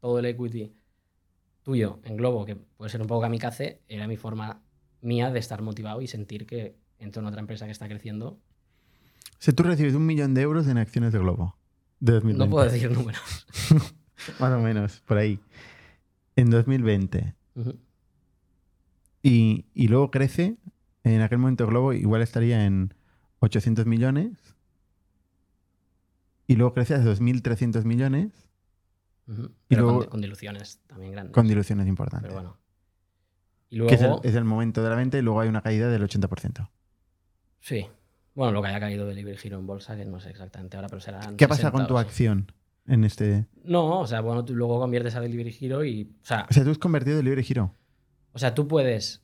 [0.01, 0.75] todo el equity
[1.71, 4.61] tuyo en Globo, que puede ser un poco kamikaze, era mi forma
[5.03, 8.41] mía de estar motivado y sentir que entro en otra empresa que está creciendo.
[9.39, 11.57] Sea, tú recibes un millón de euros en acciones de Globo.
[12.01, 12.45] De 2020.
[12.45, 13.47] No puedo decir números.
[14.41, 15.39] Más o menos, por ahí.
[16.35, 17.37] En 2020.
[17.55, 17.79] Ujú.
[19.23, 20.57] Y, y luego crece.
[21.05, 22.95] En aquel momento Globo igual estaría en
[23.39, 24.57] 800 millones.
[26.49, 28.50] Y luego crece a 2.300 millones
[29.69, 31.35] Pero luego- con, con diluciones también grandes.
[31.35, 32.29] con diluciones importantes.
[32.29, 32.57] Pero bueno.
[33.69, 35.63] Y Que es el, luego, es el momento de la venta y luego hay una
[35.63, 36.69] caída del 80%.
[37.61, 37.87] sí.
[38.33, 40.89] Bueno, lo que haya caído de Libre Giro en bolsa, que no sé exactamente ahora,
[40.89, 41.21] pero será.
[41.37, 42.51] ¿Qué pasa con tu acción
[42.87, 43.47] en este...?
[43.65, 46.05] No, o sea, bueno, tú luego conviertes a Delivery Hero y.
[46.23, 47.75] O sea, O sea, tú has convertido el libre giro.
[48.33, 49.23] O sea, tú puedes.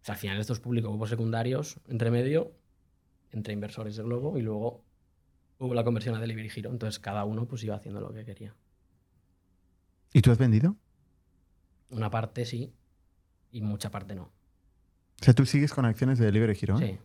[0.00, 2.52] O sea, al final estos públicos hubo secundarios entre medio,
[3.32, 4.84] entre inversores de Globo, y luego
[5.58, 6.70] hubo la conversión a Delivery Hero.
[6.70, 8.54] Entonces cada uno pues iba haciendo lo que quería.
[10.12, 10.76] ¿Y tú has vendido?
[11.90, 12.72] Una parte sí,
[13.50, 14.24] y mucha parte no.
[15.20, 16.78] O sea, tú sigues con acciones de Delivery Hero.
[16.78, 16.98] Sí.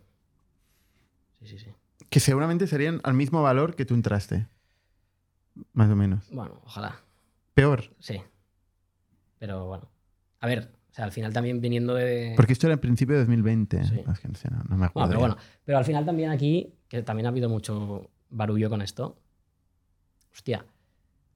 [1.40, 1.70] Sí, sí, sí.
[2.10, 4.46] Que seguramente serían al mismo valor que tú entraste.
[5.72, 6.28] Más o menos.
[6.30, 7.00] Bueno, ojalá.
[7.54, 7.94] Peor.
[7.98, 8.20] Sí.
[9.38, 9.88] Pero bueno.
[10.40, 12.34] A ver, o sea, al final también viniendo de.
[12.36, 13.84] Porque esto era en principio de 2020.
[13.84, 14.02] Sí.
[14.12, 14.92] Es que no, no- me acuerdo.
[14.92, 15.36] Bueno, pero bueno.
[15.64, 19.18] Pero al final también aquí, que también ha habido mucho barullo con esto.
[20.32, 20.66] Hostia.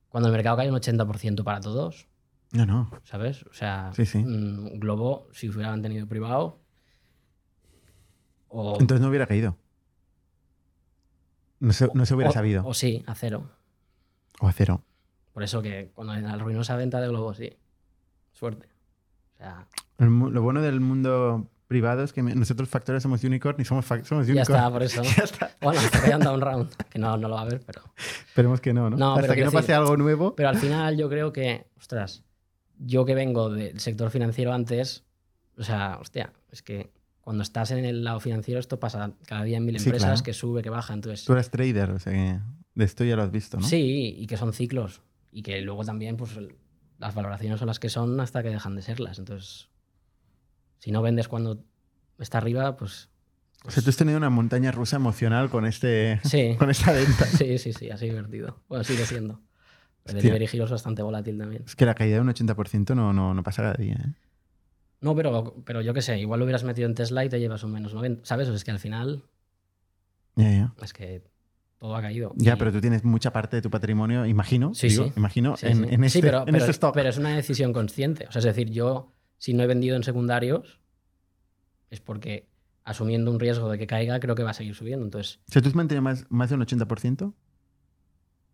[0.08, 2.08] Cuando el mercado cae un 80% para todos,
[2.52, 2.90] No, no.
[3.04, 3.42] ¿sabes?
[3.44, 4.18] O sea, Sí, sí.
[4.18, 6.60] mm, Globo, si hubiera mantenido privado.
[8.48, 9.56] O, Entonces no hubiera caído.
[11.60, 12.66] No se, no se hubiera o- sabido.
[12.66, 13.50] O sí, a cero.
[14.40, 14.82] O a cero.
[15.32, 17.56] Por eso que cuando la ruinosa venta de Globo, sí.
[18.32, 18.68] Suerte.
[19.34, 19.68] O sea,
[19.98, 24.26] lo bueno del mundo privado es que me- nosotros factores somos unicorn y somos, somos
[24.26, 24.40] ya unicorn.
[24.40, 25.02] está, por eso.
[25.16, 25.50] Ya está.
[25.60, 27.82] Bueno, hasta que un round, que no, no lo va a haber, pero.
[28.26, 28.96] Esperemos que no, ¿no?
[28.96, 30.34] No, Hasta que no pase decir- algo nuevo.
[30.34, 32.24] Pero al final yo creo que, ostras,
[32.78, 35.04] yo que vengo del sector financiero antes,
[35.56, 36.90] o sea, hostia, es que
[37.20, 40.22] cuando estás en el lado financiero esto pasa cada día en mil Sí, empresas claro.
[40.24, 41.24] que sube, que baja, entonces...
[41.26, 42.38] Tú eres trader, o sea que
[42.74, 43.66] de esto ya lo has visto, ¿no?
[43.66, 46.38] Sí, y que son ciclos y que luego también pues
[46.98, 49.68] las valoraciones son las que son hasta que dejan de serlas, entonces
[50.78, 51.62] si no vendes cuando
[52.18, 53.08] está arriba, pues...
[53.64, 57.24] O sea, tú has tenido una montaña rusa emocional con, este, Sí, con esta venta.
[57.26, 58.60] sí, sí, sí, ha sido divertido.
[58.68, 59.40] Bueno, sigue siendo.
[60.04, 61.64] El delivery giro es bastante volátil también.
[61.66, 64.12] Es que la caída de un 80% no, no, no pasa cada día, ¿eh?
[65.00, 67.62] No, pero, pero yo qué sé, igual lo hubieras metido en Tesla y te llevas
[67.62, 68.48] un menos 90, ¿sabes?
[68.48, 69.22] O sea, es que al final
[70.36, 70.72] Ya, ya.
[70.82, 71.22] es que
[71.78, 72.32] todo ha caído.
[72.36, 75.12] Ya, Y- pero tú tienes mucha parte de tu patrimonio, imagino, Sí, digo, sí.
[75.16, 75.94] imagino, Sí, en, sí.
[75.94, 76.94] en Sí, este, pero, en pero- este stock.
[76.94, 78.26] pero es una decisión consciente.
[78.28, 80.80] O sea, es decir, yo, si no he vendido en secundarios,
[81.90, 82.46] es porque
[82.84, 85.04] asumiendo un riesgo de que caiga, creo que va a seguir subiendo.
[85.04, 87.32] Entonces, sea, tú mantenido más, más de un 80%.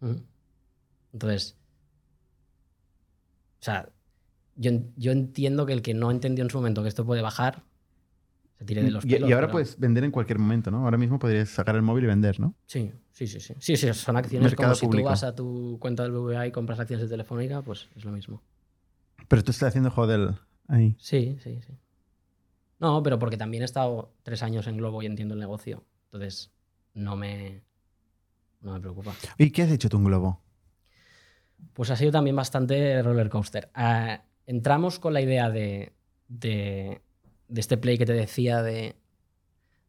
[0.00, 0.22] ujú.
[1.12, 1.56] entonces,
[3.60, 3.88] o sea,
[4.56, 7.62] yo, yo entiendo que el que no entendió en su momento que esto puede bajar,
[8.58, 9.28] se tire de los Y, pelos.
[9.28, 10.84] y ahora pero- puedes vender en cualquier momento, ¿no?
[10.84, 12.54] Ahora mismo podrías sacar el móvil y vender, ¿no?
[12.66, 13.54] Sí, sí, sí, sí.
[13.58, 16.52] Sí, sí, son acciones Mercado como si tú vas a tu cuenta del BBVA y
[16.52, 18.42] compras acciones de Telefónica, pues es lo mismo.
[19.28, 20.38] Pero tú estás haciendo hodl
[20.68, 20.96] ahí.
[20.98, 21.72] Sí, sí, sí.
[22.78, 25.84] No, pero porque también he estado tres años en Globo y entiendo el negocio.
[26.06, 26.52] Entonces,
[26.92, 27.62] no me,
[28.60, 29.14] no me preocupa.
[29.38, 30.40] ¿Y qué has hecho tú en Globo?
[31.72, 33.70] Pues ha sido también bastante roller coaster.
[33.74, 35.92] Ah, entramos con la idea de,
[36.28, 37.00] de,
[37.48, 38.96] de este play que te decía de,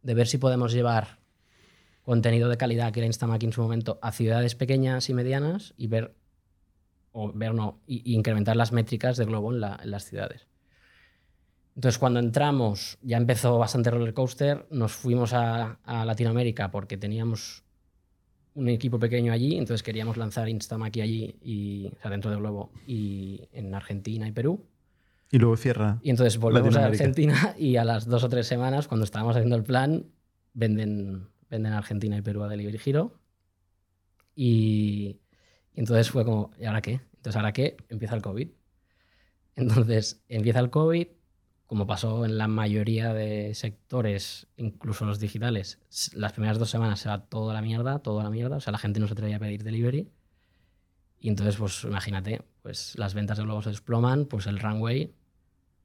[0.02, 1.20] de ver si podemos llevar
[2.04, 5.88] contenido de calidad que era Instamac en su momento a ciudades pequeñas y medianas y
[5.88, 6.16] ver,
[7.12, 10.48] o ver no, y, y incrementar las métricas de Globo en, la- en las ciudades.
[11.76, 14.66] Entonces, cuando entramos, ya empezó bastante roller coaster.
[14.72, 17.66] Nos fuimos a, a Latinoamérica porque teníamos
[18.56, 22.72] un equipo pequeño allí, entonces queríamos lanzar Instamac allí, y, o sea, dentro de Globo,
[22.88, 24.66] y en Argentina y Perú.
[25.30, 26.00] Y luego cierra.
[26.02, 26.86] Y entonces volvemos a.
[26.86, 30.06] Argentina y a las dos o tres semanas, cuando estábamos haciendo el plan,
[30.54, 33.20] venden, venden Argentina y Perú a Delivery Hero.
[34.34, 35.20] Y,
[35.74, 37.02] y entonces fue como, ¿y ahora qué?
[37.16, 37.76] Entonces, ¿ahora qué?
[37.90, 38.48] Empieza el COVID.
[39.58, 41.08] Entonces, empieza el COVID,
[41.76, 45.78] como pasó en la mayoría de sectores, incluso los digitales,
[46.14, 48.56] las primeras dos semanas se va toda la mierda, toda la mierda.
[48.56, 50.10] O sea, la gente no se atrevía a pedir delivery.
[51.20, 55.14] Y entonces, pues imagínate, pues las ventas de Globo se desploman, pues el runway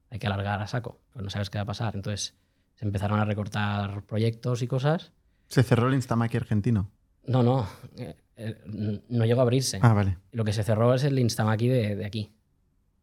[0.09, 1.93] hay que alargar a saco, pues no sabes qué va a pasar.
[1.93, 2.37] Entonces
[2.75, 5.11] se empezaron a recortar proyectos y cosas.
[5.49, 6.89] Se cerró el Instamac argentino.
[7.25, 9.79] No, no, eh, eh, no llegó a abrirse.
[9.81, 10.19] Ah, vale.
[10.31, 12.31] Lo que se cerró es el Instamaki de, de aquí.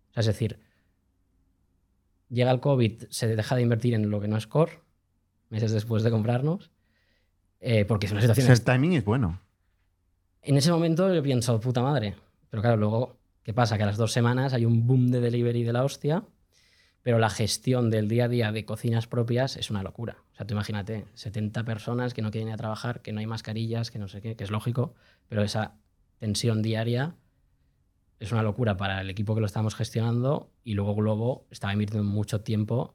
[0.09, 0.59] O sea, es decir,
[2.29, 4.81] llega el COVID, se deja de invertir en lo que no es core,
[5.51, 6.71] meses después de comprarnos,
[7.61, 8.51] eh, porque es una situación...
[8.51, 9.41] el timing es bueno.
[10.43, 12.15] En ese momento yo pienso, puta madre.
[12.51, 13.77] Pero claro, luego, ¿qué pasa?
[13.77, 16.25] Que a las dos semanas hay un boom de delivery de la hostia,
[17.03, 20.19] pero la gestión del día a día de cocinas propias es una locura.
[20.33, 23.27] O sea, tú imagínate, 70 personas que no quieren ir a trabajar, que no hay
[23.27, 24.95] mascarillas, que no sé qué, que es lógico,
[25.29, 25.75] pero esa
[26.19, 27.15] tensión diaria
[28.19, 32.09] es una locura para el equipo que lo estamos gestionando y luego Globo estaba invirtiendo
[32.09, 32.95] mucho tiempo,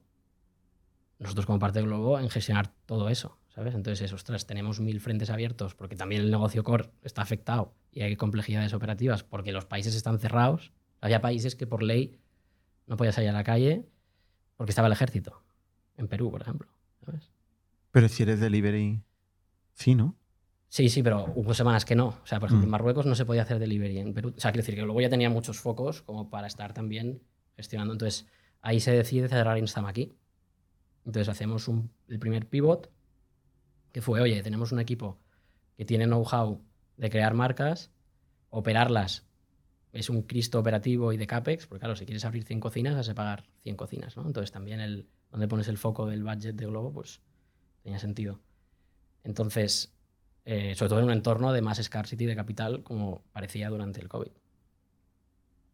[1.18, 3.74] nosotros como parte de Globo, en gestionar todo eso, ¿sabes?
[3.74, 8.02] Entonces, es, ostras, tenemos mil frentes abiertos porque también el negocio core está afectado y
[8.02, 10.72] hay complejidades operativas porque los países están cerrados.
[11.00, 12.18] Había países que por ley
[12.86, 13.86] no podías salir a la calle
[14.56, 15.42] porque estaba el ejército.
[15.96, 16.68] En Perú, por ejemplo.
[17.04, 17.30] ¿sabes?
[17.92, 19.00] Pero si eres delivery,
[19.74, 20.16] sí, ¿no?
[20.74, 22.08] Sí, sí, pero hubo semanas que no.
[22.08, 22.68] O sea, por ejemplo, Mm.
[22.68, 23.98] en Marruecos no se podía hacer delivery.
[24.00, 26.74] En Perú, o sea, quiero decir que luego ya tenía muchos focos como para estar
[26.74, 27.22] también
[27.54, 27.92] gestionando.
[27.92, 28.26] Entonces,
[28.60, 30.16] ahí se decide cerrar Instamaki.
[31.06, 32.90] Entonces hacemos un- el primer pivot,
[33.92, 35.16] que fue, oye, tenemos un equipo
[35.76, 36.60] que tiene know-how
[36.96, 37.92] de crear marcas,
[38.50, 39.24] operarlas
[39.92, 43.06] es un Cristo operativo y de CAPEX, porque claro, si quieres abrir 100 cocinas, has
[43.06, 44.26] de pagar 100 cocinas, ¿no?
[44.26, 47.20] Entonces también el, donde pones el foco del budget de Globo, pues
[47.84, 48.40] tenía sentido.
[49.22, 49.94] Entonces,
[50.44, 54.08] eh, sobre todo en un entorno de más scarcity de capital, como parecía durante el
[54.08, 54.32] COVID.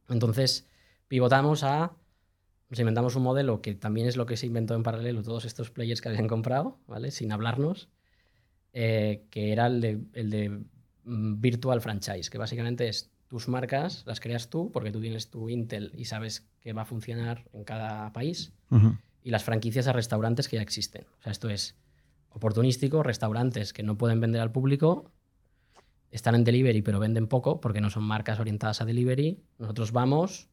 [0.08, 0.68] Entonces,
[1.08, 1.92] pivotamos a,
[2.68, 5.70] nos inventamos un modelo que también es lo que se inventó en paralelo todos estos
[5.70, 7.10] players que habían comprado, ¿vale?
[7.10, 7.88] Sin hablarnos,
[8.72, 10.48] eh, que era el de, el de
[11.04, 15.48] mm, virtual franchise, que básicamente es tus marcas, las creas tú, porque tú tienes tu
[15.48, 18.52] Intel y sabes que va a funcionar en cada país,
[19.22, 21.06] y las franquicias a restaurantes que ya existen.
[21.18, 21.76] O sea, esto es
[22.30, 25.10] oportunístico, restaurantes que no pueden vender al público,
[26.10, 29.42] están en delivery pero venden poco porque no son marcas orientadas a delivery.
[29.58, 30.48] Nosotros vamos,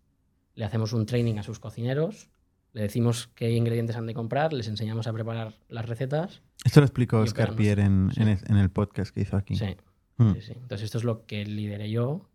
[0.55, 2.29] le hacemos un training a sus cocineros,
[2.73, 6.41] le decimos qué ingredientes han de comprar, les enseñamos a preparar las recetas.
[6.63, 7.55] Esto lo explicó Oscar.
[7.55, 8.21] Pierre en, Sí.
[8.21, 9.55] en el, podcast que hizo aquí.
[9.55, 9.75] Sí,
[10.17, 10.33] Mm.
[10.33, 10.51] sí, sí.
[10.53, 12.27] Entonces esto es lo que lideré yo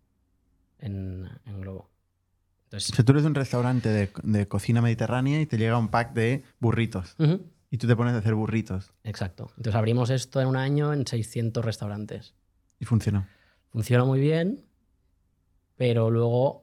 [0.79, 1.79] en, en Globo.
[1.79, 1.89] O
[2.65, 6.13] Entonces, sea, tú eres un restaurante de, de cocina mediterránea y te llega un pack
[6.13, 7.15] de burritos.
[7.19, 8.93] Ujú, Y tú te pones a hacer burritos.
[9.03, 9.49] exacto.
[9.57, 12.35] Entonces abrimos esto en un año en 600 restaurantes.
[12.79, 13.25] Y funcionó.
[13.71, 14.63] funciona muy bien,
[15.75, 16.61] pero luego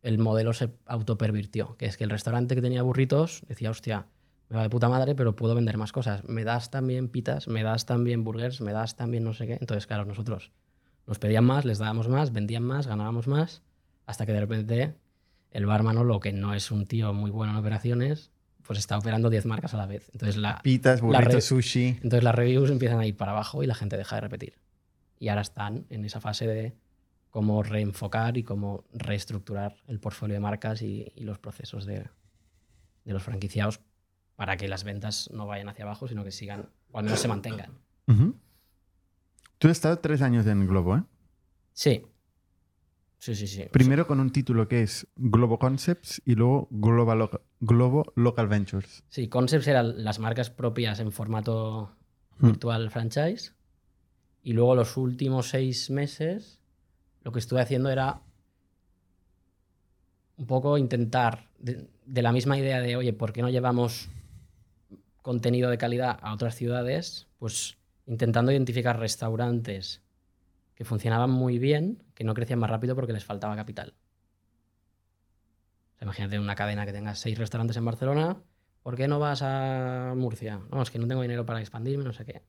[0.00, 4.06] el modelo se autopervirtió, que es que el restaurante que tenía burritos decía, hostia,
[4.48, 6.24] me va de puta madre, pero puedo vender más cosas.
[6.24, 9.58] Me das también pitas, me das también burgers, me das también no sé qué.
[9.60, 10.52] Entonces, claro, nosotros
[11.06, 13.60] nos pedían más, les dábamos más, vendían más, ganábamos más,
[14.06, 14.94] hasta que de repente
[15.50, 18.32] el barman, lo que no es un tío muy bueno en operaciones,
[18.66, 20.08] pues está operando 10 marcas a la vez.
[20.12, 21.88] Entonces la, Pitas, burritos, sushi.
[22.02, 24.54] entonces las reviews empiezan a ir para abajo y la gente deja de repetir.
[25.18, 26.76] Y ahora están en esa fase de
[27.30, 32.08] cómo reenfocar y cómo reestructurar el portfolio de marcas y, y los procesos de,
[33.04, 33.80] de los franquiciados
[34.34, 37.28] para que las ventas no vayan hacia abajo, sino que sigan, o al menos se
[37.28, 37.78] mantengan.
[39.58, 41.02] Tú has estado tres años en Globo, ¿eh?
[41.72, 42.04] Sí.
[43.26, 43.64] Sí, sí, sí.
[43.72, 47.28] Primero con un título que es Globo Concepts y luego Global
[47.58, 49.02] Globo Local Ventures.
[49.08, 51.90] Sí, Concepts eran las marcas propias en formato
[52.38, 52.46] Hmm.
[52.46, 53.50] virtual franchise.
[54.44, 56.60] Y luego los últimos seis meses
[57.24, 58.20] lo que estuve haciendo era
[60.36, 64.08] un poco intentar, de, de la misma idea de, oye, ¿por qué no llevamos
[65.22, 67.26] contenido de calidad a otras ciudades?
[67.40, 67.76] Pues
[68.06, 70.00] intentando identificar restaurantes
[70.76, 73.94] que funcionaban muy bien, que no crecían más rápido porque les faltaba capital.
[75.94, 78.42] O sea, imagínate una cadena que tenga seis restaurantes en Barcelona,
[78.82, 80.60] ¿por qué no vas a Murcia?
[80.72, 82.42] No, es que no tengo dinero para expandirme, no sé qué.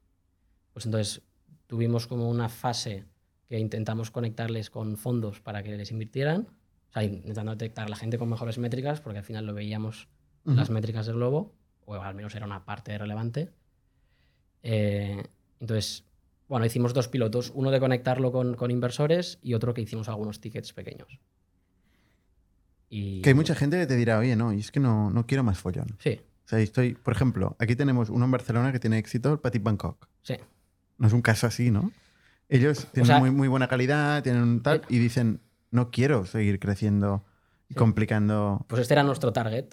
[0.73, 1.21] Pues entonces
[1.67, 3.05] tuvimos como una fase
[3.49, 6.47] que intentamos conectarles con fondos para que les invirtieran,
[6.89, 10.07] o sea, intentando detectar a la gente con mejores métricas, porque al final lo veíamos
[10.45, 11.53] en las métricas del globo,
[11.85, 13.51] o al menos era una parte relevante.
[14.63, 15.23] Eh,
[15.59, 16.06] entonces,
[16.47, 20.39] bueno, hicimos dos pilotos, uno de conectarlo con, con inversores y otro que hicimos algunos
[20.39, 21.19] tickets pequeños.
[22.89, 25.25] Y, Que hay mucha gente que te dirá, oye, no, y es que no, no
[25.25, 25.87] quiero más follón.
[25.99, 29.39] Sí, O sea, estoy, por ejemplo, aquí tenemos uno en Barcelona que tiene éxito, el
[29.39, 30.07] Petit Bangkok.
[30.23, 30.35] sí.
[30.99, 31.91] No es un caso así, ¿no?
[32.49, 34.81] Ellos tienen sea- muy, muy buena calidad, tienen un tal, Eh.
[34.89, 37.23] y dicen, no quiero seguir creciendo
[37.69, 37.77] y Sí.
[37.77, 38.65] complicando.
[38.67, 39.65] Pues este era nuestro target.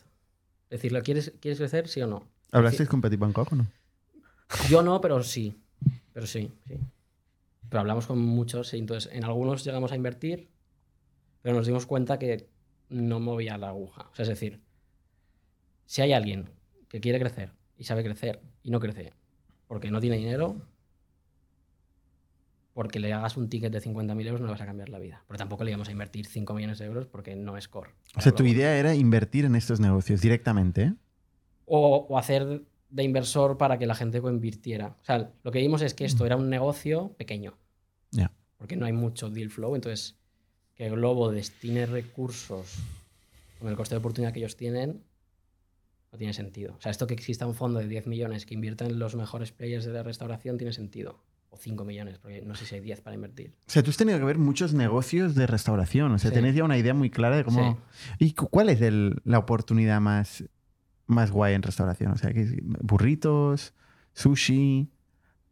[0.68, 1.88] Decirle, ¿quieres, ¿quieres crecer?
[1.88, 2.24] Sí o no.
[2.52, 3.66] ¿Hablasteis con Petit Bangkok o no?
[4.68, 5.56] Yo no, pero sí.
[6.14, 6.78] Pero sí, sí.
[7.68, 8.78] Pero hablamos con muchos, sí.
[8.78, 10.48] Entonces, en algunos llegamos a invertir,
[11.42, 12.48] pero nos dimos cuenta que
[12.88, 14.08] no movía la aguja.
[14.12, 14.62] O sea, es decir,
[15.84, 16.48] si hay alguien
[16.88, 19.12] que quiere crecer y sabe crecer y no crece
[19.66, 20.62] porque no tiene dinero,
[22.74, 25.24] porque le hagas un ticket de 50.000 euros no le vas a cambiar la vida.
[25.26, 27.90] Pero tampoco le íbamos a invertir 5 millones de euros porque no es core.
[28.16, 30.94] O sea, tu idea era invertir en estos negocios directamente, ¿eh?
[31.66, 32.62] o, o hacer
[32.94, 34.96] de inversor para que la gente coinvirtiera.
[35.00, 37.54] O sea, lo que vimos es que esto era un negocio pequeño,
[38.12, 38.30] Ya.
[38.56, 40.16] porque no hay mucho deal flow, entonces
[40.76, 42.76] que Globo destine recursos
[43.58, 45.02] con el coste de oportunidad que ellos tienen
[46.12, 46.74] no tiene sentido.
[46.78, 49.50] O sea, esto que exista un fondo de 10 millones que invierta en los mejores
[49.50, 51.18] players de la restauración tiene sentido.
[51.50, 53.52] O 5 millones, porque no sé si hay 10 para invertir.
[53.66, 56.10] O sea, tú has tenido que ver muchos negocios de restauración.
[56.12, 56.34] O sea, Sí.
[56.34, 57.78] tenés ya una idea muy clara de cómo.
[58.18, 60.44] ¿Y cu- cuál es el- la oportunidad más,
[61.06, 62.12] más guay en restauración?
[62.12, 63.74] O sea, ¿qué burritos,
[64.12, 64.90] sushi.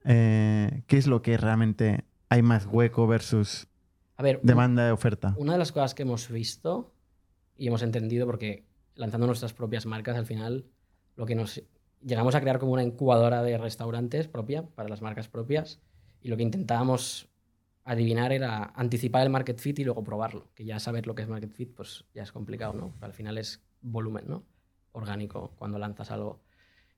[0.05, 3.69] eh, ¿Qué es lo que realmente hay más hueco versus
[4.17, 5.35] A ver, demanda de oferta?
[5.39, 6.95] Una de las cosas que hemos visto
[7.57, 8.65] y hemos entendido, porque
[8.95, 10.67] lanzando nuestras propias marcas, al final
[11.17, 11.63] lo que nos
[12.01, 15.81] llegamos a crear como una incubadora de restaurantes propia para las marcas propias
[16.21, 17.29] y lo que intentábamos
[17.85, 21.29] adivinar era anticipar el market fit y luego probarlo, que ya saber lo que es
[21.29, 22.95] market fit pues ya es complicado, ¿no?
[23.01, 24.45] Al final es volumen, ¿no?
[24.93, 26.41] Orgánico cuando lanzas algo.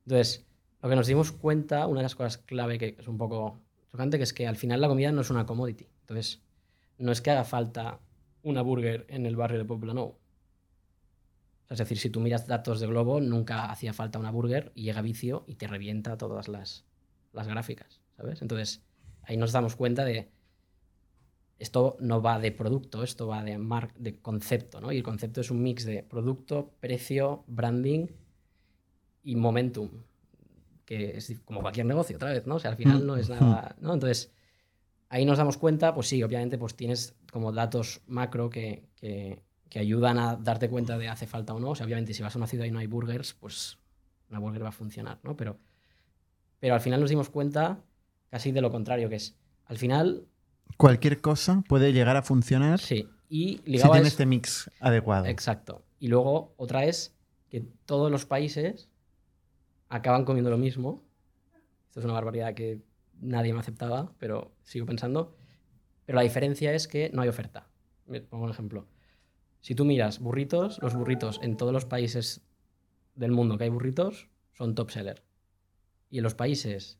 [0.05, 0.47] Entonces,
[0.83, 3.61] lo que nos dimos cuenta, una de las cosas clave que es un poco
[3.91, 5.89] chocante, que es que al final la comida no es una commodity.
[6.01, 6.43] Entonces,
[6.99, 8.01] no es que haga falta
[8.43, 10.19] una burger en el barrio de Poblano.
[11.71, 15.01] Es decir, si tú miras datos de Globo, nunca hacía falta una burger y llega
[15.01, 16.85] vicio y te revienta todas las,
[17.33, 18.43] las gráficas, ¿sabes?
[18.43, 18.83] Entonces,
[19.23, 20.31] ahí nos damos cuenta de
[21.59, 24.93] esto no va de producto, esto va de, mar de concepto, ¿no?
[24.93, 28.06] Y el concepto es un mix de producto, precio, branding
[29.22, 29.90] y momentum,
[30.85, 32.56] que es como cualquier negocio, otra vez, ¿no?
[32.56, 33.94] O sea, al final no es nada, ¿no?
[33.94, 34.32] Entonces,
[35.09, 39.78] ahí nos damos cuenta, pues sí, obviamente, pues tienes como datos macro que, que, que
[39.78, 41.70] ayudan a darte cuenta de hace falta o no.
[41.70, 43.78] O sea, obviamente, si vas a una ciudad y no hay burgers, pues
[44.28, 45.36] una burger va a funcionar, ¿no?
[45.36, 45.59] Pero,
[46.59, 47.82] pero al final nos dimos cuenta
[48.28, 49.36] casi de lo contrario, que es,
[49.66, 50.26] al final
[50.76, 53.09] Cualquier cosa puede llegar a funcionar Sí.
[53.28, 55.26] Y si ligado tiene este mix adecuado.
[55.26, 55.84] Exacto.
[55.98, 57.14] Y luego otra es
[57.48, 58.88] que todos los países
[59.88, 61.02] acaban comiendo lo mismo.
[61.88, 62.82] Esto es una barbaridad que
[63.20, 65.34] nadie me aceptaba, pero sigo pensando.
[66.05, 67.68] Pero la diferencia es que no hay oferta.
[68.28, 68.86] Pongo un ejemplo.
[69.60, 72.42] Si tú miras burritos, los burritos en todos los países
[73.14, 75.24] del mundo que hay burritos son top seller.
[76.10, 76.98] Y en los países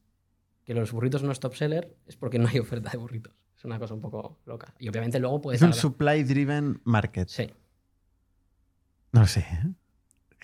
[0.64, 3.34] que los burritos no es top seller es porque no hay oferta de burritos.
[3.65, 4.74] Es una cosa un poco loca.
[4.78, 5.59] Y obviamente luego puedes...
[5.59, 7.28] Es un hablar- supply driven market.
[7.28, 7.51] Sí.
[9.12, 9.41] No lo sé.
[9.41, 9.73] ¿eh?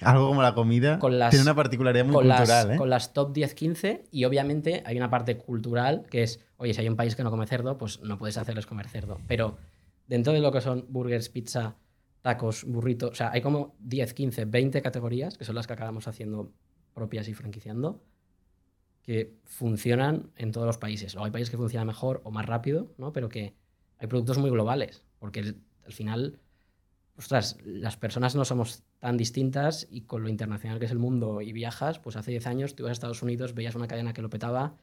[0.00, 2.48] Algo como la comida Con las- tiene una particularidad muy con, cultural.
[2.68, 2.78] las, ¿eh?
[2.78, 6.88] con las top 10-15 y obviamente hay una parte cultural que es, oye, si hay
[6.88, 9.20] un país que no come cerdo, pues no puedes hacerles comer cerdo.
[9.28, 9.58] Pero
[10.06, 11.76] dentro de lo que son burgers, pizza,
[12.22, 16.08] tacos, burritos, o sea, hay como 10, 15, 20 categorías, que son las que acabamos
[16.08, 16.50] haciendo
[16.94, 18.02] propias y franquiciando,
[19.02, 21.14] que funcionan en todos los países.
[21.14, 23.12] Luego hay países que funcionan mejor o más rápido, ¿no?
[23.12, 23.54] Pero que
[23.98, 25.54] hay productos muy globales, porque
[25.84, 26.40] al final,
[27.16, 31.40] ostras, las personas no somos tan distintas y con lo internacional que es el mundo
[31.40, 34.22] y viajas, pues hace 10 años tú ibas a Estados Unidos, veías una cadena que
[34.22, 34.76] lo petaba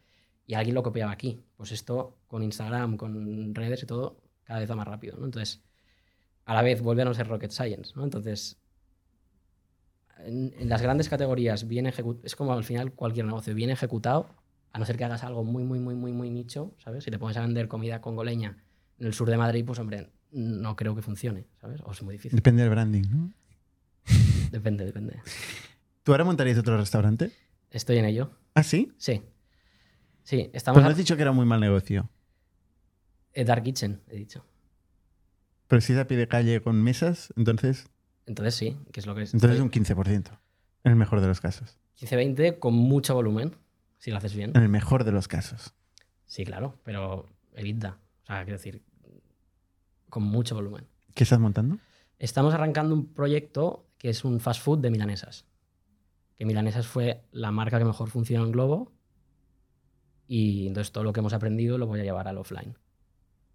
[0.46, 1.40] y alguien lo copiaba aquí.
[1.56, 5.26] Pues esto con Instagram, con redes y todo, cada vez va más rápido, ¿no?
[5.26, 5.64] Entonces,
[6.46, 8.04] a la vez vuelve a no ser rocket science, ¿no?
[8.04, 8.58] Entonces,
[10.26, 14.30] en, en las grandes categorías bien ejecutado, es como al final cualquier negocio, bien ejecutado,
[14.72, 17.04] a no ser que hagas algo muy, muy, muy, muy, muy nicho, ¿sabes?
[17.04, 18.58] Si te pones a vender comida congoleña
[19.00, 21.82] en el sur de Madrid, pues hombre, no creo que funcione, ¿sabes?
[21.84, 22.36] O es muy difícil.
[22.38, 23.04] Depende del branding.
[23.10, 23.34] ¿no?
[24.52, 25.20] Depende, depende.
[26.04, 27.32] ¿Tú ahora montarías otro restaurante?
[27.72, 28.32] Estoy en ello.
[28.54, 28.92] ¿Ah, sí?
[28.98, 29.22] Sí.
[30.24, 32.10] Sí, estamos Pues no a- has dicho que era un muy mal negocio.
[33.34, 34.46] eh, Dark Kitchen, he dicho.
[35.68, 37.88] Pero si es a pie de calle con mesas, entonces,
[38.28, 39.34] Entonces sí, que es lo que es.
[39.34, 40.40] entonces un 15%.
[40.84, 41.80] En el mejor de los casos.
[42.00, 43.56] 15-20 con mucho volumen,
[43.98, 44.52] si lo haces bien.
[44.54, 45.74] En el mejor de los casos.
[46.26, 47.98] Sí, claro, pero evita.
[48.24, 48.84] O sea, quiero decir,
[50.10, 50.86] con mucho volumen.
[51.16, 51.80] ¿Qué estás montando?
[52.20, 55.46] Estamos arrancando un proyecto que es un fast food de milanesas.
[56.38, 58.92] Que milanesas fue la marca que mejor funcionó en Globo.
[60.28, 62.78] Y entonces todo lo que hemos aprendido lo voy a llevar al offline.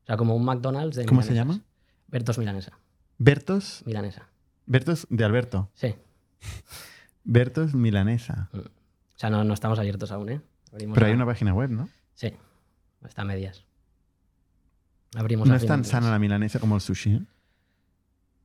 [0.02, 1.60] O sea, como un McDonald's de ¿Cómo se llama?
[2.08, 2.78] Bertos Milanesa.
[3.18, 4.31] Bertos, Milanesa.
[4.66, 5.70] Bertos de Alberto.
[5.74, 5.94] Sí.
[7.24, 8.48] Bertos Milanesa.
[8.52, 10.40] O sea, no, no estamos abiertos aún, ¿eh?
[10.72, 11.88] Abrimos Pero hay una página web, ¿no?
[12.14, 12.32] Sí.
[13.04, 13.64] Está a medias.
[15.14, 17.14] Abrimos No a es tan sana la milanesa como el sushi.
[17.16, 17.22] ¿eh?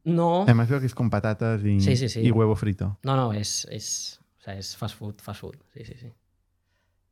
[0.04, 0.44] No.
[0.44, 2.22] Además veo que es con patatas y, Sí, sí, sí.
[2.22, 3.00] y huevo frito.
[3.04, 5.56] No, no, es, es, o sea, es fast food, fast food.
[5.74, 6.14] Sí, sí, sí.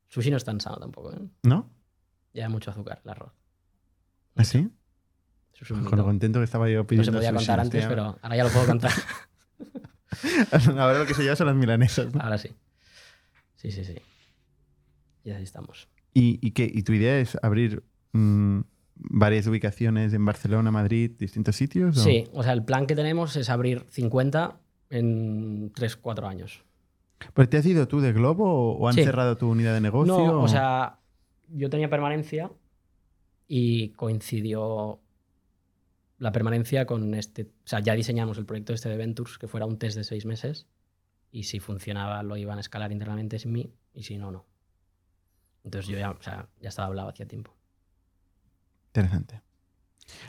[0.07, 1.19] Sushi no es tan sano tampoco, ¿eh?
[1.43, 1.69] ¿No?
[2.33, 3.31] Lleva mucho azúcar, el arroz.
[4.35, 4.57] ¿Así?
[4.57, 4.71] Es un
[5.67, 8.43] Con lo contento que estaba yo No pidiendo se podía contar antes, pero ahora ya
[8.43, 8.91] lo puedo contar.
[10.77, 12.13] Ahora lo que se lleva son las milanesas.
[12.13, 12.21] ¿no?
[12.21, 12.49] ahora sí.
[13.55, 13.95] Sí, sí, sí.
[15.23, 15.87] Y así estamos.
[16.13, 16.69] ¿Y, y qué?
[16.71, 17.83] ¿Y tu idea es abrir
[18.13, 18.59] mm,
[18.95, 21.97] varias ubicaciones en Barcelona, Madrid, distintos sitios?
[21.97, 24.57] o- Sí, o sea, el plan que tenemos es abrir 50
[24.89, 26.63] en 3, 4 años.
[27.33, 29.03] ¿Pero te has ido tú de Globo o, o han Sí.
[29.03, 30.15] cerrado tu unidad de negocio?
[30.15, 30.99] No, o sea,
[31.49, 32.51] yo tenía permanencia
[33.47, 34.99] y coincidió
[36.17, 37.43] la permanencia con este.
[37.43, 40.25] O sea, ya diseñamos el proyecto este de Ventures, que fuera un test de seis
[40.25, 40.67] meses.
[41.31, 43.73] Y si funcionaba, lo iban a escalar internamente sin mí.
[43.93, 44.45] Y si no, no.
[45.63, 47.53] Entonces yo ya, o sea, ya estaba hablado hacía tiempo.
[48.93, 49.41] Interesante.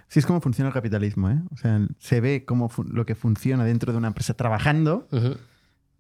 [0.08, 1.38] Sí, es como funciona el capitalismo, ¿eh?
[1.50, 5.06] O sea, se ve cómo fu- lo que funciona dentro de una empresa trabajando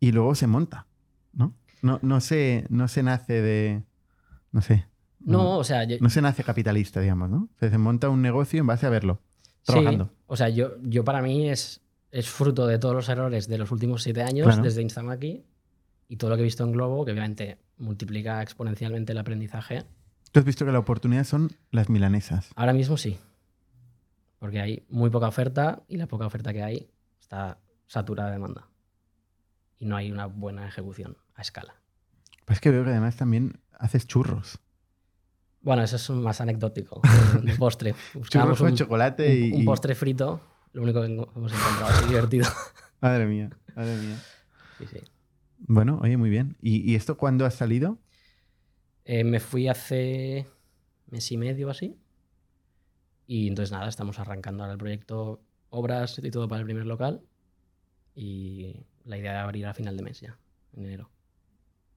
[0.00, 0.86] y luego se monta,
[1.34, 1.54] ¿no?
[1.82, 3.82] No, no, se, no se nace de...
[4.50, 4.86] No sé.
[5.20, 7.48] No, o sea, yo, No se nace capitalista, digamos, ¿no?
[7.54, 9.20] O sea, se monta un negocio en base a verlo,
[9.66, 10.10] Sí, trabajando.
[10.26, 11.80] o sea, yo, yo para mí es,
[12.10, 14.62] es fruto de todos los errores de los últimos siete años, Claro.
[14.62, 15.44] desde Instamaki
[16.08, 19.84] y todo lo que he visto en Globo, que obviamente multiplica exponencialmente el aprendizaje.
[20.32, 22.50] Tú has visto que la oportunidad son las milanesas.
[22.54, 23.18] Ahora mismo sí.
[24.38, 26.88] Porque hay muy poca oferta y la poca oferta que hay
[27.20, 28.68] está saturada de demanda.
[29.78, 31.74] y no hay una buena ejecución a escala.
[32.44, 34.58] Pues es que veo que además también haces churros.
[35.66, 37.02] Bueno, eso es más anecdótico,
[37.58, 37.92] postre.
[38.14, 39.52] Buscábamos un, chocolate y...
[39.52, 40.40] un postre frito,
[40.72, 42.46] lo único que hemos encontrado así divertido.
[43.00, 44.16] Madre mía, madre mía.
[44.78, 44.98] Sí, sí.
[45.58, 46.56] Bueno, oye, muy bien.
[46.62, 47.98] ¿Y, y esto cuándo has salido?
[49.04, 50.46] Eh, me fui hace
[51.10, 51.98] mes y medio así.
[53.26, 57.22] Y entonces nada, estamos arrancando ahora el proyecto, obras y todo para el primer local.
[58.14, 60.38] Y la idea de abrir a final de mes ya,
[60.76, 61.10] en enero.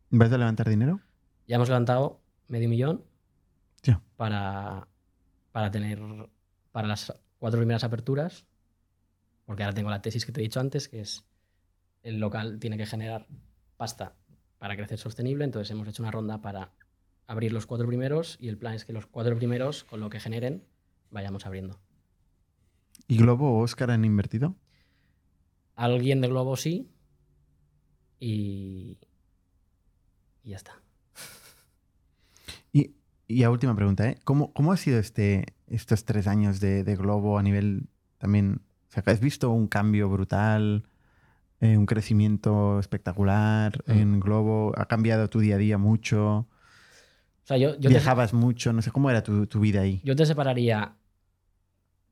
[0.09, 1.01] ¿Vas a levantar dinero?
[1.47, 3.05] Ya hemos levantado medio millón
[4.15, 4.87] Para,
[5.51, 5.99] para tener
[6.71, 8.45] para las cuatro primeras aperturas.
[9.45, 11.25] Porque ahora tengo la tesis que te he dicho antes, que es
[12.03, 13.27] el local tiene que generar
[13.77, 14.15] pasta
[14.57, 15.45] para crecer sostenible.
[15.45, 16.71] Entonces hemos hecho una ronda para
[17.27, 20.19] abrir los cuatro primeros y el plan es que los cuatro primeros, con lo que
[20.19, 20.63] generen,
[21.11, 21.79] vayamos abriendo.
[23.07, 24.55] ¿Y Globo o Oscar han invertido?
[25.75, 26.91] Alguien de Globo sí
[28.19, 28.99] y,
[30.43, 30.81] y ya está.
[33.29, 34.17] Y, y a última pregunta, ¿eh?
[34.23, 37.87] ¿Cómo, cómo ha sido este, estos tres años de, de Globo a nivel
[38.17, 38.61] también?
[38.89, 40.83] O sea, ¿Has visto un cambio brutal,
[41.61, 43.91] eh, un crecimiento espectacular Mm.
[43.91, 44.73] en Globo?
[44.75, 46.37] ¿Ha cambiado tu día a día mucho?
[46.39, 46.47] O
[47.49, 48.73] sea, yo, yo, te, ¿Viajabas mucho?
[48.73, 50.01] No sé, ¿cómo era tu, tu vida ahí?
[50.03, 50.95] yo te separaría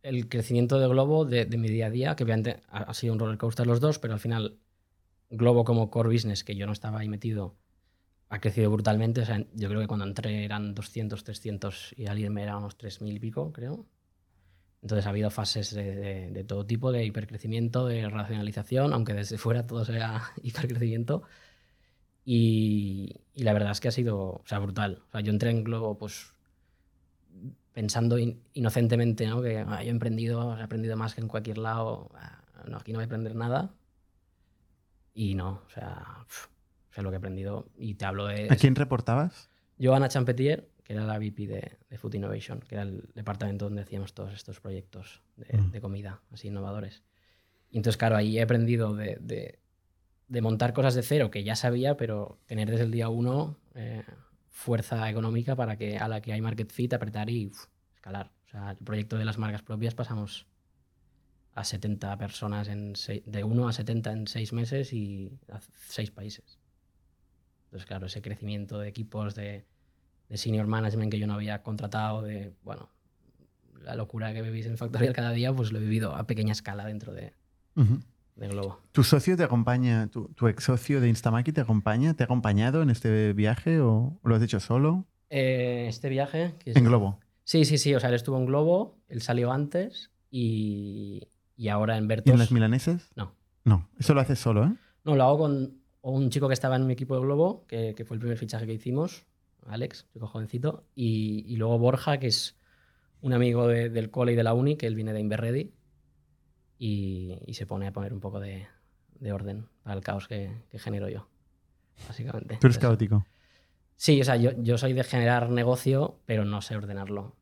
[0.04, 3.14] el crecimiento de Globo de, de mi día a día, que obviamente ha, ha sido
[3.14, 4.58] un roller coaster los dos, pero al final
[5.30, 7.56] Globo como core business, que yo no estaba ahí metido,
[8.30, 9.22] ha crecido brutalmente.
[9.22, 12.78] O sea, yo creo que cuando entré eran 200, 300 y al irme era unos
[12.78, 13.86] 3.000 y pico, creo.
[14.82, 19.38] Entonces ha habido fases de, de- de todo tipo, de hipercrecimiento, de racionalización, aunque desde
[19.40, 21.24] fuera todo sea hipercrecimiento.
[22.26, 25.04] Y, y la verdad es que ha sido o sea, brutal.
[25.08, 26.34] O sea, yo entré en Globo pues
[27.74, 29.42] pensando in- inocentemente ¿no?
[29.42, 32.10] que "Ah, yo he emprendido, he aprendido más que en cualquier lado.
[32.16, 33.74] Ah, No, aquí no voy a aprender nada.
[35.14, 36.48] Y no, o sea, pf,
[36.98, 37.70] o sea, lo que he aprendido.
[37.78, 38.48] Y te hablo de...
[38.50, 39.50] ¿A quién reportabas?
[39.78, 43.66] Yo, Ana Champetier, que era la VP de, de Food Innovation, que era el departamento
[43.66, 45.72] donde hacíamos todos estos proyectos de, Mm.
[45.72, 47.04] de comida, así innovadores.
[47.70, 49.60] Y entonces, claro, ahí he aprendido de, de-
[50.28, 54.04] de montar cosas de cero que ya sabía, pero tener desde el día uno eh,
[54.50, 58.32] fuerza económica para que a la que hay market fit apretar y uf, escalar.
[58.46, 60.48] O sea, el proyecto de las marcas propias pasamos
[61.54, 66.12] a 70 personas en sei- de 1 a 70 en 6 meses y a 6
[66.12, 66.60] países.
[67.68, 69.66] Entonces, claro, ese crecimiento de equipos de,
[70.30, 72.90] de senior management que yo no había contratado, de, bueno,
[73.82, 76.86] la locura que vivís en Factorial cada día, pues lo he vivido a pequeña escala
[76.86, 77.34] dentro de,
[78.36, 78.80] de Globo.
[78.92, 82.14] ¿Tu socio te acompaña, tu, tu ex socio de Instamaki te acompaña?
[82.14, 85.06] ¿Te ha acompañado en este viaje o lo has hecho solo?
[85.30, 86.56] Eh, este viaje...
[86.60, 87.20] que es- En Globo.
[87.44, 87.96] Sí, sí, sí.
[87.96, 92.34] O sea, él estuvo en Globo, él salió antes y, y ahora en ¿Y Bertos...
[92.34, 93.10] en las milaneses?
[93.16, 93.34] No.
[93.64, 94.74] No, eso lo haces solo, ¿eh?
[95.06, 95.77] No, lo hago con
[96.12, 98.66] un chico que estaba en mi equipo de Globo, que, que fue el primer fichaje
[98.66, 99.26] que hicimos,
[99.66, 102.56] Alex, chico jovencito, y, y luego Borja, que es
[103.22, 105.74] un amigo de- del cole y de la uni, que él viene de Inverready,
[106.80, 108.68] y, y se pone a poner un poco de,
[109.20, 111.28] de orden para el caos que, que genero yo,
[112.08, 112.58] básicamente.
[112.60, 113.26] Tú eres Entonces, caótico.
[113.96, 117.36] Sí, o sea, yo, yo soy de generar negocio, pero no sé ordenarlo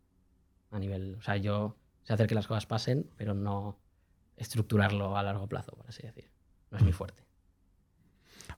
[0.71, 1.15] a nivel.
[1.15, 3.77] O sea, yo sé hacer que las cosas pasen, pero no
[4.37, 6.29] estructurarlo a largo plazo, por así decir.
[6.71, 7.24] No es mi fuerte.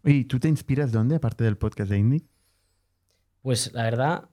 [0.03, 2.23] ¿Y tú te inspiras dónde, aparte del podcast de Indie?
[3.41, 4.29] Pues la verdad,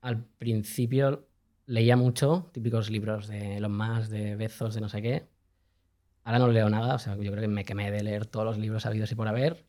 [0.00, 1.28] al principio
[1.66, 5.28] leía mucho, típicos libros de Elon Musk, de Bezos, de no sé qué.
[6.24, 8.58] Ahora no leo nada, o sea, yo creo que me quemé de leer todos los
[8.58, 9.64] libros habidos y por haber.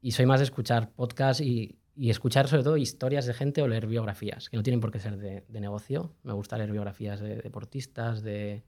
[0.00, 3.68] Y soy más de escuchar podcasts y, y escuchar sobre todo historias de gente o
[3.68, 6.14] leer biografías, que no tienen por qué ser de, de negocio.
[6.22, 8.62] Me gusta leer biografías de deportistas de,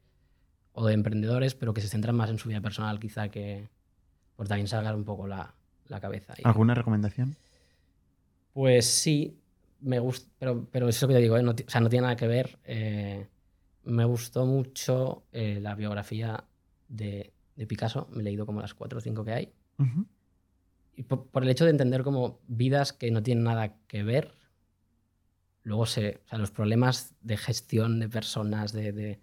[0.72, 3.68] o de emprendedores, pero que se centran más en su vida personal, quizá que
[4.36, 5.54] por también salgar un poco la,
[5.88, 6.34] la cabeza.
[6.38, 7.36] Y- ¿Alguna recomendación?
[8.52, 9.38] pues sí,
[9.80, 11.42] me gusta, pero, pero es lo que te digo, ¿eh?
[11.42, 12.58] no, o sea, no tiene nada que ver.
[12.64, 13.28] eh,
[13.84, 16.44] me gustó mucho eh, la biografía
[16.88, 19.52] de, de Picasso, me he leído como las cuatro o cinco que hay.
[20.96, 24.34] Y por, por el hecho de entender como vidas que no tienen nada que ver,
[25.62, 29.20] luego se, o sea, los problemas de gestión de personas, de, de,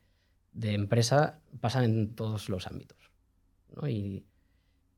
[0.53, 3.11] de empresa, pasan en todos los ámbitos.
[3.75, 3.87] ¿no?
[3.89, 4.25] Y,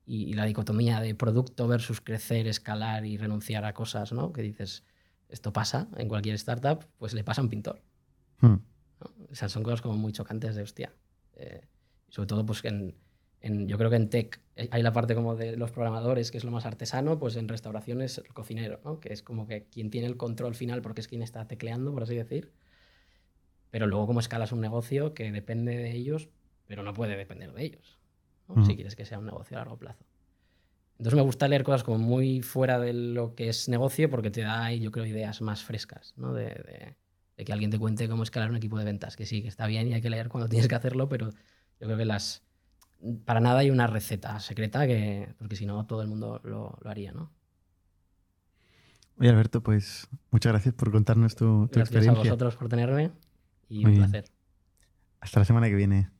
[0.09, 4.31] y la dicotomía de producto versus crecer, escalar y renunciar a cosas, ¿no?
[4.31, 4.83] que dices,
[5.29, 7.81] esto pasa en cualquier startup, pues le pasa a un pintor.
[8.39, 8.55] Hmm.
[9.01, 9.11] ¿no?
[9.29, 10.93] O sea, son cosas como muy chocantes de hostia.
[11.35, 11.61] Eh,
[12.07, 12.95] sobre todo, pues en,
[13.41, 14.39] en- yo creo que en tech
[14.71, 18.01] hay la parte como de los programadores, que es lo más artesano, pues en restauración
[18.01, 18.99] es el cocinero, ¿no?
[19.01, 22.03] que es como que quien tiene el control final porque es quien está tecleando, por
[22.03, 22.53] así decir.
[23.69, 26.29] Pero luego como escalas un negocio que depende de ellos,
[26.65, 27.97] pero no puede depender de ellos,
[28.61, 30.05] si quieres que sea un negocio a largo plazo.
[30.97, 34.41] Entonces me gusta leer cosas como muy fuera de lo que es negocio porque te
[34.41, 36.33] da, yo creo, ideas más frescas, ¿no?
[36.33, 36.97] De, de-
[37.37, 39.67] de que alguien te cuente cómo escalar un equipo de ventas, que sí, que está
[39.67, 42.43] bien y hay que leer cuando tienes que hacerlo, pero yo creo que las...
[43.25, 46.89] Para nada hay una receta secreta que, porque si no todo el mundo lo, lo
[46.89, 47.31] haría, ¿no?
[49.19, 52.13] Oye, Alberto, pues muchas gracias por contarnos tu, tu Gracias a experiencia.
[52.13, 53.11] vosotros por tenerme
[53.69, 53.93] y Muy un bien.
[53.93, 54.25] placer.
[55.21, 56.11] Hasta la semana que viene.